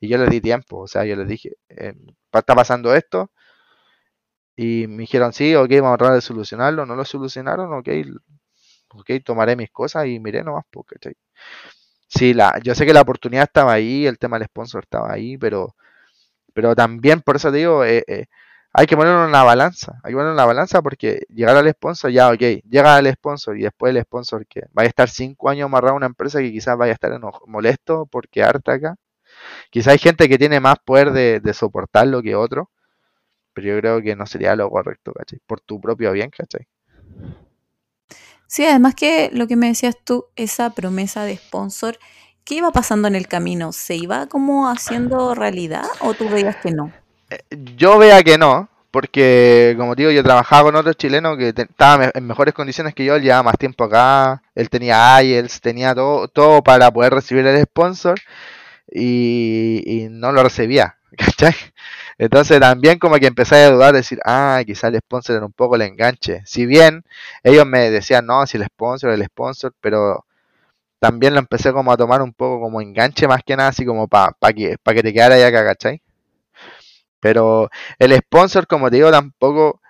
y 0.03 0.09
yo 0.09 0.19
le 0.19 0.27
di 0.29 0.41
tiempo, 0.43 0.81
o 0.81 0.89
sea, 0.89 1.05
yo 1.07 1.17
le 1.17 1.25
dije, 1.27 1.53
eh, 1.71 1.95
está 2.33 2.55
pasando 2.57 2.95
esto. 2.95 3.31
Y 4.57 4.87
me 4.87 5.03
dijeron, 5.03 5.33
sí, 5.35 5.55
ok, 5.55 5.69
vamos 5.83 5.95
a 5.95 5.99
tratar 5.99 6.15
de 6.15 6.21
solucionarlo. 6.23 6.87
No 6.87 6.97
lo 6.97 7.05
solucionaron, 7.05 7.73
ok, 7.75 7.89
ok, 8.95 9.11
tomaré 9.25 9.57
mis 9.57 9.71
cosas 9.71 10.07
y 10.07 10.21
miré 10.21 10.43
nomás, 10.45 10.65
porque, 10.71 10.97
Sí, 12.09 12.35
la, 12.35 12.59
yo 12.63 12.75
sé 12.75 12.85
que 12.87 12.93
la 12.93 13.01
oportunidad 13.03 13.45
estaba 13.45 13.73
ahí, 13.73 14.07
el 14.07 14.19
tema 14.19 14.39
del 14.39 14.47
sponsor 14.49 14.85
estaba 14.85 15.13
ahí, 15.13 15.39
pero, 15.39 15.75
pero 16.55 16.75
también, 16.77 17.21
por 17.23 17.37
eso 17.37 17.53
te 17.53 17.59
digo, 17.59 17.85
eh, 17.85 18.05
eh, 18.09 18.27
hay 18.73 18.87
que 18.87 18.97
ponerlo 18.97 19.27
en 19.27 19.33
la 19.33 19.45
balanza, 19.45 19.95
hay 20.05 20.13
que 20.13 20.17
ponerlo 20.17 20.33
en 20.33 20.37
la 20.39 20.47
balanza 20.47 20.83
porque 20.83 21.23
llegar 21.31 21.57
al 21.57 21.71
sponsor, 21.73 22.11
ya, 22.13 22.31
ok, 22.31 22.41
llega 22.71 22.97
al 22.97 23.13
sponsor 23.15 23.59
y 23.59 23.63
después 23.65 23.95
el 23.97 24.03
sponsor 24.03 24.47
que 24.47 24.63
vaya 24.73 24.89
a 24.89 24.91
estar 24.91 25.11
cinco 25.11 25.51
años 25.51 25.67
amarrado 25.67 25.95
a 25.95 25.97
una 25.99 26.07
empresa 26.07 26.41
que 26.41 26.53
quizás 26.53 26.77
vaya 26.79 26.93
a 26.93 26.95
estar 26.95 27.13
molesto 27.47 28.07
porque 28.07 28.43
harta 28.45 28.75
acá. 28.75 28.97
Quizás 29.71 29.93
hay 29.93 29.99
gente 29.99 30.29
que 30.29 30.39
tiene 30.39 30.61
más 30.61 30.77
poder 30.85 31.13
de, 31.13 31.41
de 31.41 31.55
soportarlo 31.55 32.23
que 32.23 32.35
otro, 32.35 32.71
pero 33.53 33.69
yo 33.69 33.81
creo 33.81 34.03
que 34.03 34.17
no 34.17 34.27
sería 34.27 34.57
lo 34.57 34.71
correcto, 34.71 35.13
¿cachai? 35.13 35.41
Por 35.47 35.61
tu 35.61 35.81
propio 35.81 36.13
bien, 36.13 36.31
¿cachai? 36.31 36.67
Sí, 38.47 38.67
además 38.67 38.95
que 38.95 39.31
lo 39.33 39.47
que 39.47 39.57
me 39.57 39.69
decías 39.69 39.97
tú, 40.05 40.27
esa 40.37 40.75
promesa 40.75 41.25
de 41.25 41.37
sponsor, 41.37 41.99
¿qué 42.45 42.57
iba 42.57 42.71
pasando 42.71 43.09
en 43.09 43.15
el 43.15 43.27
camino? 43.27 43.73
¿Se 43.73 43.97
iba 43.97 44.27
como 44.27 44.69
haciendo 44.69 45.35
realidad 45.35 45.85
o 46.01 46.13
tú 46.15 46.29
veías 46.29 46.57
que 46.57 46.71
no? 46.71 46.93
Eh, 47.31 47.39
yo 47.77 47.99
veía 47.99 48.23
que 48.23 48.37
no, 48.37 48.69
porque 48.91 49.75
como 49.79 49.95
digo, 49.95 50.11
yo 50.11 50.23
trabajaba 50.23 50.65
con 50.65 50.77
otro 50.77 50.93
chileno 50.93 51.37
que 51.37 51.55
estaba 51.57 52.11
en 52.13 52.27
mejores 52.27 52.53
condiciones 52.53 52.95
que 52.95 53.07
yo, 53.07 53.17
él 53.17 53.23
llevaba 53.23 53.45
más 53.45 53.57
tiempo 53.57 53.85
acá, 53.85 54.43
él 54.55 54.69
tenía 54.69 55.23
IELTS, 55.23 55.63
tenía 55.63 55.95
todo, 55.95 56.29
todo 56.29 56.63
para 56.63 56.91
poder 56.91 57.15
recibir 57.15 57.47
el 57.47 57.63
sponsor 57.63 58.21
y, 58.91 60.09
no 60.11 60.33
lo 60.33 60.43
recibía, 60.43 60.99
¿cachai? 61.17 61.55
Entonces 62.19 62.61
también 62.61 62.99
como 62.99 63.17
que 63.17 63.27
empecé 63.27 63.57
a 63.57 63.71
dudar, 63.71 63.95
decir, 63.95 64.21
ah, 64.25 64.63
quizás 64.67 64.93
el 64.93 64.99
sponsor 65.01 65.37
era 65.37 65.47
un 65.47 65.53
poco 65.53 65.77
el 65.77 65.83
enganche. 65.83 66.43
Si 66.47 66.67
bien 66.67 67.05
ellos 67.43 67.67
me 67.67 67.91
decían, 67.91 68.27
no, 68.27 68.47
si 68.47 68.59
el 68.59 68.65
sponsor, 68.67 69.11
el 69.11 69.25
sponsor, 69.25 69.75
pero 69.81 70.27
también 71.01 71.35
lo 71.35 71.41
empecé 71.41 71.73
como 71.73 71.93
a 71.93 71.97
tomar 71.97 72.23
un 72.23 72.33
poco 72.33 72.61
como 72.61 72.81
enganche 72.81 73.29
más 73.29 73.43
que 73.45 73.57
nada, 73.57 73.71
así 73.71 73.85
como 73.87 74.09
para 74.09 74.35
que, 74.55 74.77
pa 74.83 74.95
que 74.95 75.03
te 75.03 75.13
quedara 75.13 75.39
ya 75.39 75.49
acá, 75.49 75.65
¿cachai? 75.65 76.03
Pero 77.21 77.71
el 77.99 78.17
sponsor, 78.19 78.67
como 78.67 78.91
te 78.91 78.97
digo, 78.97 79.11
tampoco 79.11 79.81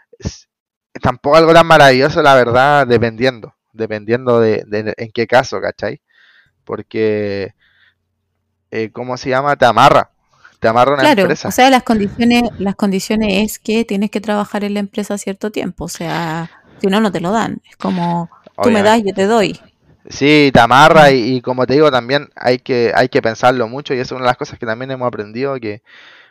tampoco 1.01 1.37
algo 1.37 1.53
tan 1.53 1.67
maravilloso, 1.67 2.23
la 2.23 2.35
verdad, 2.35 2.87
dependiendo, 2.87 3.55
dependiendo 3.73 4.41
de, 4.41 4.65
en 4.97 5.13
qué 5.13 5.27
caso, 5.27 5.61
¿cachai? 5.61 6.01
Porque, 6.65 7.55
eh, 8.73 8.91
¿cómo 8.91 9.19
se 9.19 9.29
llama? 9.29 9.55
Te 9.57 9.67
amarra, 9.67 10.11
te 10.59 10.67
amarra 10.67 10.95
una 10.95 11.03
claro, 11.03 11.23
empresa. 11.23 11.49
O 11.49 11.53
sea, 11.53 11.69
las 11.69 11.83
condiciones, 11.83 12.45
las 12.59 12.75
condiciones 12.75 13.45
es 13.45 13.59
que 13.59 13.85
tienes 13.85 14.11
que 14.11 14.21
trabajar 14.21 14.65
en 14.65 14.75
la 14.75 14.81
empresa 14.81 15.19
cierto 15.19 15.53
tiempo. 15.53 15.85
O 15.85 15.89
sea, 15.89 16.51
si 16.81 16.87
no, 16.87 16.99
no 17.01 17.13
te 17.13 17.21
lo 17.21 17.33
dan. 17.33 17.61
Es 17.69 17.77
como, 17.77 18.31
tú 18.63 18.71
me 18.71 18.83
das, 18.83 19.03
yo 19.05 19.13
te 19.13 19.27
doy. 19.27 19.61
Sí, 20.09 20.51
te 20.53 20.59
amarra 20.59 21.13
y, 21.13 21.43
como 21.43 21.67
te 21.67 21.75
digo 21.75 21.91
también 21.91 22.31
hay 22.35 22.59
que, 22.59 22.93
hay 22.95 23.09
que 23.09 23.23
pensarlo 23.23 23.69
mucho 23.69 23.95
y 23.95 23.99
es 23.99 24.11
una 24.11 24.23
de 24.23 24.27
las 24.27 24.37
cosas 24.37 24.59
que 24.59 24.67
también 24.67 24.91
hemos 24.91 25.07
aprendido 25.07 25.55
que 25.61 25.83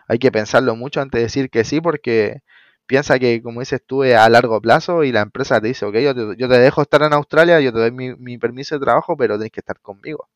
hay 0.07 0.19
que 0.19 0.31
pensarlo 0.31 0.75
mucho 0.75 0.99
antes 0.99 1.19
de 1.19 1.23
decir 1.23 1.49
que 1.49 1.63
sí 1.63 1.79
porque 1.79 2.41
piensa 2.85 3.17
que 3.17 3.41
como 3.41 3.61
dices 3.61 3.81
tú 3.85 4.03
es 4.03 4.15
a 4.15 4.27
largo 4.29 4.59
plazo 4.59 5.05
y 5.05 5.13
la 5.13 5.21
empresa 5.21 5.61
te 5.61 5.69
dice 5.69 5.85
ok 5.85 5.95
yo 5.99 6.13
te, 6.13 6.37
yo 6.37 6.49
te 6.49 6.59
dejo 6.59 6.81
estar 6.81 7.01
en 7.03 7.13
Australia, 7.13 7.61
yo 7.61 7.71
te 7.71 7.79
doy 7.79 7.91
mi, 7.91 8.13
mi 8.15 8.37
permiso 8.37 8.75
de 8.75 8.83
trabajo 8.83 9.15
pero 9.15 9.35
tienes 9.37 9.53
que 9.53 9.61
estar 9.61 9.79
conmigo 9.79 10.27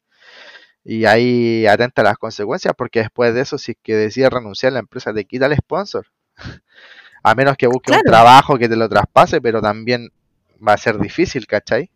y 0.85 1.05
ahí 1.05 1.65
atenta 1.65 2.01
a 2.01 2.05
las 2.05 2.17
consecuencias 2.17 2.73
porque 2.77 2.99
después 2.99 3.33
de 3.33 3.41
eso 3.41 3.57
si 3.57 3.71
es 3.71 3.77
que 3.81 3.95
decides 3.95 4.29
renunciar 4.29 4.71
la 4.71 4.79
empresa 4.79 5.11
te 5.13 5.25
quita 5.25 5.47
el 5.47 5.57
sponsor 5.57 6.05
a 7.23 7.35
menos 7.35 7.57
que 7.57 7.65
busque 7.65 7.91
un 7.91 8.03
trabajo 8.03 8.57
que 8.57 8.69
te 8.69 8.75
lo 8.75 8.87
traspase 8.87 9.41
pero 9.41 9.61
también 9.61 10.11
va 10.65 10.73
a 10.73 10.77
ser 10.77 10.99
difícil 10.99 11.47
¿cachai? 11.47 11.89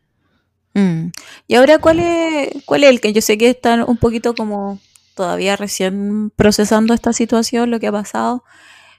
Mm. 0.73 1.09
y 1.47 1.55
ahora 1.55 1.77
cuál 1.77 1.99
es 1.99 2.49
cuál 2.65 2.83
es 2.83 2.89
el 2.89 2.99
que 2.99 3.13
yo 3.13 3.21
sé 3.21 3.37
que 3.37 3.51
están 3.51 3.83
un 3.87 3.97
poquito 3.97 4.33
como 4.33 4.79
todavía 5.13 5.55
recién 5.55 6.31
procesando 6.35 6.95
esta 6.95 7.13
situación 7.13 7.69
lo 7.69 7.79
que 7.79 7.87
ha 7.87 7.91
pasado 7.91 8.43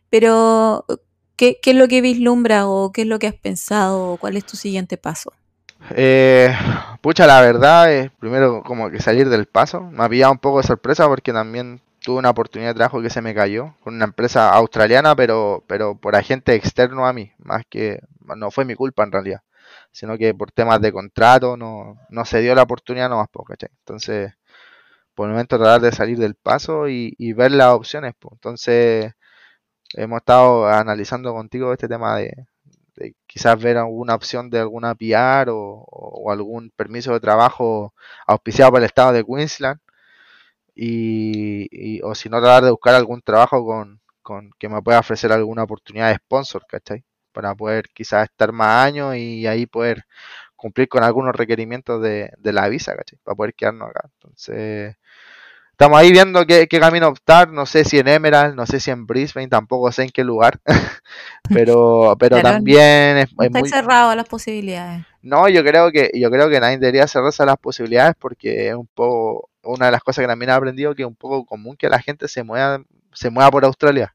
pero 0.09 0.85
¿qué, 1.35 1.59
qué 1.61 1.71
es 1.71 1.77
lo 1.77 1.89
que 1.89 2.01
vislumbra 2.01 2.69
o 2.69 2.93
qué 2.93 3.03
es 3.03 3.09
lo 3.09 3.19
que 3.19 3.27
has 3.27 3.35
pensado 3.35 4.19
cuál 4.19 4.37
es 4.37 4.45
tu 4.45 4.57
siguiente 4.57 4.97
paso? 4.97 5.33
Eh, 5.91 6.55
pucha, 7.01 7.27
la 7.27 7.41
verdad 7.41 7.93
es 7.93 8.11
primero 8.13 8.63
como 8.63 8.91
que 8.91 9.01
salir 9.01 9.29
del 9.29 9.47
paso. 9.47 9.83
Me 9.83 10.05
había 10.05 10.31
un 10.31 10.39
poco 10.39 10.59
de 10.59 10.67
sorpresa 10.67 11.09
porque 11.09 11.33
también 11.33 11.81
tuve 12.01 12.19
una 12.19 12.31
oportunidad 12.31 12.71
de 12.71 12.75
trabajo 12.75 13.03
que 13.03 13.11
se 13.11 13.23
me 13.23 13.35
cayó 13.35 13.75
con 13.83 13.95
una 13.95 14.05
empresa 14.05 14.51
australiana, 14.51 15.15
pero, 15.17 15.65
pero 15.67 15.97
por 15.97 16.17
agente 16.17 16.55
externo 16.55 17.07
a 17.07 17.13
mí, 17.13 17.33
más 17.39 17.65
que 17.69 18.01
no 18.37 18.51
fue 18.51 18.65
mi 18.65 18.75
culpa 18.75 19.03
en 19.05 19.13
realidad, 19.13 19.43
sino 19.93 20.17
que 20.19 20.35
por 20.35 20.53
temas 20.53 20.81
de 20.81 20.93
contrato 20.93 21.57
no, 21.57 21.97
no 22.11 22.25
se 22.25 22.41
dio 22.41 22.55
la 22.55 22.63
oportunidad 22.63 23.09
nomás, 23.11 23.29
¿cachai? 23.47 23.71
Entonces, 23.81 24.33
por 25.15 25.27
el 25.29 25.33
momento 25.33 25.59
tratar 25.59 25.81
de 25.83 25.93
salir 25.93 26.19
del 26.19 26.35
paso 26.37 26.89
y, 26.89 27.15
y 27.19 27.33
ver 27.35 27.53
las 27.53 27.73
opciones, 27.75 28.15
pues. 28.19 28.35
Entonces, 28.35 29.13
hemos 29.95 30.19
estado 30.19 30.67
analizando 30.69 31.33
contigo 31.35 31.73
este 31.73 31.89
tema 31.89 32.17
de, 32.17 32.33
quizás 33.27 33.61
ver 33.63 33.77
alguna 33.79 34.15
opción 34.15 34.51
de 34.51 34.61
alguna 34.61 34.95
PR 34.95 35.51
o, 35.53 36.31
algún 36.31 36.71
permiso 36.71 37.13
de 37.13 37.21
trabajo 37.21 37.95
auspiciado 38.27 38.73
por 38.73 38.81
el 38.81 38.87
estado 38.87 39.13
de 39.13 39.25
Queensland 39.25 39.81
y, 40.75 42.01
o 42.03 42.15
si 42.15 42.29
no 42.29 42.41
tratar 42.41 42.65
de 42.65 42.71
buscar 42.71 42.95
algún 42.95 43.23
trabajo 43.23 43.65
con, 43.65 44.01
con, 44.23 44.51
que 44.59 44.69
me 44.69 44.83
pueda 44.83 45.01
ofrecer 45.01 45.33
alguna 45.33 45.65
oportunidad 45.65 46.09
de 46.11 46.17
sponsor, 46.17 46.65
¿cachai? 46.67 47.05
Para 47.33 47.55
poder 47.55 47.89
quizás 47.95 48.25
estar 48.31 48.53
más 48.53 48.87
años 48.87 49.17
y 49.17 49.47
ahí 49.47 49.67
poder 49.67 50.05
cumplir 50.57 50.89
con 50.89 51.05
algunos 51.05 51.35
requerimientos 51.35 52.03
de, 52.03 52.31
de 52.39 52.53
la 52.53 52.69
visa, 52.69 52.97
¿cachai? 52.97 53.19
Para 53.25 53.37
poder 53.37 53.55
quedarnos 53.55 53.91
acá. 53.91 54.11
Entonces, 54.15 54.97
Estamos 55.81 55.99
ahí 55.99 56.13
viendo 56.13 56.45
qué, 56.45 56.69
camino 56.69 57.09
optar, 57.09 57.51
no 57.51 57.65
sé 57.65 57.85
si 57.85 57.99
en 57.99 58.07
Emerald, 58.07 58.55
no 58.55 58.67
sé 58.67 58.81
si 58.81 58.91
en 58.91 59.07
Brisbane, 59.07 59.49
tampoco 59.49 59.91
sé 59.91 60.03
en 60.03 60.11
qué 60.11 60.23
lugar, 60.25 60.61
pero 61.49 62.15
pero 62.19 62.43
también 62.43 63.17
es, 63.17 63.31
está 63.41 63.65
cerrado 63.65 64.15
las 64.15 64.29
posibilidades. 64.29 65.07
No, 65.23 65.49
yo 65.49 65.65
creo 65.65 65.91
que 65.91 66.11
yo 66.13 66.31
creo 66.31 66.51
que 66.51 66.61
nadie 66.61 66.77
debería 66.77 67.07
cerrarse 67.07 67.43
a 67.45 67.47
las 67.47 67.57
posibilidades 67.57 68.15
porque 68.19 68.69
es 68.69 68.75
un 68.75 68.89
poco 68.89 69.49
una 69.63 69.87
de 69.87 69.93
las 69.93 70.03
cosas 70.03 70.23
que 70.23 70.29
también 70.29 70.51
he 70.51 70.53
aprendido 70.53 70.95
que 70.95 71.01
es 71.01 71.09
un 71.09 71.17
poco 71.17 71.47
común 71.47 71.77
que 71.79 71.89
la 71.89 71.99
gente 71.99 72.29
se 72.29 72.43
mueva 72.43 72.83
se 73.15 73.31
mueva 73.31 73.51
por 73.51 73.65
Australia. 73.65 74.15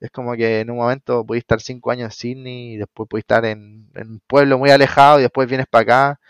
Es 0.00 0.10
como 0.10 0.34
que 0.34 0.62
en 0.62 0.70
un 0.72 0.78
momento 0.78 1.24
puedes 1.24 1.42
estar 1.42 1.60
cinco 1.60 1.92
años 1.92 2.06
en 2.06 2.10
Sydney 2.10 2.72
y 2.72 2.76
después 2.78 3.08
puedes 3.08 3.22
estar 3.22 3.44
en, 3.44 3.88
en 3.94 4.10
un 4.10 4.20
pueblo 4.26 4.58
muy 4.58 4.70
alejado 4.70 5.20
y 5.20 5.22
después 5.22 5.48
vienes 5.48 5.68
para 5.70 5.82
acá 5.82 6.20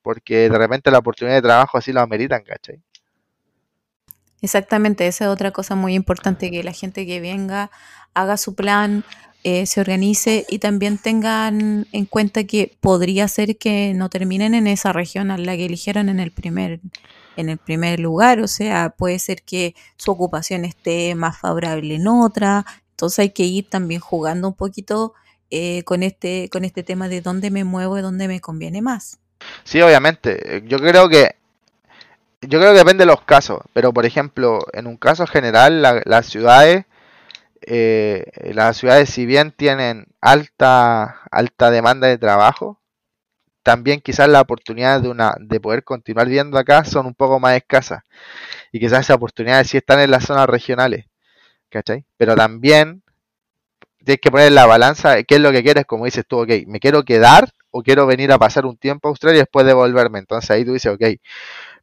porque 0.00 0.48
de 0.48 0.56
repente 0.56 0.92
la 0.92 0.98
oportunidad 0.98 1.34
de 1.34 1.42
trabajo 1.42 1.76
así 1.76 1.92
lo 1.92 2.02
ameritan, 2.02 2.44
¿cachai? 2.44 2.80
Exactamente, 4.42 5.06
esa 5.06 5.24
es 5.24 5.30
otra 5.30 5.50
cosa 5.50 5.74
muy 5.74 5.94
importante, 5.94 6.50
que 6.50 6.62
la 6.62 6.72
gente 6.72 7.06
que 7.06 7.20
venga 7.20 7.70
haga 8.14 8.36
su 8.36 8.54
plan, 8.54 9.04
eh, 9.48 9.64
se 9.66 9.80
organice 9.80 10.44
y 10.48 10.58
también 10.58 10.98
tengan 10.98 11.86
en 11.92 12.04
cuenta 12.06 12.42
que 12.42 12.76
podría 12.80 13.28
ser 13.28 13.56
que 13.56 13.92
no 13.94 14.08
terminen 14.08 14.54
en 14.54 14.66
esa 14.66 14.92
región 14.92 15.30
a 15.30 15.38
la 15.38 15.56
que 15.56 15.66
eligieron 15.66 16.08
en 16.08 16.18
el 16.18 16.32
primer 16.32 16.80
en 17.36 17.48
el 17.50 17.58
primer 17.58 18.00
lugar, 18.00 18.40
o 18.40 18.48
sea, 18.48 18.90
puede 18.90 19.20
ser 19.20 19.42
que 19.42 19.76
su 19.96 20.10
ocupación 20.10 20.64
esté 20.64 21.14
más 21.14 21.38
favorable 21.38 21.94
en 21.94 22.08
otra, 22.08 22.64
entonces 22.90 23.20
hay 23.20 23.30
que 23.30 23.44
ir 23.44 23.70
también 23.70 24.00
jugando 24.00 24.48
un 24.48 24.54
poquito 24.54 25.14
eh, 25.50 25.84
con 25.84 26.02
este 26.02 26.48
con 26.50 26.64
este 26.64 26.82
tema 26.82 27.08
de 27.08 27.20
dónde 27.20 27.52
me 27.52 27.62
muevo 27.62 27.96
y 27.98 28.02
dónde 28.02 28.26
me 28.26 28.40
conviene 28.40 28.82
más. 28.82 29.18
Sí, 29.62 29.80
obviamente. 29.80 30.64
Yo 30.66 30.78
creo 30.78 31.08
que 31.08 31.35
yo 32.42 32.58
creo 32.58 32.72
que 32.72 32.78
depende 32.78 33.02
de 33.02 33.10
los 33.10 33.22
casos, 33.22 33.60
pero 33.72 33.92
por 33.92 34.06
ejemplo, 34.06 34.60
en 34.72 34.86
un 34.86 34.96
caso 34.96 35.26
general, 35.26 35.82
las 36.04 36.26
ciudades, 36.26 36.84
eh, 37.62 38.24
las 38.54 38.76
ciudades 38.76 39.10
si 39.10 39.26
bien 39.26 39.52
tienen 39.52 40.06
alta, 40.20 41.22
alta 41.30 41.70
demanda 41.70 42.06
de 42.08 42.18
trabajo, 42.18 42.80
también 43.62 44.00
quizás 44.00 44.28
las 44.28 44.42
oportunidades 44.42 45.02
de, 45.02 45.08
una, 45.08 45.34
de 45.40 45.60
poder 45.60 45.82
continuar 45.84 46.26
viviendo 46.28 46.58
acá 46.58 46.84
son 46.84 47.06
un 47.06 47.14
poco 47.14 47.40
más 47.40 47.56
escasas. 47.56 48.02
Y 48.72 48.80
quizás 48.80 49.00
esas 49.00 49.16
oportunidades 49.16 49.68
sí 49.68 49.76
están 49.78 50.00
en 50.00 50.10
las 50.12 50.24
zonas 50.24 50.46
regionales, 50.46 51.06
¿cachai? 51.70 52.04
Pero 52.16 52.36
también 52.36 53.02
tienes 54.04 54.20
que 54.20 54.30
poner 54.30 54.52
la 54.52 54.66
balanza 54.66 55.22
qué 55.24 55.36
es 55.36 55.40
lo 55.40 55.52
que 55.52 55.64
quieres, 55.64 55.84
como 55.84 56.04
dices 56.04 56.24
tú, 56.28 56.40
ok, 56.42 56.50
me 56.68 56.80
quiero 56.80 57.04
quedar 57.04 57.50
o 57.70 57.82
quiero 57.82 58.06
venir 58.06 58.32
a 58.32 58.38
pasar 58.38 58.66
un 58.66 58.76
tiempo 58.76 59.08
a 59.08 59.10
Australia 59.10 59.38
y 59.38 59.40
después 59.42 59.66
devolverme. 59.66 60.20
Entonces 60.20 60.50
ahí 60.50 60.64
tú 60.64 60.74
dices, 60.74 60.92
ok, 60.92 61.02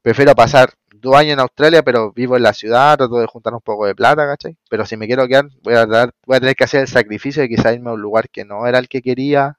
prefiero 0.03 0.35
pasar 0.35 0.73
dos 0.91 1.15
años 1.15 1.33
en 1.33 1.39
Australia, 1.39 1.81
pero 1.81 2.11
vivo 2.13 2.37
en 2.37 2.43
la 2.43 2.53
ciudad, 2.53 2.97
trato 2.97 3.17
de 3.19 3.25
juntar 3.25 3.53
un 3.55 3.61
poco 3.61 3.87
de 3.87 3.95
plata, 3.95 4.27
¿cachai? 4.27 4.55
Pero 4.69 4.85
si 4.85 4.95
me 4.95 5.07
quiero 5.07 5.27
quedar, 5.27 5.49
voy 5.63 5.73
a, 5.73 5.87
dar, 5.87 6.13
voy 6.27 6.37
a 6.37 6.39
tener 6.39 6.55
que 6.55 6.65
hacer 6.65 6.81
el 6.81 6.87
sacrificio 6.87 7.41
de 7.41 7.49
quizá 7.49 7.73
irme 7.73 7.89
a 7.89 7.93
un 7.93 8.01
lugar 8.01 8.29
que 8.29 8.45
no 8.45 8.67
era 8.67 8.77
el 8.77 8.87
que 8.87 9.01
quería. 9.01 9.57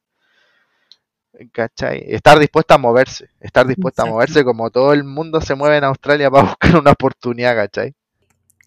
¿cachai? 1.53 2.05
Estar 2.07 2.38
dispuesta 2.38 2.74
a 2.74 2.78
moverse, 2.78 3.28
estar 3.40 3.66
dispuesta 3.66 4.03
a 4.03 4.07
moverse 4.07 4.45
como 4.45 4.70
todo 4.70 4.92
el 4.92 5.05
mundo 5.05 5.40
se 5.40 5.57
mueve 5.57 5.78
en 5.78 5.84
Australia 5.84 6.30
para 6.30 6.45
buscar 6.49 6.76
una 6.76 6.92
oportunidad, 6.92 7.57
¿cachai? 7.57 7.95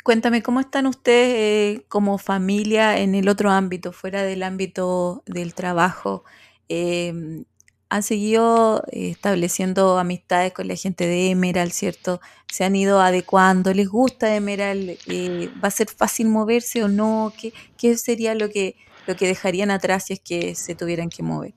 Cuéntame, 0.03 0.41
¿cómo 0.41 0.61
están 0.61 0.87
ustedes 0.87 1.35
eh, 1.79 1.85
como 1.89 2.17
familia 2.17 2.99
en 2.99 3.13
el 3.13 3.27
otro 3.27 3.51
ámbito, 3.51 3.91
fuera 3.91 4.23
del 4.23 4.43
ámbito 4.43 5.23
del 5.25 5.53
trabajo? 5.53 6.23
Em, 6.69 7.43
¿Han 7.89 8.03
seguido 8.03 8.83
eh, 8.91 9.09
estableciendo 9.09 9.97
amistades 9.97 10.53
con 10.53 10.67
la 10.67 10.75
gente 10.75 11.07
de 11.07 11.31
Emerald, 11.31 11.71
cierto? 11.71 12.19
¿Se 12.51 12.63
han 12.63 12.75
ido 12.75 12.99
adecuando? 12.99 13.73
¿Les 13.73 13.87
gusta 13.87 14.35
Emerald? 14.35 14.97
Eh, 15.07 15.49
¿Va 15.63 15.69
a 15.69 15.71
ser 15.71 15.87
fácil 15.87 16.27
moverse 16.27 16.83
o 16.83 16.87
no? 16.87 17.31
¿Qué, 17.77 17.97
sería 17.97 18.35
lo 18.35 18.49
que, 18.49 18.75
lo 19.05 19.15
que 19.15 19.27
dejarían 19.27 19.71
atrás 19.71 20.05
si 20.05 20.13
es 20.13 20.19
que 20.19 20.55
se 20.55 20.75
tuvieran 20.75 21.09
que 21.09 21.23
mover? 21.23 21.53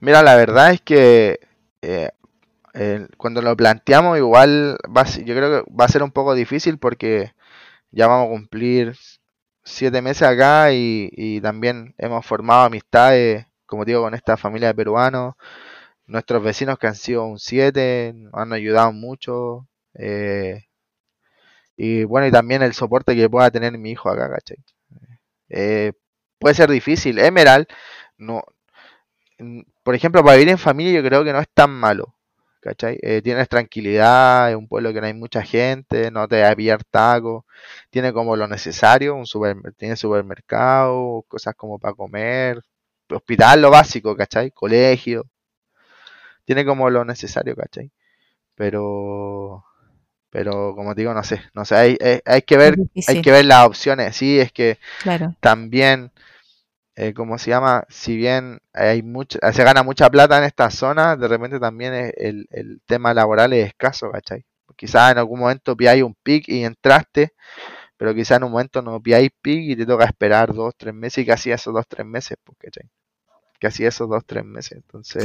Mira, 0.00 0.22
la 0.22 0.34
verdad 0.36 0.72
es 0.72 0.80
que 0.80 1.40
eh, 1.82 2.10
cuando 3.16 3.40
lo 3.42 3.56
planteamos 3.56 4.18
igual 4.18 4.78
va, 4.94 5.04
yo 5.04 5.34
creo 5.34 5.64
que 5.64 5.72
va 5.72 5.86
a 5.86 5.88
ser 5.88 6.02
un 6.02 6.10
poco 6.10 6.34
difícil 6.34 6.78
porque 6.78 7.32
ya 7.90 8.06
vamos 8.06 8.26
a 8.26 8.30
cumplir 8.30 8.96
siete 9.66 10.00
meses 10.00 10.22
acá 10.22 10.72
y, 10.72 11.40
también 11.42 11.94
hemos 11.98 12.24
formado 12.24 12.64
amistades, 12.64 13.46
como 13.66 13.84
digo, 13.84 14.02
con 14.02 14.14
esta 14.14 14.36
familia 14.36 14.68
de 14.68 14.74
peruanos, 14.74 15.34
nuestros 16.06 16.42
vecinos 16.42 16.78
que 16.78 16.86
han 16.86 16.94
sido 16.94 17.24
un 17.24 17.38
siete, 17.38 18.12
nos 18.14 18.34
han 18.34 18.52
ayudado 18.52 18.92
mucho. 18.92 19.68
Eh, 19.94 20.66
y 21.76 22.04
bueno, 22.04 22.26
y 22.26 22.30
también 22.32 22.62
el 22.62 22.74
soporte 22.74 23.14
que 23.16 23.28
pueda 23.30 23.50
tener 23.50 23.76
mi 23.78 23.92
hijo 23.92 24.08
acá, 24.10 24.30
¿cachai? 24.30 24.58
Eh, 25.48 25.92
puede 26.38 26.54
ser 26.54 26.70
difícil. 26.70 27.18
Emerald, 27.18 27.66
no, 28.18 28.42
por 29.82 29.94
ejemplo, 29.94 30.22
para 30.22 30.36
vivir 30.36 30.50
en 30.50 30.58
familia 30.58 30.92
yo 30.92 31.06
creo 31.06 31.24
que 31.24 31.32
no 31.32 31.40
es 31.40 31.48
tan 31.52 31.70
malo. 31.70 32.14
¿Cachai? 32.60 32.98
Eh, 33.02 33.22
tienes 33.22 33.48
tranquilidad, 33.48 34.50
es 34.50 34.56
un 34.56 34.66
pueblo 34.66 34.92
que 34.92 35.00
no 35.00 35.06
hay 35.06 35.14
mucha 35.14 35.42
gente, 35.42 36.10
no 36.10 36.26
te 36.26 36.42
va 36.42 36.50
a 36.50 36.56
pillar 36.56 36.82
taco, 36.84 37.46
tiene 37.90 38.12
como 38.12 38.34
lo 38.36 38.48
necesario, 38.48 39.14
un 39.14 39.24
tiene 39.76 39.94
supermercado, 39.96 41.24
cosas 41.28 41.54
como 41.54 41.78
para 41.78 41.94
comer, 41.94 42.60
hospital, 43.08 43.62
lo 43.62 43.70
básico, 43.70 44.16
¿cachai? 44.16 44.50
Colegio, 44.50 45.26
tiene 46.46 46.64
como 46.64 46.88
lo 46.88 47.04
necesario, 47.04 47.54
¿cachai? 47.54 47.90
Pero, 48.54 49.64
pero 50.30 50.74
como 50.74 50.94
digo, 50.94 51.12
no 51.12 51.22
sé, 51.22 51.42
no 51.52 51.66
sé, 51.66 51.74
hay, 51.76 51.98
hay, 52.24 52.42
que 52.42 52.56
ver, 52.56 52.76
hay 53.08 53.20
que 53.20 53.30
ver 53.30 53.44
las 53.44 53.66
opciones, 53.66 54.16
sí, 54.16 54.40
es 54.40 54.52
que 54.52 54.78
también 55.40 56.10
eh, 56.98 57.12
¿cómo 57.12 57.36
se 57.36 57.50
llama? 57.50 57.84
Si 57.90 58.16
bien 58.16 58.60
hay 58.72 59.02
mucha, 59.02 59.38
se 59.52 59.64
gana 59.64 59.82
mucha 59.82 60.08
plata 60.08 60.38
en 60.38 60.44
esta 60.44 60.70
zona, 60.70 61.14
de 61.16 61.28
repente 61.28 61.60
también 61.60 61.92
el, 62.16 62.48
el 62.50 62.80
tema 62.86 63.12
laboral 63.12 63.52
es 63.52 63.66
escaso, 63.68 64.10
¿cachai? 64.10 64.46
Quizás 64.76 65.12
en 65.12 65.18
algún 65.18 65.40
momento 65.40 65.76
pilláis 65.76 66.02
un 66.02 66.14
pic 66.14 66.48
y 66.48 66.64
entraste, 66.64 67.34
pero 67.98 68.14
quizás 68.14 68.38
en 68.38 68.44
un 68.44 68.52
momento 68.52 68.80
no 68.80 69.00
pilláis 69.02 69.30
pic 69.42 69.60
y 69.72 69.76
te 69.76 69.84
toca 69.84 70.06
esperar 70.06 70.54
dos, 70.54 70.74
tres 70.76 70.94
meses 70.94 71.18
y 71.18 71.26
casi 71.26 71.50
esos 71.50 71.74
dos, 71.74 71.86
tres 71.86 72.06
meses, 72.06 72.38
pues, 72.42 72.56
¿cachai? 72.58 72.88
Casi 73.60 73.84
esos 73.84 74.08
dos, 74.08 74.24
tres 74.26 74.44
meses. 74.44 74.72
Entonces... 74.78 75.22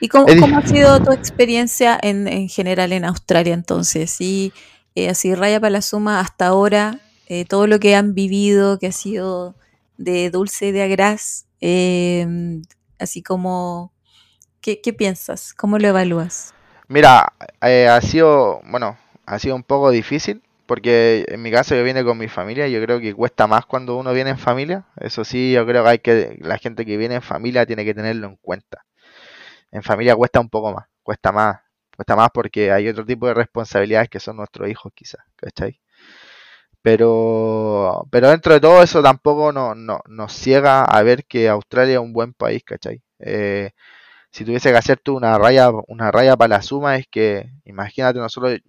¿Y 0.00 0.08
cómo, 0.08 0.26
cómo, 0.26 0.58
ha 0.58 0.66
sido 0.66 1.00
tu 1.00 1.12
experiencia 1.12 1.98
en, 2.02 2.28
en 2.28 2.48
general 2.48 2.92
en 2.92 3.04
Australia 3.04 3.54
entonces? 3.54 4.20
Y 4.20 4.52
eh, 4.94 5.08
así 5.08 5.34
raya 5.34 5.58
para 5.58 5.70
la 5.70 5.82
suma 5.82 6.20
hasta 6.20 6.46
ahora, 6.46 7.00
eh, 7.26 7.44
todo 7.44 7.66
lo 7.66 7.80
que 7.80 7.96
han 7.96 8.14
vivido, 8.14 8.78
que 8.78 8.86
ha 8.86 8.92
sido 8.92 9.56
de 9.96 10.30
Dulce 10.30 10.70
de 10.70 10.82
Agras, 10.82 11.46
em, 11.60 12.62
así 13.00 13.22
como, 13.22 13.92
¿qué, 14.60 14.76
piensas? 14.96 15.52
¿Cómo 15.52 15.78
lo 15.78 15.88
evalúas? 15.88 16.54
Mira, 16.86 17.32
eh, 17.62 17.88
ha 17.88 18.00
sido, 18.02 18.60
bueno, 18.66 18.96
ha 19.26 19.38
sido 19.40 19.56
un 19.56 19.64
poco 19.64 19.90
difícil, 19.90 20.42
porque 20.66 21.24
en 21.28 21.42
mi 21.42 21.50
caso 21.50 21.74
yo 21.74 21.82
vine 21.82 22.04
con 22.04 22.16
mi 22.16 22.28
familia, 22.28 22.68
yo 22.68 22.80
creo 22.80 23.00
que 23.00 23.14
cuesta 23.14 23.48
más 23.48 23.66
cuando 23.66 23.96
uno 23.96 24.12
viene 24.12 24.30
en 24.30 24.38
familia, 24.38 24.84
eso 25.00 25.24
sí, 25.24 25.52
yo 25.52 25.66
creo 25.66 25.82
que 25.82 25.90
hay 25.90 25.98
que, 25.98 26.38
la 26.40 26.58
gente 26.58 26.86
que 26.86 26.96
viene 26.96 27.16
en 27.16 27.22
familia 27.22 27.66
tiene 27.66 27.84
que 27.84 27.94
tenerlo 27.94 28.28
en 28.28 28.36
cuenta. 28.36 28.84
En 29.74 29.82
familia 29.82 30.14
cuesta 30.16 30.40
un 30.40 30.48
poco 30.48 30.72
más, 30.72 30.86
cuesta 31.02 31.32
más, 31.32 31.60
cuesta 31.96 32.14
más 32.16 32.30
porque 32.32 32.70
hay 32.72 32.88
otro 32.88 33.04
tipo 33.04 33.26
de 33.26 33.34
responsabilidades 33.34 34.08
que 34.08 34.20
son 34.20 34.36
nuestros 34.36 34.68
hijos 34.68 34.92
quizás, 34.94 35.24
¿cachai? 35.36 35.80
Pero, 36.80 38.06
pero 38.10 38.30
dentro 38.30 38.54
de 38.54 38.60
todo 38.60 38.82
eso 38.82 39.02
tampoco 39.02 39.52
no, 39.52 39.74
nos 39.74 40.32
ciega 40.32 40.84
a 40.84 41.02
ver 41.02 41.24
que 41.24 41.48
Australia 41.48 41.94
es 41.94 42.00
un 42.00 42.12
buen 42.12 42.34
país, 42.34 42.62
¿cachai? 42.64 43.02
Eh, 43.18 43.72
si 44.30 44.44
tuviese 44.44 44.70
que 44.70 44.78
hacer 44.78 44.98
tú 45.00 45.16
una 45.16 45.38
raya, 45.38 45.70
una 45.88 46.10
raya 46.12 46.36
para 46.36 46.56
la 46.56 46.62
suma, 46.62 46.96
es 46.96 47.06
que 47.08 47.50
imagínate, 47.64 48.18
nosotros 48.20 48.60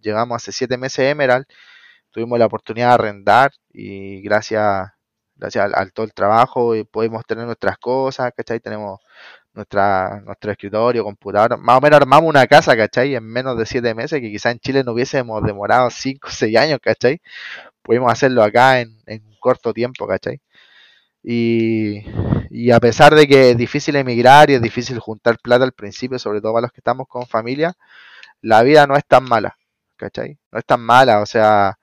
llegamos 0.00 0.36
hace 0.36 0.52
siete 0.52 0.76
meses 0.78 1.00
a 1.00 1.10
Emerald, 1.10 1.46
tuvimos 2.10 2.38
la 2.38 2.46
oportunidad 2.46 2.88
de 2.88 2.94
arrendar 2.94 3.52
y 3.72 4.22
gracias, 4.22 4.90
gracias 5.36 5.72
al, 5.74 5.92
todo 5.92 6.06
el 6.06 6.14
trabajo 6.14 6.74
y 6.76 6.84
pudimos 6.84 7.24
tener 7.26 7.46
nuestras 7.46 7.78
cosas, 7.78 8.32
¿cachai? 8.36 8.60
Tenemos 8.60 9.00
nuestra, 9.56 10.20
nuestro 10.24 10.52
escritorio, 10.52 11.04
computador, 11.04 11.58
más 11.58 11.78
o 11.78 11.80
menos 11.80 12.00
armamos 12.00 12.28
una 12.28 12.46
casa, 12.46 12.76
¿cachai? 12.76 13.14
En 13.16 13.24
menos 13.24 13.58
de 13.58 13.66
siete 13.66 13.94
meses, 13.94 14.20
que 14.20 14.30
quizá 14.30 14.50
en 14.50 14.58
Chile 14.60 14.84
no 14.84 14.92
hubiésemos 14.92 15.42
demorado 15.42 15.90
cinco 15.90 16.28
o 16.28 16.30
seis 16.30 16.56
años, 16.56 16.78
¿cachai? 16.82 17.20
Pudimos 17.82 18.12
hacerlo 18.12 18.42
acá 18.42 18.80
en, 18.80 19.00
en 19.06 19.22
corto 19.40 19.72
tiempo, 19.72 20.06
¿cachai? 20.06 20.40
Y, 21.22 22.04
y, 22.50 22.70
a 22.70 22.80
pesar 22.80 23.14
de 23.14 23.26
que 23.26 23.50
es 23.50 23.56
difícil 23.56 23.96
emigrar 23.96 24.50
y 24.50 24.54
es 24.54 24.62
difícil 24.62 24.98
juntar 25.00 25.38
plata 25.42 25.64
al 25.64 25.72
principio, 25.72 26.18
sobre 26.18 26.40
todo 26.40 26.52
para 26.54 26.62
los 26.62 26.72
que 26.72 26.80
estamos 26.80 27.08
con 27.08 27.26
familia, 27.26 27.74
la 28.42 28.62
vida 28.62 28.86
no 28.86 28.96
es 28.96 29.04
tan 29.06 29.24
mala, 29.24 29.56
¿cachai? 29.96 30.38
No 30.52 30.58
es 30.58 30.64
tan 30.66 30.80
mala, 30.82 31.20
o 31.20 31.26
sea, 31.26 31.78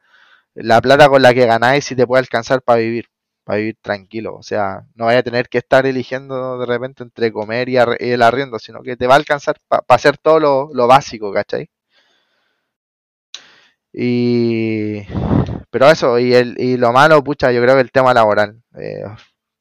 la 0.55 0.81
plata 0.81 1.09
con 1.09 1.21
la 1.21 1.33
que 1.33 1.45
ganáis 1.45 1.85
sí 1.85 1.95
te 1.95 2.07
puede 2.07 2.21
alcanzar 2.21 2.61
para 2.61 2.79
vivir 2.79 3.07
para 3.43 3.57
vivir 3.59 3.77
tranquilo. 3.81 4.35
O 4.35 4.43
sea, 4.43 4.85
no 4.95 5.05
vaya 5.05 5.19
a 5.19 5.23
tener 5.23 5.49
que 5.49 5.59
estar 5.59 5.85
eligiendo 5.85 6.57
de 6.59 6.65
repente 6.65 7.03
entre 7.03 7.31
comer 7.31 7.69
y, 7.69 7.77
el 7.77 8.21
arriendo, 8.21 8.59
sino 8.59 8.81
que 8.83 8.97
te 8.97 9.07
va 9.07 9.15
a 9.15 9.17
alcanzar 9.17 9.57
para 9.67 9.83
hacer 9.89 10.17
todo 10.17 10.39
lo, 10.73 10.87
básico, 10.87 11.33
¿cachai? 11.33 11.69
Y. 13.91 15.01
Pero 15.69 15.89
eso, 15.89 16.19
y, 16.19 16.33
el, 16.33 16.55
y 16.59 16.77
lo 16.77 16.91
malo, 16.91 17.23
pucha, 17.23 17.51
yo 17.51 17.61
creo 17.61 17.75
que 17.75 17.81
el 17.81 17.91
tema 17.91 18.13
laboral. 18.13 18.61
Eh, 18.77 19.03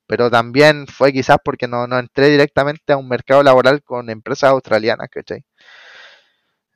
pero 0.07 0.31
también 0.31 0.87
fue 0.87 1.13
quizás 1.13 1.39
porque 1.45 1.69
no, 1.69 1.87
no 1.87 1.99
entré 1.99 2.29
directamente 2.29 2.93
a 2.93 2.97
un 2.99 3.09
mercado 3.09 3.43
laboral 3.43 3.83
con 3.83 4.11
empresas 4.11 4.51
australianas, 4.51 5.09
¿cachai? 5.11 5.45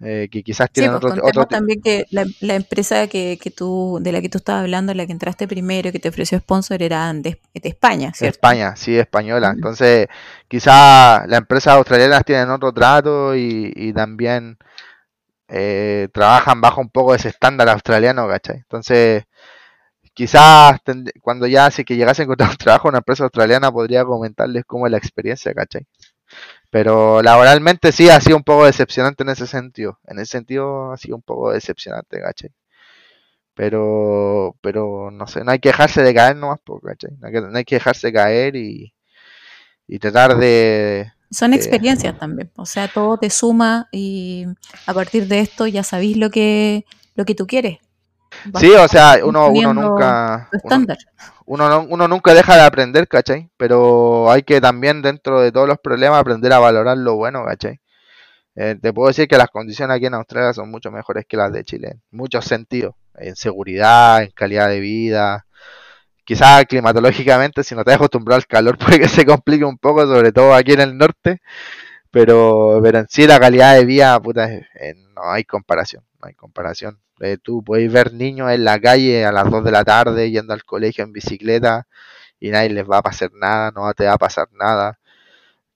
Eh, 0.00 0.28
que 0.30 0.42
quizás 0.42 0.70
tienen 0.70 1.00
pues, 1.00 1.14
otro, 1.22 1.46
también 1.46 1.80
que 1.80 2.04
la, 2.10 2.54
empresa 2.54 3.06
que, 3.06 3.38
que, 3.40 3.50
tú, 3.50 3.98
de 4.02 4.12
la 4.12 4.20
que 4.20 4.28
tú 4.28 4.36
estabas 4.36 4.60
hablando, 4.60 4.92
la 4.92 5.06
que 5.06 5.12
entraste 5.12 5.48
primero, 5.48 5.90
que 5.90 5.98
te 5.98 6.10
ofreció 6.10 6.38
sponsor, 6.38 6.82
era 6.82 7.10
de, 7.14 7.40
España, 7.54 8.12
¿cierto? 8.12 8.36
España, 8.36 8.76
sí, 8.76 8.98
española. 8.98 9.52
Entonces, 9.54 10.08
quizás 10.48 11.26
las 11.26 11.38
empresas 11.38 11.76
australianas 11.76 12.24
tienen 12.26 12.50
otro 12.50 12.72
trato 12.74 13.34
y, 13.34 13.92
también 13.94 14.58
eh, 15.48 16.08
trabajan 16.12 16.60
bajo 16.60 16.82
un 16.82 16.90
poco 16.90 17.14
ese 17.14 17.30
estándar 17.30 17.70
australiano, 17.70 18.28
¿cachai? 18.28 18.56
Entonces, 18.56 19.24
quizás 20.12 20.78
cuando 21.22 21.46
ya 21.46 21.70
si 21.70 21.84
que 21.84 21.96
llegase 21.96 22.22
a 22.22 22.24
encontrar 22.24 22.50
un 22.50 22.56
trabajo 22.58 22.88
en 22.88 22.92
una 22.92 22.98
empresa 22.98 23.24
australiana, 23.24 23.72
podría 23.72 24.04
comentarles 24.04 24.64
cómo 24.66 24.86
es 24.86 24.90
la 24.90 24.98
experiencia, 24.98 25.54
¿cachai? 25.54 25.86
Pero 26.70 27.22
laboralmente 27.22 27.92
sí 27.92 28.08
ha 28.10 28.20
sido 28.20 28.36
un 28.36 28.42
poco 28.42 28.66
decepcionante 28.66 29.22
en 29.22 29.30
ese 29.30 29.46
sentido. 29.46 29.98
En 30.06 30.18
ese 30.18 30.32
sentido 30.32 30.92
ha 30.92 30.96
sido 30.96 31.16
un 31.16 31.22
poco 31.22 31.52
decepcionante, 31.52 32.20
¿cachai? 32.20 32.50
Pero, 33.54 34.56
pero 34.60 35.10
no 35.10 35.26
sé, 35.26 35.42
no 35.42 35.52
hay 35.52 35.58
que 35.58 35.70
dejarse 35.70 36.02
de 36.02 36.14
caer 36.14 36.36
nomás, 36.36 36.60
¿cachai? 36.84 37.16
No 37.18 37.28
hay 37.28 37.32
que, 37.32 37.40
no 37.40 37.56
hay 37.56 37.64
que 37.64 37.76
dejarse 37.76 38.12
caer 38.12 38.56
y, 38.56 38.92
y 39.86 39.98
tratar 39.98 40.36
de... 40.36 41.12
Son 41.30 41.54
experiencias 41.54 42.18
también, 42.18 42.52
o 42.56 42.66
sea, 42.66 42.86
todo 42.86 43.18
te 43.18 43.30
suma 43.30 43.88
y 43.90 44.46
a 44.86 44.94
partir 44.94 45.26
de 45.26 45.40
esto 45.40 45.66
ya 45.66 45.82
sabéis 45.82 46.16
lo 46.16 46.30
que, 46.30 46.84
lo 47.14 47.24
que 47.24 47.34
tú 47.34 47.46
quieres. 47.46 47.78
Sí, 48.58 48.70
o 48.72 48.88
sea, 48.88 49.18
uno, 49.24 49.48
uno 49.48 49.74
nunca... 49.74 50.48
Estándar 50.52 50.98
uno, 51.46 51.86
uno 51.88 52.08
nunca 52.08 52.34
deja 52.34 52.56
de 52.56 52.62
aprender, 52.62 53.08
¿cachai? 53.08 53.48
Pero 53.56 54.30
hay 54.30 54.42
que 54.42 54.60
también 54.60 55.00
dentro 55.00 55.40
de 55.40 55.52
todos 55.52 55.68
los 55.68 55.78
problemas 55.78 56.20
aprender 56.20 56.52
a 56.52 56.58
valorar 56.58 56.98
lo 56.98 57.14
bueno, 57.14 57.44
¿cachai? 57.44 57.80
Eh, 58.56 58.76
te 58.80 58.92
puedo 58.92 59.08
decir 59.08 59.28
que 59.28 59.38
las 59.38 59.48
condiciones 59.48 59.96
aquí 59.96 60.06
en 60.06 60.14
Australia 60.14 60.52
son 60.52 60.70
mucho 60.70 60.90
mejores 60.90 61.24
que 61.28 61.36
las 61.36 61.52
de 61.52 61.64
Chile, 61.64 61.88
en 61.92 62.02
muchos 62.10 62.44
sentidos, 62.46 62.94
en 63.16 63.36
seguridad, 63.36 64.22
en 64.22 64.30
calidad 64.30 64.68
de 64.68 64.80
vida. 64.80 65.46
Quizás 66.24 66.64
climatológicamente, 66.66 67.62
si 67.62 67.74
no 67.76 67.84
te 67.84 67.92
has 67.92 67.96
acostumbrado 67.96 68.36
al 68.38 68.46
calor, 68.46 68.78
puede 68.78 69.00
que 69.00 69.08
se 69.08 69.24
complique 69.24 69.64
un 69.64 69.78
poco, 69.78 70.06
sobre 70.06 70.32
todo 70.32 70.54
aquí 70.54 70.72
en 70.72 70.80
el 70.80 70.98
norte. 70.98 71.40
Pero, 72.10 72.80
pero 72.82 72.98
en 73.00 73.06
sí 73.08 73.26
la 73.26 73.38
calidad 73.40 73.74
de 73.76 73.84
vida, 73.84 74.18
puta, 74.20 74.48
no 75.14 75.30
hay 75.30 75.44
comparación, 75.44 76.04
no 76.20 76.28
hay 76.28 76.34
comparación. 76.34 76.98
Eh, 77.20 77.38
tú 77.42 77.62
puedes 77.64 77.90
ver 77.92 78.12
niños 78.12 78.50
en 78.52 78.64
la 78.64 78.78
calle 78.80 79.24
a 79.24 79.32
las 79.32 79.50
2 79.50 79.64
de 79.64 79.70
la 79.70 79.84
tarde 79.84 80.30
yendo 80.30 80.52
al 80.52 80.64
colegio 80.64 81.04
en 81.04 81.12
bicicleta 81.12 81.86
y 82.40 82.50
nadie 82.50 82.70
les 82.70 82.84
va 82.88 82.98
a 82.98 83.02
pasar 83.02 83.30
nada, 83.34 83.70
no 83.74 83.92
te 83.94 84.06
va 84.06 84.14
a 84.14 84.18
pasar 84.18 84.48
nada. 84.52 84.98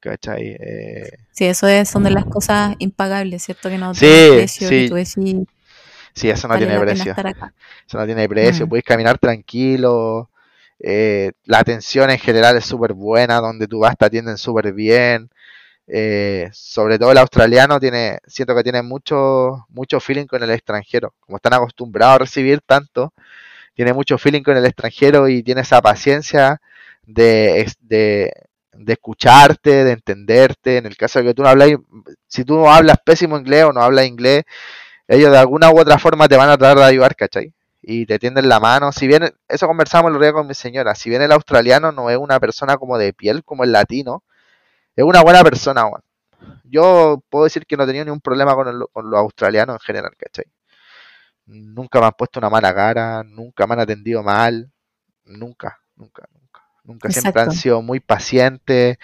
¿cachai? 0.01 0.57
Eh, 0.61 1.11
sí, 1.33 1.45
eso 1.47 1.67
es, 1.69 1.89
son 1.91 2.05
de 2.05 2.11
las 2.11 2.27
cosas 2.27 2.75
impagables, 2.79 3.43
¿cierto? 3.45 3.69
Que 3.69 3.79
no 3.79 3.95
Sí, 3.95 4.07
tienen 4.07 4.27
precio, 4.27 4.69
sí. 4.69 4.75
que 4.75 4.85
tú 4.85 4.95
decís, 4.95 5.17
sí, 6.15 6.31
eso 6.31 6.49
no 6.49 6.55
vale 6.55 6.67
tiene 6.67 6.79
precio. 6.81 7.19
Eso 7.87 7.99
no 7.99 8.07
tiene 8.07 8.29
precio. 8.29 8.67
Mm. 8.67 8.69
Puedes 8.69 8.85
caminar 8.85 9.19
tranquilo. 9.19 10.31
eh, 10.79 11.33
la 11.45 11.59
atención 11.61 12.11
en 12.11 12.19
general 12.19 12.57
es 12.57 12.65
súper 12.67 12.93
buena. 12.95 13.41
Donde 13.41 13.67
tú 13.69 13.81
vas 13.81 13.97
te 13.97 14.07
atienden 14.07 14.39
súper 14.39 14.73
bien. 14.73 15.31
Eh, 15.87 16.49
sobre 16.53 16.99
todo 16.99 17.13
el 17.13 17.19
australiano 17.19 17.81
tiene, 17.81 18.19
siento 18.27 18.55
que 18.55 18.63
tiene 18.63 18.83
mucho, 18.83 19.67
mucho 19.69 20.01
feeling 20.01 20.27
con 20.27 20.43
el 20.43 20.51
extranjero. 20.51 21.15
Como 21.21 21.37
están 21.37 21.55
acostumbrados 21.55 22.17
a 22.17 22.19
recibir 22.19 22.61
tanto, 22.65 23.13
tiene 23.75 23.93
mucho 23.93 24.19
feeling 24.19 24.43
con 24.43 24.57
el 24.57 24.67
extranjero 24.67 25.29
y 25.29 25.43
tiene 25.43 25.63
esa 25.63 25.81
paciencia 25.81 26.61
de, 27.03 27.71
de, 27.81 28.33
de 28.73 28.93
escucharte, 28.93 29.85
de 29.85 29.93
entenderte. 29.93 30.77
En 30.79 30.87
el 30.87 30.97
caso 30.97 31.19
de 31.21 31.27
que 31.27 31.35
tú 31.35 31.43
no 31.43 31.49
hablas, 31.49 31.71
si 32.27 32.45
tú 32.45 32.57
no 32.57 32.73
hablas 32.73 32.99
pésimo 33.05 33.39
inglés 33.39 33.65
o 33.65 33.73
no 33.73 33.83
hablas 33.83 34.07
inglés, 34.07 34.45
ellos 35.09 35.33
de 35.33 35.39
alguna 35.39 35.71
u 35.73 35.81
otra 35.81 35.99
forma 35.99 36.29
te 36.29 36.37
van 36.37 36.51
a 36.51 36.57
tratar 36.59 36.79
de 36.79 36.85
ayudar, 36.85 37.17
¿cachai? 37.17 37.53
Y 37.83 38.07
te 38.07 38.19
tienden 38.19 38.49
la 38.49 38.61
mano. 38.61 38.93
Si 38.93 39.07
bien, 39.09 39.35
eso 39.49 39.67
conversamos 39.67 40.11
el 40.11 40.17
otro 40.17 40.35
con 40.35 40.47
mi 40.47 40.55
señora, 40.55 40.95
si 40.95 41.11
bien 41.11 41.23
el 41.23 41.33
australiano 41.33 41.91
no 41.93 42.11
es 42.11 42.19
una 42.19 42.39
persona 42.39 42.77
como 42.77 42.99
de 42.99 43.13
piel, 43.13 43.43
como 43.45 43.65
el 43.65 43.73
latino, 43.73 44.23
es 44.97 45.05
una 45.05 45.23
buena 45.23 45.43
persona, 45.45 45.87
weón. 45.87 46.03
Yo 46.65 47.23
puedo 47.31 47.45
decir 47.45 47.67
que 47.67 47.77
no 47.77 47.85
he 47.85 47.87
tenido 47.87 48.05
ningún 48.07 48.21
problema 48.21 48.55
con, 48.55 48.69
el- 48.69 48.87
con 48.93 49.11
los 49.11 49.21
australianos 49.21 49.77
en 49.77 49.81
general, 49.81 50.13
¿cachai? 50.19 50.47
Nunca 51.47 52.01
me 52.01 52.07
han 52.07 52.13
puesto 52.13 52.39
una 52.39 52.51
mala 52.51 52.75
cara, 52.75 53.23
nunca 53.25 53.67
me 53.67 53.75
han 53.75 53.81
atendido 53.81 54.23
mal, 54.23 54.71
nunca, 55.25 55.81
nunca, 55.97 56.29
nunca. 56.35 56.63
Nunca 56.85 57.11
siempre 57.11 57.43
han 57.43 57.51
sido 57.53 57.83
muy 57.83 58.01
pacientes, 58.01 58.99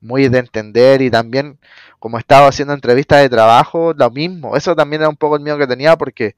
muy 0.00 0.28
de 0.28 0.38
entender 0.40 1.02
y 1.02 1.10
también 1.10 1.58
como 2.00 2.18
he 2.18 2.20
estado 2.20 2.48
haciendo 2.48 2.74
entrevistas 2.74 3.20
de 3.22 3.30
trabajo, 3.30 3.94
lo 3.94 4.10
mismo. 4.10 4.56
Eso 4.56 4.76
también 4.76 5.02
era 5.02 5.10
un 5.10 5.16
poco 5.16 5.36
el 5.36 5.42
miedo 5.42 5.58
que 5.58 5.66
tenía 5.68 5.96
porque 5.96 6.36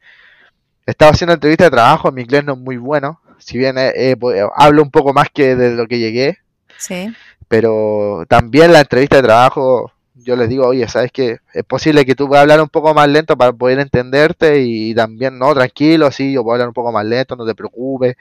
he 0.87 0.93
estado 0.93 1.13
haciendo 1.13 1.35
entrevistas 1.35 1.67
de 1.67 1.73
trabajo, 1.77 2.13
mi 2.13 2.23
inglés 2.23 2.45
no 2.45 2.55
es 2.55 2.59
muy 2.59 2.77
bueno, 2.79 3.21
si 3.39 3.59
bien 3.59 3.77
eh, 3.79 4.17
hablo 4.57 4.83
un 4.83 4.91
poco 4.91 5.13
más 5.15 5.29
que 5.33 5.57
de 5.57 5.75
lo 5.77 5.87
que 5.87 5.99
llegué, 5.99 6.39
Sí, 6.79 7.17
pero 7.49 8.25
también 8.29 8.73
la 8.73 8.81
entrevista 8.81 9.17
de 9.17 9.23
trabajo, 9.23 9.93
yo 10.15 10.37
les 10.37 10.49
digo, 10.49 10.67
oye, 10.67 10.89
¿sabes 10.89 11.13
qué? 11.13 11.39
Es 11.55 11.65
posible 11.65 12.05
que 12.07 12.15
tú 12.15 12.27
puedas 12.29 12.43
hablar 12.43 12.61
un 12.61 12.69
poco 12.69 12.95
más 12.95 13.09
lento 13.09 13.37
para 13.37 13.53
poder 13.53 13.79
entenderte 13.81 14.63
y 14.63 14.95
también, 14.95 15.39
no, 15.39 15.55
tranquilo, 15.55 16.11
sí, 16.11 16.33
yo 16.33 16.43
puedo 16.43 16.55
hablar 16.55 16.69
un 16.69 16.75
poco 16.75 16.93
más 16.93 17.05
lento, 17.05 17.37
no 17.37 17.47
te 17.47 17.55
preocupes. 17.55 18.17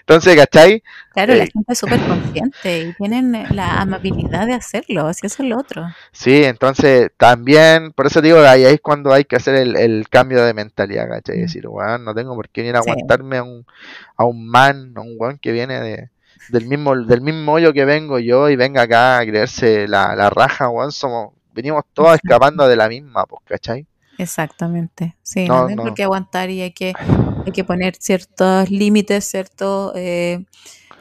Entonces, 0.00 0.36
¿cachai? 0.36 0.82
claro, 1.10 1.34
la 1.34 1.44
Eh, 1.44 1.52
gente 1.52 1.72
es 1.72 1.78
súper 1.80 2.04
consciente 2.04 2.82
y 2.82 2.94
tienen 2.94 3.34
eh, 3.34 3.46
la 3.50 3.80
amabilidad 3.80 4.46
de 4.46 4.54
hacerlo, 4.54 5.10
eso 5.10 5.26
es 5.26 5.38
lo 5.40 5.58
otro. 5.58 5.96
Sí, 6.12 6.44
entonces 6.44 7.10
también, 7.18 7.92
por 7.92 8.06
eso 8.06 8.22
digo, 8.22 8.38
ahí 8.40 8.64
es 8.64 8.80
cuando 8.80 9.12
hay 9.12 9.24
que 9.24 9.36
hacer 9.36 9.54
el, 9.56 9.76
el 9.76 10.08
cambio 10.08 10.42
de 10.44 10.54
mentalidad, 10.54 11.08
¿cachai? 11.08 11.38
Mm. 11.38 11.40
Decir, 11.40 11.68
weón, 11.68 12.04
no 12.04 12.14
tengo 12.14 12.34
por 12.34 12.48
qué 12.48 12.62
venir 12.62 12.76
a 12.76 12.78
Sí. 12.78 12.90
aguantarme 12.90 13.36
a 13.38 13.42
un, 13.42 13.66
a 14.16 14.24
un 14.24 14.48
man, 14.48 14.94
a 14.96 15.00
un 15.02 15.14
weón 15.18 15.38
que 15.38 15.52
viene 15.52 15.80
de, 15.80 16.10
del 16.48 16.66
mismo, 16.66 16.96
del 16.96 17.20
mismo 17.20 17.52
hoyo 17.52 17.72
que 17.72 17.84
vengo 17.84 18.18
yo 18.18 18.48
y 18.48 18.56
venga 18.56 18.82
acá 18.82 19.18
a 19.18 19.26
creerse 19.26 19.88
la, 19.88 20.14
la 20.14 20.30
raja, 20.30 20.68
weón, 20.68 20.92
somos, 20.92 21.32
venimos 21.52 21.84
todos 21.92 22.14
escapando 22.14 22.68
de 22.68 22.76
la 22.76 22.88
misma, 22.88 23.24
pues, 23.26 23.42
¿cachai? 23.44 23.86
Exactamente. 24.18 25.16
Sí, 25.22 25.46
No, 25.46 25.62
no 25.62 25.68
hay 25.68 25.76
por 25.76 25.94
qué 25.94 26.04
aguantar 26.04 26.50
y 26.50 26.62
hay 26.62 26.72
que, 26.72 26.94
hay 27.44 27.52
que 27.52 27.64
poner 27.64 27.96
ciertos 27.96 28.70
límites, 28.70 29.24
cierto, 29.24 29.92
eh, 29.94 30.44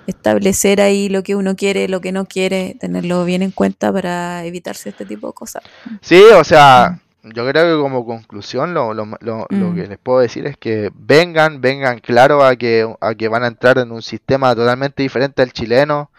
establecer 0.07 0.81
ahí 0.81 1.09
lo 1.09 1.23
que 1.23 1.35
uno 1.35 1.55
quiere, 1.55 1.87
lo 1.87 2.01
que 2.01 2.11
no 2.11 2.25
quiere, 2.25 2.75
tenerlo 2.79 3.25
bien 3.25 3.41
en 3.41 3.51
cuenta 3.51 3.91
para 3.91 4.43
evitarse 4.45 4.89
este 4.89 5.05
tipo 5.05 5.27
de 5.27 5.33
cosas. 5.33 5.63
Sí, 6.01 6.21
o 6.37 6.43
sea, 6.43 6.99
yo 7.33 7.47
creo 7.49 7.77
que 7.77 7.81
como 7.81 8.05
conclusión 8.05 8.73
lo, 8.73 8.93
lo, 8.93 9.05
lo, 9.21 9.47
lo 9.49 9.73
Mm. 9.73 9.73
que 9.73 9.87
les 9.87 9.97
puedo 9.97 10.19
decir 10.19 10.45
es 10.47 10.57
que 10.57 10.91
vengan, 10.95 11.61
vengan 11.61 11.99
claro 11.99 12.43
a 12.43 12.55
que, 12.55 12.87
a 13.01 13.15
que 13.15 13.27
van 13.27 13.43
a 13.43 13.47
entrar 13.47 13.77
en 13.79 13.91
un 13.91 14.01
sistema 14.01 14.55
totalmente 14.55 15.03
diferente 15.03 15.41
al 15.41 15.51
chileno, 15.53 16.11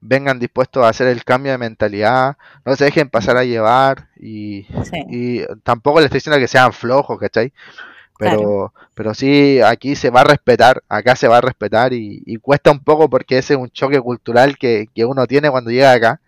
vengan 0.00 0.38
dispuestos 0.38 0.84
a 0.84 0.88
hacer 0.88 1.08
el 1.08 1.24
cambio 1.24 1.52
de 1.52 1.58
mentalidad, 1.58 2.36
no 2.64 2.76
se 2.76 2.84
dejen 2.84 3.08
pasar 3.10 3.36
a 3.36 3.44
llevar 3.44 4.08
y, 4.16 4.66
Sí, 4.82 5.00
y 5.06 5.42
tampoco 5.62 5.98
les 6.00 6.06
estoy 6.06 6.18
diciendo 6.18 6.38
que 6.40 6.48
sean 6.48 6.72
flojos, 6.72 7.18
¿cachai? 7.18 7.52
claro. 8.18 8.50
Pero, 8.50 8.74
pero 8.94 9.14
sí, 9.14 9.60
aquí 9.62 9.96
se 9.96 10.10
va 10.10 10.22
a 10.22 10.24
respetar, 10.24 10.82
acá 10.88 11.16
se 11.16 11.28
va 11.28 11.38
a 11.38 11.42
respetar 11.42 11.92
y, 11.94 12.22
y 12.26 12.38
cuesta 12.38 12.70
un 12.72 12.80
poco 12.84 13.10
porque 13.10 13.38
ese 13.38 13.54
es 13.54 13.60
un 13.60 13.70
choque 13.70 14.00
cultural 14.00 14.58
que, 14.58 14.88
que 14.94 15.04
uno 15.04 15.26
tiene 15.26 15.50
cuando 15.50 15.70
llega 15.70 15.92
acá. 15.92 16.20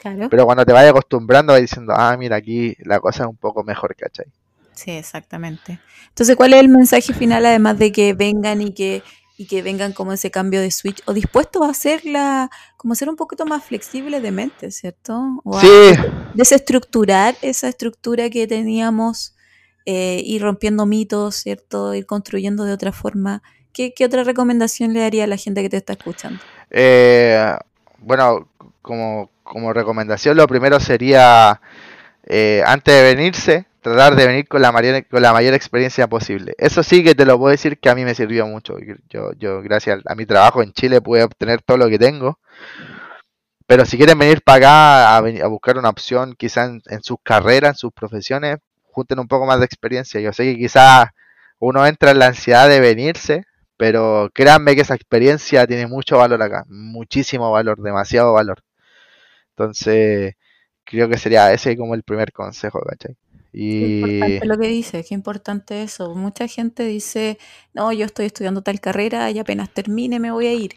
Claro. 0.00 0.28
Pero 0.30 0.46
cuando 0.46 0.64
te 0.64 0.72
vayas 0.72 0.90
acostumbrando, 0.90 1.52
vas 1.52 1.60
diciendo, 1.60 1.92
ah, 1.94 2.16
mira, 2.16 2.36
aquí 2.36 2.74
la 2.80 3.00
cosa 3.00 3.24
es 3.24 3.28
un 3.28 3.36
poco 3.36 3.62
mejor, 3.62 3.94
¿cachai? 3.94 4.26
Sí, 4.74 4.92
exactamente. 4.92 5.78
Entonces, 6.08 6.36
¿cuál 6.36 6.54
es 6.54 6.60
el 6.60 6.68
mensaje 6.70 7.12
final 7.12 7.44
además 7.44 7.78
de 7.78 7.92
que 7.92 8.14
vengan 8.14 8.62
y 8.62 8.72
que 8.72 9.02
y 9.36 9.46
que 9.46 9.62
vengan 9.62 9.94
como 9.94 10.12
ese 10.12 10.30
cambio 10.30 10.60
de 10.60 10.70
switch 10.70 11.00
o 11.06 11.14
dispuestos 11.14 11.62
a 11.62 11.70
hacerla, 11.70 12.50
como 12.76 12.94
ser 12.94 13.08
un 13.08 13.16
poquito 13.16 13.46
más 13.46 13.64
flexibles 13.64 14.22
de 14.22 14.32
mente, 14.32 14.70
¿cierto? 14.70 15.40
O 15.44 15.58
Sí, 15.58 15.92
desestructurar 16.34 17.34
esa 17.40 17.68
estructura 17.68 18.28
que 18.28 18.46
teníamos, 18.46 19.34
eh, 19.86 20.20
ir 20.26 20.42
rompiendo 20.42 20.84
mitos, 20.84 21.36
¿cierto? 21.36 21.94
Ir 21.94 22.04
construyendo 22.04 22.64
de 22.64 22.74
otra 22.74 22.92
forma. 22.92 23.42
¿Qué, 23.72 23.94
qué 23.94 24.04
otra 24.04 24.24
recomendación 24.24 24.92
le 24.92 25.00
daría 25.00 25.24
a 25.24 25.26
la 25.26 25.38
gente 25.38 25.62
que 25.62 25.70
te 25.70 25.78
está 25.78 25.94
escuchando? 25.94 26.38
eh, 26.70 27.56
bueno, 27.96 28.46
como, 28.82 29.30
como 29.42 29.72
recomendación, 29.72 30.36
lo 30.36 30.46
primero 30.46 30.80
sería, 30.80 31.60
eh, 32.26 32.62
antes 32.66 32.94
de 32.94 33.14
venirse, 33.14 33.66
tratar 33.80 34.16
de 34.16 34.26
venir 34.26 34.48
con 34.48 34.62
la 34.62 34.72
mayor, 34.72 35.06
con 35.06 35.22
la 35.22 35.32
mayor 35.32 35.54
experiencia 35.54 36.06
posible. 36.08 36.54
Eso 36.58 36.82
sí 36.82 37.02
que 37.02 37.14
te 37.14 37.24
lo 37.24 37.38
puedo 37.38 37.50
decir 37.50 37.78
que 37.78 37.90
a 37.90 37.94
mí 37.94 38.04
me 38.04 38.14
sirvió 38.14 38.46
mucho. 38.46 38.76
Yo, 39.08 39.32
yo 39.38 39.62
gracias 39.62 40.00
a 40.06 40.14
mi 40.14 40.26
trabajo 40.26 40.62
en 40.62 40.72
Chile, 40.72 41.00
pude 41.00 41.22
obtener 41.22 41.62
todo 41.62 41.78
lo 41.78 41.88
que 41.88 41.98
tengo. 41.98 42.38
Pero 43.66 43.84
si 43.84 43.96
quieren 43.96 44.18
venir 44.18 44.42
para 44.42 44.58
acá 44.58 45.16
a, 45.16 45.18
a 45.18 45.46
buscar 45.46 45.78
una 45.78 45.90
opción, 45.90 46.34
quizás 46.36 46.68
en, 46.70 46.82
en 46.86 47.02
sus 47.02 47.18
carreras, 47.22 47.70
en 47.70 47.76
sus 47.76 47.92
profesiones, 47.92 48.58
junten 48.84 49.20
un 49.20 49.28
poco 49.28 49.46
más 49.46 49.60
de 49.60 49.66
experiencia. 49.66 50.20
Yo 50.20 50.32
sé 50.32 50.44
que 50.44 50.58
quizás 50.58 51.08
uno 51.60 51.86
entra 51.86 52.10
en 52.10 52.18
la 52.18 52.26
ansiedad 52.26 52.68
de 52.68 52.80
venirse, 52.80 53.44
pero 53.76 54.28
créanme 54.34 54.74
que 54.74 54.82
esa 54.82 54.94
experiencia 54.94 55.66
tiene 55.66 55.86
mucho 55.86 56.18
valor 56.18 56.42
acá, 56.42 56.64
muchísimo 56.68 57.52
valor, 57.52 57.80
demasiado 57.80 58.32
valor. 58.32 58.62
Entonces, 59.60 60.34
creo 60.84 61.08
que 61.08 61.18
sería 61.18 61.52
ese 61.52 61.76
como 61.76 61.94
el 61.94 62.02
primer 62.02 62.32
consejo, 62.32 62.80
¿cachai? 62.80 63.14
Qué 63.52 63.58
Y 63.58 63.92
importante 64.02 64.46
lo 64.46 64.58
que 64.58 64.68
dice, 64.68 65.04
qué 65.04 65.14
importante 65.14 65.82
eso. 65.82 66.14
Mucha 66.14 66.48
gente 66.48 66.84
dice, 66.84 67.38
no, 67.74 67.92
yo 67.92 68.06
estoy 68.06 68.26
estudiando 68.26 68.62
tal 68.62 68.80
carrera 68.80 69.30
y 69.30 69.38
apenas 69.38 69.70
termine 69.70 70.18
me 70.18 70.30
voy 70.30 70.46
a 70.46 70.54
ir. 70.54 70.76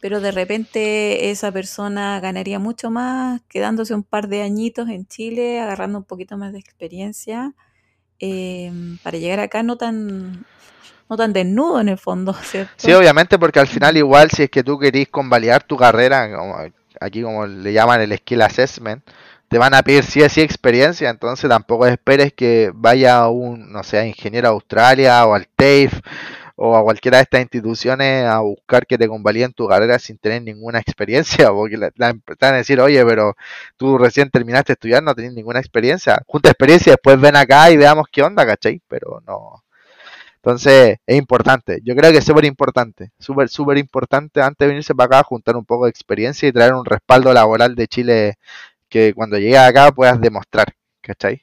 Pero 0.00 0.20
de 0.20 0.30
repente 0.30 1.30
esa 1.30 1.52
persona 1.52 2.18
ganaría 2.20 2.58
mucho 2.58 2.90
más 2.90 3.42
quedándose 3.48 3.94
un 3.94 4.02
par 4.02 4.28
de 4.28 4.42
añitos 4.42 4.88
en 4.88 5.06
Chile, 5.06 5.60
agarrando 5.60 5.98
un 5.98 6.04
poquito 6.04 6.38
más 6.38 6.52
de 6.52 6.58
experiencia, 6.58 7.54
eh, 8.18 8.72
para 9.02 9.18
llegar 9.18 9.40
acá 9.40 9.62
no 9.62 9.76
tan, 9.76 10.46
no 11.08 11.16
tan 11.16 11.32
desnudo 11.32 11.80
en 11.80 11.88
el 11.90 11.98
fondo, 11.98 12.34
sí, 12.76 12.92
obviamente, 12.92 13.38
porque 13.38 13.60
al 13.60 13.68
final 13.68 13.96
igual 13.96 14.30
si 14.30 14.44
es 14.44 14.50
que 14.50 14.64
tú 14.64 14.78
querís 14.78 15.08
convalidar 15.08 15.62
tu 15.64 15.76
carrera, 15.76 16.28
aquí 17.00 17.22
como 17.22 17.46
le 17.46 17.72
llaman 17.72 18.00
el 18.00 18.16
skill 18.16 18.42
assessment, 18.42 19.04
te 19.48 19.58
van 19.58 19.74
a 19.74 19.82
pedir 19.82 20.04
sí 20.04 20.22
o 20.22 20.28
sí 20.28 20.40
experiencia, 20.40 21.08
entonces 21.10 21.48
tampoco 21.48 21.86
esperes 21.86 22.32
que 22.32 22.70
vaya 22.74 23.18
a 23.18 23.28
un, 23.30 23.72
no 23.72 23.82
sé, 23.84 23.98
a 23.98 24.06
Ingeniero 24.06 24.48
Australia 24.48 25.26
o 25.26 25.34
al 25.34 25.46
TAFE 25.48 26.02
o 26.56 26.76
a 26.76 26.82
cualquiera 26.82 27.18
de 27.18 27.24
estas 27.24 27.42
instituciones 27.42 28.24
a 28.24 28.40
buscar 28.40 28.86
que 28.86 28.98
te 28.98 29.08
convaliden 29.08 29.52
tu 29.52 29.68
carrera 29.68 29.98
sin 29.98 30.18
tener 30.18 30.42
ninguna 30.42 30.80
experiencia, 30.80 31.50
porque 31.52 31.76
la, 31.76 31.90
te 31.90 32.14
van 32.40 32.54
a 32.54 32.56
decir, 32.58 32.80
oye, 32.80 33.04
pero 33.04 33.36
tú 33.76 33.98
recién 33.98 34.30
terminaste 34.30 34.72
de 34.72 34.74
estudiar, 34.74 35.02
no 35.02 35.14
tenés 35.14 35.32
ninguna 35.34 35.60
experiencia, 35.60 36.22
junta 36.26 36.48
experiencia, 36.50 36.92
después 36.92 37.20
ven 37.20 37.36
acá 37.36 37.70
y 37.70 37.76
veamos 37.76 38.06
qué 38.10 38.22
onda, 38.22 38.46
¿cachai? 38.46 38.80
Pero 38.88 39.22
no. 39.26 39.65
Entonces, 40.46 40.98
es 41.04 41.18
importante. 41.18 41.80
Yo 41.82 41.96
creo 41.96 42.12
que 42.12 42.18
es 42.18 42.24
súper 42.24 42.44
importante. 42.44 43.10
Súper, 43.18 43.48
súper 43.48 43.78
importante 43.78 44.40
antes 44.40 44.58
de 44.64 44.68
venirse 44.68 44.94
para 44.94 45.18
acá, 45.18 45.24
juntar 45.24 45.56
un 45.56 45.64
poco 45.64 45.86
de 45.86 45.90
experiencia 45.90 46.48
y 46.48 46.52
traer 46.52 46.72
un 46.72 46.84
respaldo 46.84 47.34
laboral 47.34 47.74
de 47.74 47.88
Chile 47.88 48.34
que 48.88 49.12
cuando 49.12 49.38
llegues 49.38 49.58
acá 49.58 49.90
puedas 49.90 50.20
demostrar. 50.20 50.72
¿Cachai? 51.00 51.42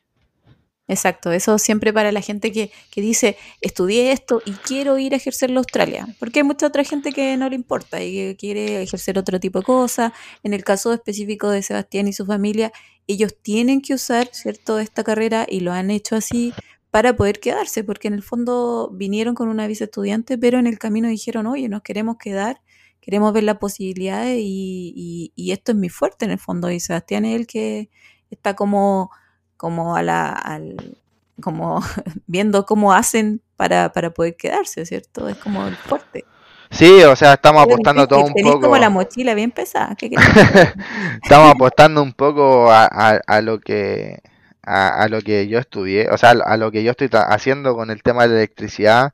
Exacto, 0.87 1.33
eso 1.33 1.57
siempre 1.57 1.91
para 1.91 2.13
la 2.13 2.21
gente 2.21 2.53
que, 2.53 2.71
que 2.91 3.01
dice, 3.01 3.35
estudié 3.59 4.13
esto 4.13 4.41
y 4.45 4.51
quiero 4.51 4.97
ir 4.97 5.13
a 5.13 5.17
ejercerlo 5.17 5.59
a 5.59 5.63
Australia, 5.63 6.07
porque 6.19 6.39
hay 6.39 6.43
mucha 6.43 6.67
otra 6.67 6.85
gente 6.85 7.11
que 7.11 7.35
no 7.35 7.49
le 7.49 7.55
importa 7.55 8.01
y 8.01 8.13
que 8.13 8.35
quiere 8.37 8.83
ejercer 8.83 9.17
otro 9.17 9.37
tipo 9.37 9.59
de 9.59 9.65
cosas. 9.65 10.13
En 10.43 10.53
el 10.53 10.63
caso 10.63 10.93
específico 10.93 11.49
de 11.49 11.61
Sebastián 11.61 12.07
y 12.07 12.13
su 12.13 12.25
familia, 12.25 12.71
ellos 13.07 13.35
tienen 13.41 13.81
que 13.81 13.95
usar, 13.95 14.29
¿cierto?, 14.31 14.79
esta 14.79 15.03
carrera 15.03 15.45
y 15.49 15.59
lo 15.59 15.73
han 15.73 15.91
hecho 15.91 16.15
así 16.15 16.53
para 16.93 17.15
poder 17.15 17.39
quedarse, 17.39 17.83
porque 17.83 18.07
en 18.07 18.13
el 18.13 18.21
fondo 18.21 18.91
vinieron 18.93 19.33
con 19.33 19.47
una 19.47 19.65
visa 19.65 19.85
estudiante, 19.85 20.37
pero 20.37 20.59
en 20.59 20.67
el 20.67 20.77
camino 20.77 21.07
dijeron, 21.07 21.47
oye, 21.47 21.67
nos 21.67 21.81
queremos 21.81 22.17
quedar, 22.19 22.61
queremos 23.01 23.33
ver 23.33 23.45
las 23.45 23.57
posibilidades 23.57 24.37
y, 24.39 25.33
y, 25.35 25.51
esto 25.51 25.71
es 25.71 25.77
mi 25.79 25.89
fuerte 25.89 26.25
en 26.25 26.29
el 26.29 26.37
fondo. 26.37 26.69
Y 26.69 26.79
Sebastián 26.79 27.25
es 27.25 27.35
el 27.35 27.47
que 27.47 27.89
está 28.29 28.55
como, 28.55 29.09
como 29.57 29.95
a 29.95 30.03
la, 30.03 30.29
al, 30.29 30.99
como 31.41 31.81
viendo 32.27 32.67
cómo 32.67 32.93
hacen 32.93 33.41
para, 33.55 33.91
para 33.91 34.11
poder 34.13 34.35
quedarse, 34.35 34.85
¿cierto? 34.85 35.27
Es 35.27 35.37
como 35.37 35.65
el 35.65 35.75
fuerte. 35.75 36.25
Sí, 36.69 37.01
o 37.05 37.15
sea, 37.15 37.33
estamos 37.33 37.63
apostando 37.63 38.07
todo 38.07 38.23
un 38.23 38.33
poco. 38.33 38.61
como 38.61 38.77
la 38.77 38.91
mochila 38.91 39.33
bien 39.33 39.49
pesada. 39.49 39.97
estamos 41.23 41.55
apostando 41.55 42.03
un 42.03 42.13
poco 42.13 42.69
a, 42.71 42.85
a, 42.85 43.41
lo 43.41 43.59
que 43.59 44.21
a, 44.63 45.03
a, 45.03 45.07
lo 45.09 45.21
que 45.21 45.47
yo 45.47 45.59
estudié, 45.59 46.09
o 46.09 46.17
sea, 46.17 46.31
a 46.31 46.57
lo 46.57 46.71
que 46.71 46.83
yo 46.83 46.91
estoy 46.91 47.09
haciendo 47.11 47.75
con 47.75 47.91
el 47.91 48.03
tema 48.03 48.23
de 48.23 48.29
la 48.29 48.35
electricidad, 48.37 49.13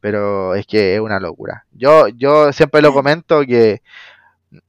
pero 0.00 0.54
es 0.54 0.66
que 0.66 0.94
es 0.94 1.00
una 1.00 1.20
locura. 1.20 1.66
Yo 1.72 2.08
yo 2.08 2.52
siempre 2.52 2.82
lo 2.82 2.92
comento 2.92 3.42
que 3.42 3.82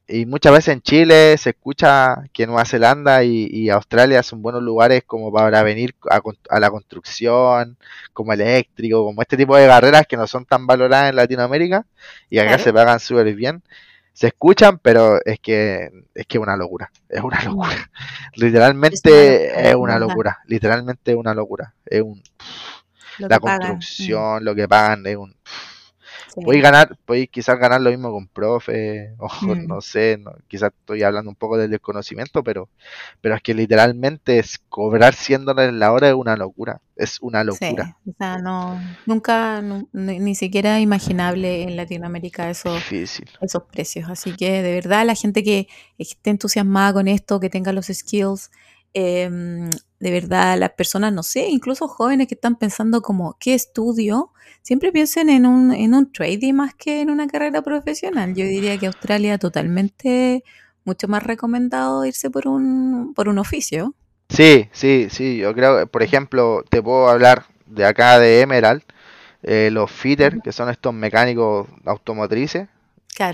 y 0.07 0.26
muchas 0.26 0.53
veces 0.53 0.74
en 0.74 0.82
Chile 0.82 1.38
se 1.38 1.51
escucha 1.51 2.24
que 2.34 2.45
Nueva 2.45 2.65
Zelanda 2.65 3.24
y, 3.24 3.69
Australia 3.69 4.22
son 4.22 4.41
buenos 4.41 4.61
lugares 4.61 5.03
como 5.05 5.32
para 5.32 5.63
venir 5.63 5.95
a, 6.09 6.59
la 6.59 6.69
construcción, 6.69 7.78
como 8.13 8.34
eléctrico, 8.34 9.03
como 9.05 9.22
este 9.22 9.38
tipo 9.38 9.55
de 9.55 9.67
carreras 9.67 10.05
que 10.07 10.17
no 10.17 10.28
son 10.28 10.45
tan 10.45 10.67
valoradas 10.67 11.09
en 11.09 11.15
Latinoamérica 11.15 11.86
y 12.30 12.39
acá 12.39 12.57
se 12.59 12.74
pagan 12.74 12.99
súper 12.99 13.34
bien. 13.34 13.63
Se 14.14 14.28
escuchan, 14.28 14.80
pero 14.80 15.20
es 15.26 15.39
que 15.39 15.89
es 16.14 16.26
que 16.28 16.38
una 16.38 16.55
locura, 16.55 16.91
es 17.09 17.22
una 17.22 17.41
locura. 17.43 17.89
Literalmente 18.36 19.70
es 19.70 19.76
una 19.76 19.97
locura, 19.97 20.39
literalmente 20.45 21.12
es 21.12 21.18
una 21.18 21.34
locura. 21.34 21.74
Es 21.86 22.01
un 22.01 22.22
la 23.18 23.39
construcción, 23.39 24.43
lo 24.43 24.55
que 24.55 24.68
pagan 24.68 25.05
es 25.05 25.18
un 25.18 25.36
Podéis 26.36 26.63
ganar, 26.63 26.97
podéis 27.05 27.29
quizás 27.29 27.59
ganar 27.59 27.82
lo 27.82 27.89
mismo 27.89 28.11
con 28.11 28.27
profe, 28.27 29.13
o 29.19 29.27
mm. 29.41 29.67
no 29.67 29.82
sé, 29.82 30.21
quizás 30.47 30.71
estoy 30.77 31.03
hablando 31.03 31.29
un 31.29 31.36
poco 31.36 31.57
del 31.57 31.71
desconocimiento, 31.71 32.43
pero, 32.43 32.69
pero 33.21 33.36
es 33.36 33.41
que 33.41 33.53
literalmente 33.53 34.39
es 34.39 34.59
cobrar 34.69 35.13
100 35.13 35.45
dólares 35.45 35.73
la 35.73 35.91
hora 35.91 36.09
es 36.09 36.15
una 36.15 36.36
locura, 36.36 36.82
es 36.95 37.19
una 37.21 37.43
locura. 37.43 37.97
o 38.07 38.13
sea, 38.17 38.38
no, 38.38 38.79
nunca, 39.05 39.61
ni, 39.91 40.36
siquiera 40.36 40.79
imaginable 40.79 41.63
en 41.63 41.75
Latinoamérica 41.75 42.49
esos, 42.49 42.82
esos 42.91 43.63
precios. 43.71 44.09
Así 44.09 44.36
que 44.36 44.61
de 44.61 44.73
verdad 44.73 45.05
la 45.05 45.15
gente 45.15 45.43
que 45.43 45.67
esté 45.97 46.29
entusiasmada 46.29 46.93
con 46.93 47.07
esto, 47.07 47.39
que 47.39 47.49
tenga 47.49 47.73
los 47.73 47.88
skills, 47.88 48.51
Em, 48.93 49.69
de 49.99 50.11
verdad, 50.11 50.57
las 50.57 50.71
personas, 50.71 51.13
no 51.13 51.23
sé, 51.23 51.47
incluso 51.47 51.87
jóvenes 51.87 52.27
que 52.27 52.35
están 52.35 52.55
pensando 52.55 53.01
como, 53.01 53.37
¿qué 53.39 53.53
estudio? 53.53 54.31
Siempre 54.61 54.91
piensen 54.91 55.29
en 55.29 55.45
un, 55.45 55.71
en 55.71 55.93
un 55.93 56.11
trading 56.11 56.53
más 56.53 56.73
que 56.75 57.01
en 57.01 57.09
una 57.09 57.27
carrera 57.27 57.61
profesional. 57.61 58.33
Yo 58.35 58.45
diría 58.45 58.77
que 58.77 58.87
Australia 58.87 59.37
totalmente 59.37 60.43
mucho 60.83 61.07
más 61.07 61.23
recomendado 61.23 62.05
irse 62.05 62.29
por 62.29 62.47
un, 62.47 63.13
por 63.13 63.29
un 63.29 63.37
oficio. 63.37 63.93
Sí, 64.29 64.69
sí, 64.71 65.07
sí, 65.09 65.37
yo 65.37 65.53
creo, 65.53 65.87
por 65.87 66.03
ejemplo, 66.03 66.63
te 66.69 66.81
puedo 66.81 67.09
hablar 67.09 67.45
de 67.65 67.85
acá 67.85 68.17
de 68.19 68.41
Emerald, 68.41 68.81
eh, 69.43 69.69
los 69.71 69.91
fitters, 69.91 70.37
que 70.43 70.51
son 70.51 70.69
estos 70.69 70.93
mecánicos 70.93 71.67
automotrices, 71.85 72.67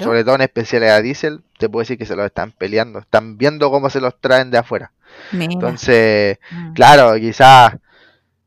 sobre 0.02 0.24
todo 0.24 0.36
en 0.36 0.42
especialidad 0.42 1.02
diésel, 1.04 1.44
te 1.58 1.70
puedo 1.70 1.82
decir 1.82 1.98
que 1.98 2.06
se 2.06 2.16
los 2.16 2.26
están 2.26 2.52
peleando, 2.52 3.00
están 3.00 3.38
viendo 3.38 3.70
cómo 3.70 3.90
se 3.90 4.02
los 4.02 4.20
traen 4.20 4.52
de 4.52 4.58
afuera. 4.58 4.92
Entonces, 5.32 6.40
mm. 6.52 6.74
claro, 6.74 7.16
quizás 7.20 7.76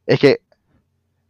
es 0.06 0.18
que, 0.18 0.40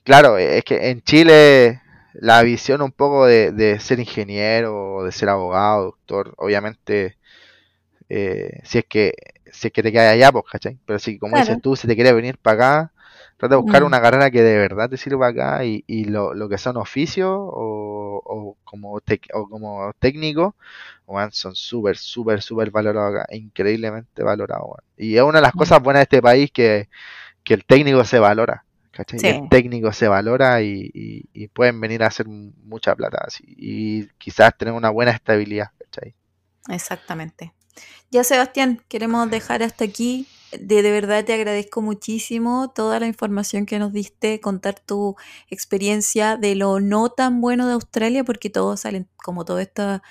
claro, 0.04 0.38
es 0.38 0.64
que 0.64 0.90
en 0.90 1.02
Chile 1.02 1.82
la 2.14 2.42
visión 2.42 2.82
un 2.82 2.92
poco 2.92 3.26
de, 3.26 3.78
ser 3.80 4.00
ingeniero, 4.00 5.04
de 5.04 5.12
ser 5.12 5.28
abogado, 5.28 5.84
doctor, 5.84 6.34
obviamente, 6.38 7.16
eh, 8.08 8.60
si 8.64 8.78
es 8.78 8.84
que 8.86 9.14
si 9.52 9.68
es 9.68 9.72
que 9.72 9.82
te 9.82 9.92
quedas 9.92 10.14
allá, 10.14 10.32
pues, 10.32 10.44
¿cachai? 10.50 10.78
Pero 10.86 10.98
si, 10.98 11.18
como 11.18 11.36
dices 11.36 11.60
tú, 11.60 11.76
si 11.76 11.86
te 11.86 11.94
quieres 11.94 12.14
venir 12.14 12.38
para 12.38 12.54
acá, 12.54 12.92
trata 13.36 13.56
de 13.56 13.60
buscar 13.60 13.82
mm. 13.82 13.86
una 13.86 14.00
carrera 14.00 14.30
que 14.30 14.42
de 14.42 14.56
verdad 14.56 14.88
te 14.88 14.96
sirva 14.96 15.28
acá 15.28 15.64
y, 15.64 15.84
y 15.86 16.04
lo, 16.04 16.34
lo 16.34 16.48
que 16.48 16.58
son 16.58 16.76
oficios 16.76 17.30
o, 17.32 17.89
o 18.24 18.56
como, 18.64 18.94
o 18.94 19.48
como 19.48 19.92
técnico, 19.98 20.56
son 21.32 21.54
súper, 21.54 21.96
súper, 21.96 22.42
súper 22.42 22.70
valorados 22.70 23.16
acá, 23.16 23.34
increíblemente 23.34 24.22
valorados. 24.22 24.78
Y 24.96 25.16
es 25.16 25.22
una 25.22 25.38
de 25.38 25.42
las 25.42 25.52
cosas 25.52 25.82
buenas 25.82 26.00
de 26.00 26.04
este 26.04 26.22
país 26.22 26.50
que, 26.52 26.88
el 27.46 27.64
técnico 27.64 28.04
se 28.04 28.18
valora. 28.18 28.64
El 29.12 29.48
técnico 29.48 29.92
se 29.92 30.08
valora 30.08 30.62
y, 30.62 31.48
pueden 31.52 31.80
venir 31.80 32.02
a 32.02 32.08
hacer 32.08 32.26
mucha 32.28 32.94
plata 32.94 33.26
y 33.40 34.06
quizás 34.18 34.56
tener 34.56 34.74
una 34.74 34.90
buena 34.90 35.10
estabilidad. 35.12 35.70
Exactamente. 36.68 37.52
Ya 38.10 38.24
Sebastián, 38.24 38.82
queremos 38.88 39.30
dejar 39.30 39.62
hasta 39.62 39.84
aquí 39.84 40.26
de, 40.58 40.82
de, 40.82 40.90
verdad 40.90 41.24
te 41.24 41.32
agradezco 41.32 41.82
muchísimo 41.82 42.72
toda 42.74 43.00
la 43.00 43.06
información 43.06 43.66
que 43.66 43.78
nos 43.78 43.92
diste, 43.92 44.40
contar 44.40 44.80
tu 44.80 45.16
experiencia 45.48 46.36
de 46.36 46.54
lo 46.54 46.80
no 46.80 47.10
tan 47.10 47.40
bueno 47.40 47.66
de 47.66 47.74
Australia, 47.74 48.24
porque 48.24 48.50
todos 48.50 48.80
salen, 48.80 49.08
como 49.16 49.44
toda 49.44 49.62
esta 49.62 50.02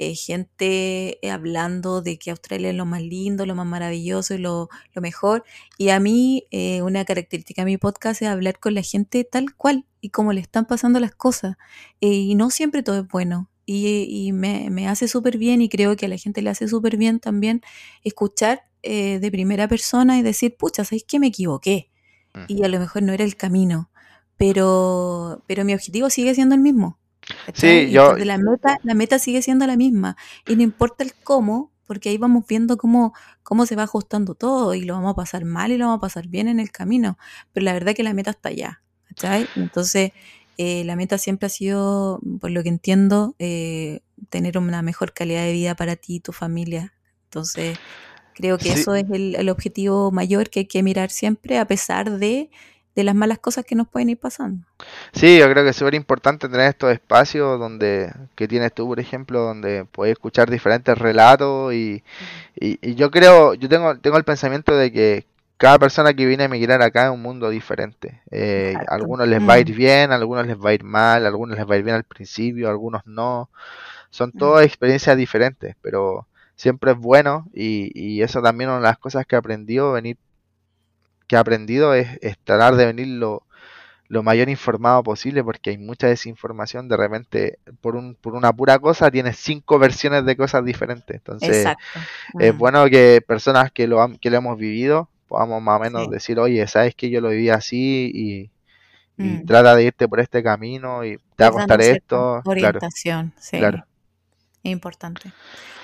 eh, 0.00 0.14
gente 0.14 1.18
eh, 1.26 1.30
hablando 1.32 2.02
de 2.02 2.20
que 2.20 2.30
Australia 2.30 2.70
es 2.70 2.76
lo 2.76 2.86
más 2.86 3.02
lindo, 3.02 3.46
lo 3.46 3.56
más 3.56 3.66
maravilloso 3.66 4.34
y 4.34 4.38
lo, 4.38 4.68
lo 4.94 5.02
mejor. 5.02 5.44
Y 5.76 5.88
a 5.88 5.98
mí, 5.98 6.46
eh, 6.52 6.82
una 6.82 7.04
característica 7.04 7.62
de 7.62 7.66
mi 7.66 7.78
podcast 7.78 8.22
es 8.22 8.28
hablar 8.28 8.60
con 8.60 8.74
la 8.74 8.82
gente 8.82 9.24
tal 9.24 9.56
cual 9.56 9.86
y 10.00 10.10
cómo 10.10 10.32
le 10.32 10.40
están 10.40 10.66
pasando 10.66 11.00
las 11.00 11.14
cosas. 11.16 11.56
y 12.00 12.36
no 12.36 12.50
siempre 12.50 12.84
todo 12.84 13.00
es 13.00 13.08
bueno. 13.08 13.50
Y, 13.66 14.06
y 14.08 14.32
me, 14.32 14.70
me 14.70 14.88
hace 14.88 15.08
súper 15.08 15.36
bien 15.36 15.60
y 15.60 15.68
creo 15.68 15.96
que 15.96 16.06
a 16.06 16.08
la 16.08 16.16
gente 16.16 16.42
le 16.42 16.50
hace 16.50 16.68
súper 16.68 16.96
bien 16.96 17.20
también 17.20 17.60
escuchar 18.04 18.67
eh, 18.82 19.18
de 19.18 19.30
primera 19.30 19.68
persona 19.68 20.18
y 20.18 20.22
decir, 20.22 20.56
pucha, 20.56 20.84
¿sabéis 20.84 21.04
que 21.04 21.18
me 21.18 21.28
equivoqué? 21.28 21.90
Y 22.46 22.62
a 22.62 22.68
lo 22.68 22.78
mejor 22.78 23.02
no 23.02 23.12
era 23.12 23.24
el 23.24 23.34
camino, 23.34 23.90
pero, 24.36 25.42
pero 25.48 25.64
mi 25.64 25.74
objetivo 25.74 26.08
sigue 26.08 26.34
siendo 26.34 26.54
el 26.54 26.60
mismo. 26.60 26.98
Sí, 27.52 27.90
yo... 27.90 28.16
La 28.16 28.38
meta, 28.38 28.78
la 28.84 28.94
meta 28.94 29.18
sigue 29.18 29.42
siendo 29.42 29.66
la 29.66 29.76
misma 29.76 30.16
y 30.46 30.54
no 30.54 30.62
importa 30.62 31.02
el 31.02 31.14
cómo, 31.14 31.72
porque 31.86 32.10
ahí 32.10 32.18
vamos 32.18 32.44
viendo 32.46 32.76
cómo, 32.76 33.12
cómo 33.42 33.66
se 33.66 33.74
va 33.74 33.84
ajustando 33.84 34.34
todo 34.34 34.74
y 34.74 34.82
lo 34.82 34.94
vamos 34.94 35.12
a 35.12 35.16
pasar 35.16 35.44
mal 35.44 35.72
y 35.72 35.78
lo 35.78 35.86
vamos 35.86 35.98
a 35.98 36.02
pasar 36.02 36.28
bien 36.28 36.46
en 36.46 36.60
el 36.60 36.70
camino, 36.70 37.18
pero 37.52 37.64
la 37.64 37.72
verdad 37.72 37.94
que 37.94 38.04
la 38.04 38.14
meta 38.14 38.30
está 38.30 38.50
allá. 38.50 38.82
Entonces, 39.56 40.12
eh, 40.58 40.84
la 40.84 40.96
meta 40.96 41.18
siempre 41.18 41.46
ha 41.46 41.50
sido, 41.50 42.20
por 42.40 42.50
lo 42.50 42.62
que 42.62 42.68
entiendo, 42.68 43.34
eh, 43.38 44.00
tener 44.28 44.58
una 44.58 44.82
mejor 44.82 45.12
calidad 45.12 45.44
de 45.44 45.52
vida 45.52 45.74
para 45.74 45.96
ti 45.96 46.16
y 46.16 46.20
tu 46.20 46.32
familia. 46.32 46.92
Entonces, 47.24 47.78
Creo 48.38 48.56
que 48.56 48.72
eso 48.72 48.94
es 48.94 49.04
el, 49.10 49.48
objetivo 49.48 50.12
mayor 50.12 50.48
que 50.48 50.60
hay 50.60 50.66
que 50.66 50.80
mirar 50.84 51.10
siempre, 51.10 51.58
a 51.58 51.64
pesar 51.64 52.08
de, 52.08 52.50
las 52.94 53.14
malas 53.16 53.40
cosas 53.40 53.64
que 53.64 53.74
nos 53.74 53.88
pueden 53.88 54.10
ir 54.10 54.16
pasando. 54.16 54.64
Sí, 55.12 55.38
yo 55.38 55.50
creo 55.50 55.64
que 55.64 55.70
es 55.70 55.76
súper 55.76 55.94
importante 55.94 56.48
tener 56.48 56.68
estos 56.68 56.92
espacios 56.92 57.58
donde 57.58 58.12
que 58.36 58.46
tienes 58.46 58.72
tú, 58.72 58.86
por 58.86 59.00
ejemplo, 59.00 59.40
donde 59.40 59.86
puedes 59.90 60.12
escuchar 60.12 60.50
diferentes 60.50 60.96
relatos 60.96 61.74
y, 61.74 62.04
y, 62.54 62.94
yo 62.94 63.10
creo, 63.10 63.54
yo 63.54 63.68
tengo, 63.68 63.98
tengo 63.98 64.18
el 64.18 64.24
pensamiento 64.24 64.76
de 64.76 64.92
que 64.92 65.26
cada 65.56 65.80
persona 65.80 66.14
que 66.14 66.26
viene 66.26 66.44
a 66.44 66.46
emigrar 66.46 66.80
acá 66.80 67.06
es 67.06 67.10
un 67.10 67.22
mundo 67.22 67.50
diferente. 67.50 68.22
Eh, 68.30 68.74
a 68.76 68.94
algunos 68.94 69.26
les 69.26 69.40
va 69.40 69.54
a 69.54 69.58
ir 69.58 69.72
mm. 69.72 69.76
bien, 69.76 70.12
a 70.12 70.14
algunos 70.14 70.46
les 70.46 70.56
va 70.56 70.70
a 70.70 70.74
ir 70.74 70.84
mal, 70.84 71.24
a 71.24 71.28
algunos 71.28 71.58
les 71.58 71.68
va 71.68 71.74
a 71.74 71.78
ir 71.78 71.82
bien 71.82 71.96
al 71.96 72.04
principio, 72.04 72.68
a 72.68 72.70
algunos 72.70 73.04
no. 73.04 73.50
Son 74.10 74.30
mm. 74.32 74.38
todas 74.38 74.64
experiencias 74.64 75.16
diferentes, 75.16 75.74
pero 75.82 76.27
siempre 76.58 76.90
es 76.90 76.98
bueno 76.98 77.46
y, 77.54 77.92
y 77.94 78.20
eso 78.22 78.42
también 78.42 78.68
una 78.68 78.80
de 78.80 78.84
las 78.84 78.98
cosas 78.98 79.24
que 79.24 79.36
he 79.36 79.38
aprendido 79.38 79.92
venir 79.92 80.18
que 81.28 81.36
he 81.36 81.38
aprendido 81.38 81.94
es, 81.94 82.18
tratar 82.42 82.74
de 82.74 82.86
venir 82.86 83.06
lo, 83.06 83.44
mayor 84.22 84.48
informado 84.48 85.02
posible 85.04 85.44
porque 85.44 85.70
hay 85.70 85.78
mucha 85.78 86.08
desinformación 86.08 86.88
de 86.88 86.96
repente 86.96 87.58
por 87.82 87.94
un 87.94 88.14
por 88.14 88.34
una 88.34 88.52
pura 88.52 88.78
cosa 88.78 89.10
tienes 89.10 89.36
cinco 89.36 89.78
versiones 89.78 90.24
de 90.24 90.36
cosas 90.36 90.64
diferentes. 90.64 91.14
Entonces 91.14 91.66
es 92.40 92.56
bueno. 92.56 92.86
que 92.86 93.22
personas 93.24 93.70
que 93.70 93.86
lo 93.86 94.10
que 94.18 94.30
lo 94.30 94.38
hemos 94.38 94.58
vivido 94.58 95.08
podamos 95.28 95.62
más 95.62 95.76
o 95.78 95.82
menos 95.82 96.10
decir 96.10 96.38
oye 96.40 96.66
sabes 96.66 96.94
que 96.94 97.10
yo 97.10 97.20
lo 97.20 97.28
viví 97.28 97.50
así 97.50 98.50
y, 99.18 99.22
mm. 99.22 99.44
trata 99.44 99.76
de 99.76 99.84
irte 99.84 100.08
por 100.08 100.20
este 100.20 100.42
camino 100.42 101.04
y 101.04 101.18
te 101.36 101.44
va 101.44 101.48
a 101.48 101.52
costar 101.52 101.82
esto 101.82 102.40
orientación 102.46 103.34
sí. 103.38 103.58
Claro. 103.58 103.84
importante 104.62 105.32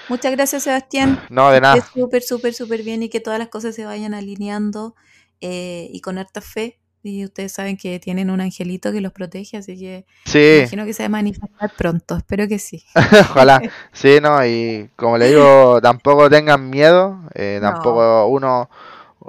Muchas 0.09 0.33
gracias, 0.33 0.65
Sebastián. 0.65 1.21
No, 1.31 1.51
de 1.51 1.61
nada. 1.61 1.77
Súper, 1.93 2.23
súper, 2.23 2.55
súper 2.55 2.83
bien 2.83 3.03
y 3.03 3.09
que 3.09 3.21
todas 3.21 3.39
las 3.39 3.49
cosas 3.49 3.75
se 3.75 3.85
vayan 3.85 4.15
alineando 4.15 4.95
eh, 5.41 5.89
y 5.93 6.01
con 6.01 6.19
harta 6.19 6.41
fe. 6.41 6.79
Y 7.03 7.23
ustedes 7.23 7.53
saben 7.53 7.77
que 7.77 7.99
tienen 8.01 8.31
un 8.31 8.41
angelito 8.41 8.91
que 8.91 9.03
los 9.03 9.13
protege, 9.13 9.59
así 9.59 9.79
que 9.79 10.07
sí. 10.25 10.57
imagino 10.61 10.87
que 10.87 10.95
se 10.95 11.03
va 11.03 11.07
a 11.07 11.11
manifestar 11.11 11.71
pronto. 11.77 12.17
Espero 12.17 12.49
que 12.49 12.59
sí. 12.59 12.83
Ojalá. 13.31 13.61
Sí, 13.93 14.21
no, 14.23 14.45
y 14.47 14.89
como 14.97 15.19
le 15.19 15.29
digo, 15.29 15.83
tampoco 15.83 16.31
tengan 16.31 16.71
miedo, 16.71 17.21
eh, 17.35 17.59
tampoco 17.61 18.27
uno... 18.27 18.71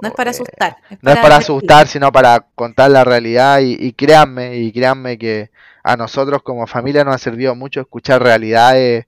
No 0.00 0.08
es 0.08 0.14
para 0.14 0.30
eh, 0.30 0.34
asustar. 0.34 0.76
no 1.02 1.10
es 1.10 1.18
para 1.18 1.36
asustar, 1.36 1.86
sino 1.86 2.10
para 2.12 2.46
contar 2.54 2.90
la 2.90 3.04
realidad 3.04 3.60
y, 3.60 3.76
y 3.78 3.92
créanme, 3.92 4.56
y 4.56 4.72
créanme 4.72 5.18
que 5.18 5.50
a 5.82 5.96
nosotros 5.96 6.42
como 6.42 6.66
familia 6.66 7.04
nos 7.04 7.14
ha 7.14 7.18
servido 7.18 7.54
mucho 7.54 7.80
escuchar 7.80 8.22
realidades 8.22 9.06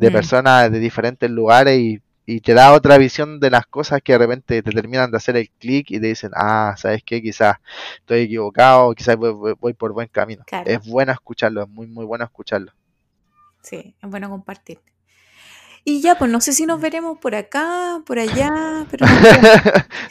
de 0.00 0.10
Mm. 0.10 0.12
personas 0.12 0.72
de 0.72 0.78
diferentes 0.78 1.30
lugares 1.30 1.78
y, 1.78 2.00
y 2.26 2.40
te 2.40 2.54
da 2.54 2.72
otra 2.72 2.96
visión 2.98 3.40
de 3.40 3.50
las 3.50 3.66
cosas 3.66 4.00
que 4.02 4.12
de 4.12 4.18
repente 4.18 4.62
te 4.62 4.70
terminan 4.72 5.10
de 5.10 5.16
hacer 5.18 5.36
el 5.36 5.50
clic 5.50 5.90
y 5.90 6.00
te 6.00 6.06
dicen, 6.08 6.30
ah, 6.34 6.74
¿sabes 6.78 7.02
qué? 7.04 7.20
Quizás 7.22 7.56
estoy 7.98 8.20
equivocado, 8.22 8.94
quizás 8.94 9.16
voy, 9.16 9.74
por 9.74 9.92
buen 9.92 10.08
camino. 10.08 10.42
Claro. 10.46 10.70
Es 10.70 10.86
bueno 10.86 11.12
escucharlo, 11.12 11.62
es 11.62 11.68
muy, 11.68 11.86
muy 11.86 12.04
bueno 12.04 12.24
escucharlo. 12.24 12.72
Sí, 13.62 13.94
es 14.02 14.10
bueno 14.10 14.30
compartir. 14.30 14.78
Y 15.82 16.02
ya, 16.02 16.14
pues 16.18 16.30
no 16.30 16.40
sé 16.42 16.52
si 16.52 16.66
nos 16.66 16.78
veremos 16.80 17.18
por 17.18 17.34
acá, 17.34 18.00
por 18.04 18.18
allá, 18.18 18.84
pero 18.90 19.06
no 19.06 19.12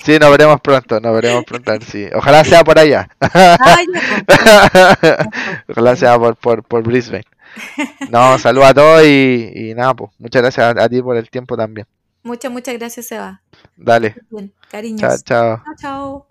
sí, 0.03 0.17
nos 0.19 0.31
veremos 0.31 0.59
pronto, 0.61 0.99
nos 0.99 1.13
veremos 1.13 1.45
pronto, 1.45 1.71
si- 1.81 2.09
Ojalá 2.13 2.43
sea 2.43 2.63
por 2.63 2.79
allá. 2.79 3.07
Ah, 3.21 3.77
ya, 3.93 4.01
pues. 4.25 5.27
Ojalá 5.69 5.95
sea 5.95 6.17
por, 6.17 6.35
por, 6.35 6.63
por 6.63 6.83
Brisbane. 6.83 7.23
No, 8.09 8.37
saludos 8.39 8.69
a 8.69 8.73
todos 8.73 9.03
y, 9.05 9.51
y 9.55 9.73
nada, 9.75 9.93
pues 9.93 10.11
muchas 10.19 10.41
gracias 10.41 10.77
a, 10.77 10.83
a 10.83 10.89
ti 10.89 11.01
por 11.01 11.15
el 11.17 11.29
tiempo 11.29 11.55
también. 11.57 11.87
Muchas, 12.23 12.51
muchas 12.51 12.75
gracias, 12.77 13.07
Seba. 13.07 13.41
Dale, 13.77 14.15
Bien, 14.29 14.51
chao, 14.51 14.69
cariños. 14.69 15.23
chao. 15.23 15.61
Chao, 15.65 15.75
chao. 15.79 16.25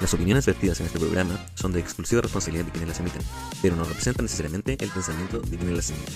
Las 0.00 0.12
opiniones 0.12 0.44
vertidas 0.44 0.78
en 0.80 0.86
este 0.86 0.98
programa 0.98 1.38
son 1.54 1.72
de 1.72 1.80
exclusiva 1.80 2.20
responsabilidad 2.20 2.66
de 2.66 2.70
quienes 2.70 2.90
las 2.90 3.00
emiten, 3.00 3.22
pero 3.62 3.76
no 3.76 3.84
representan 3.84 4.24
necesariamente 4.26 4.76
el 4.78 4.90
pensamiento 4.90 5.40
de 5.40 5.56
quienes 5.56 5.76
las 5.76 5.90
emiten. 5.90 6.14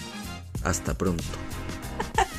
Hasta 0.65 0.95
pronto. 0.95 1.25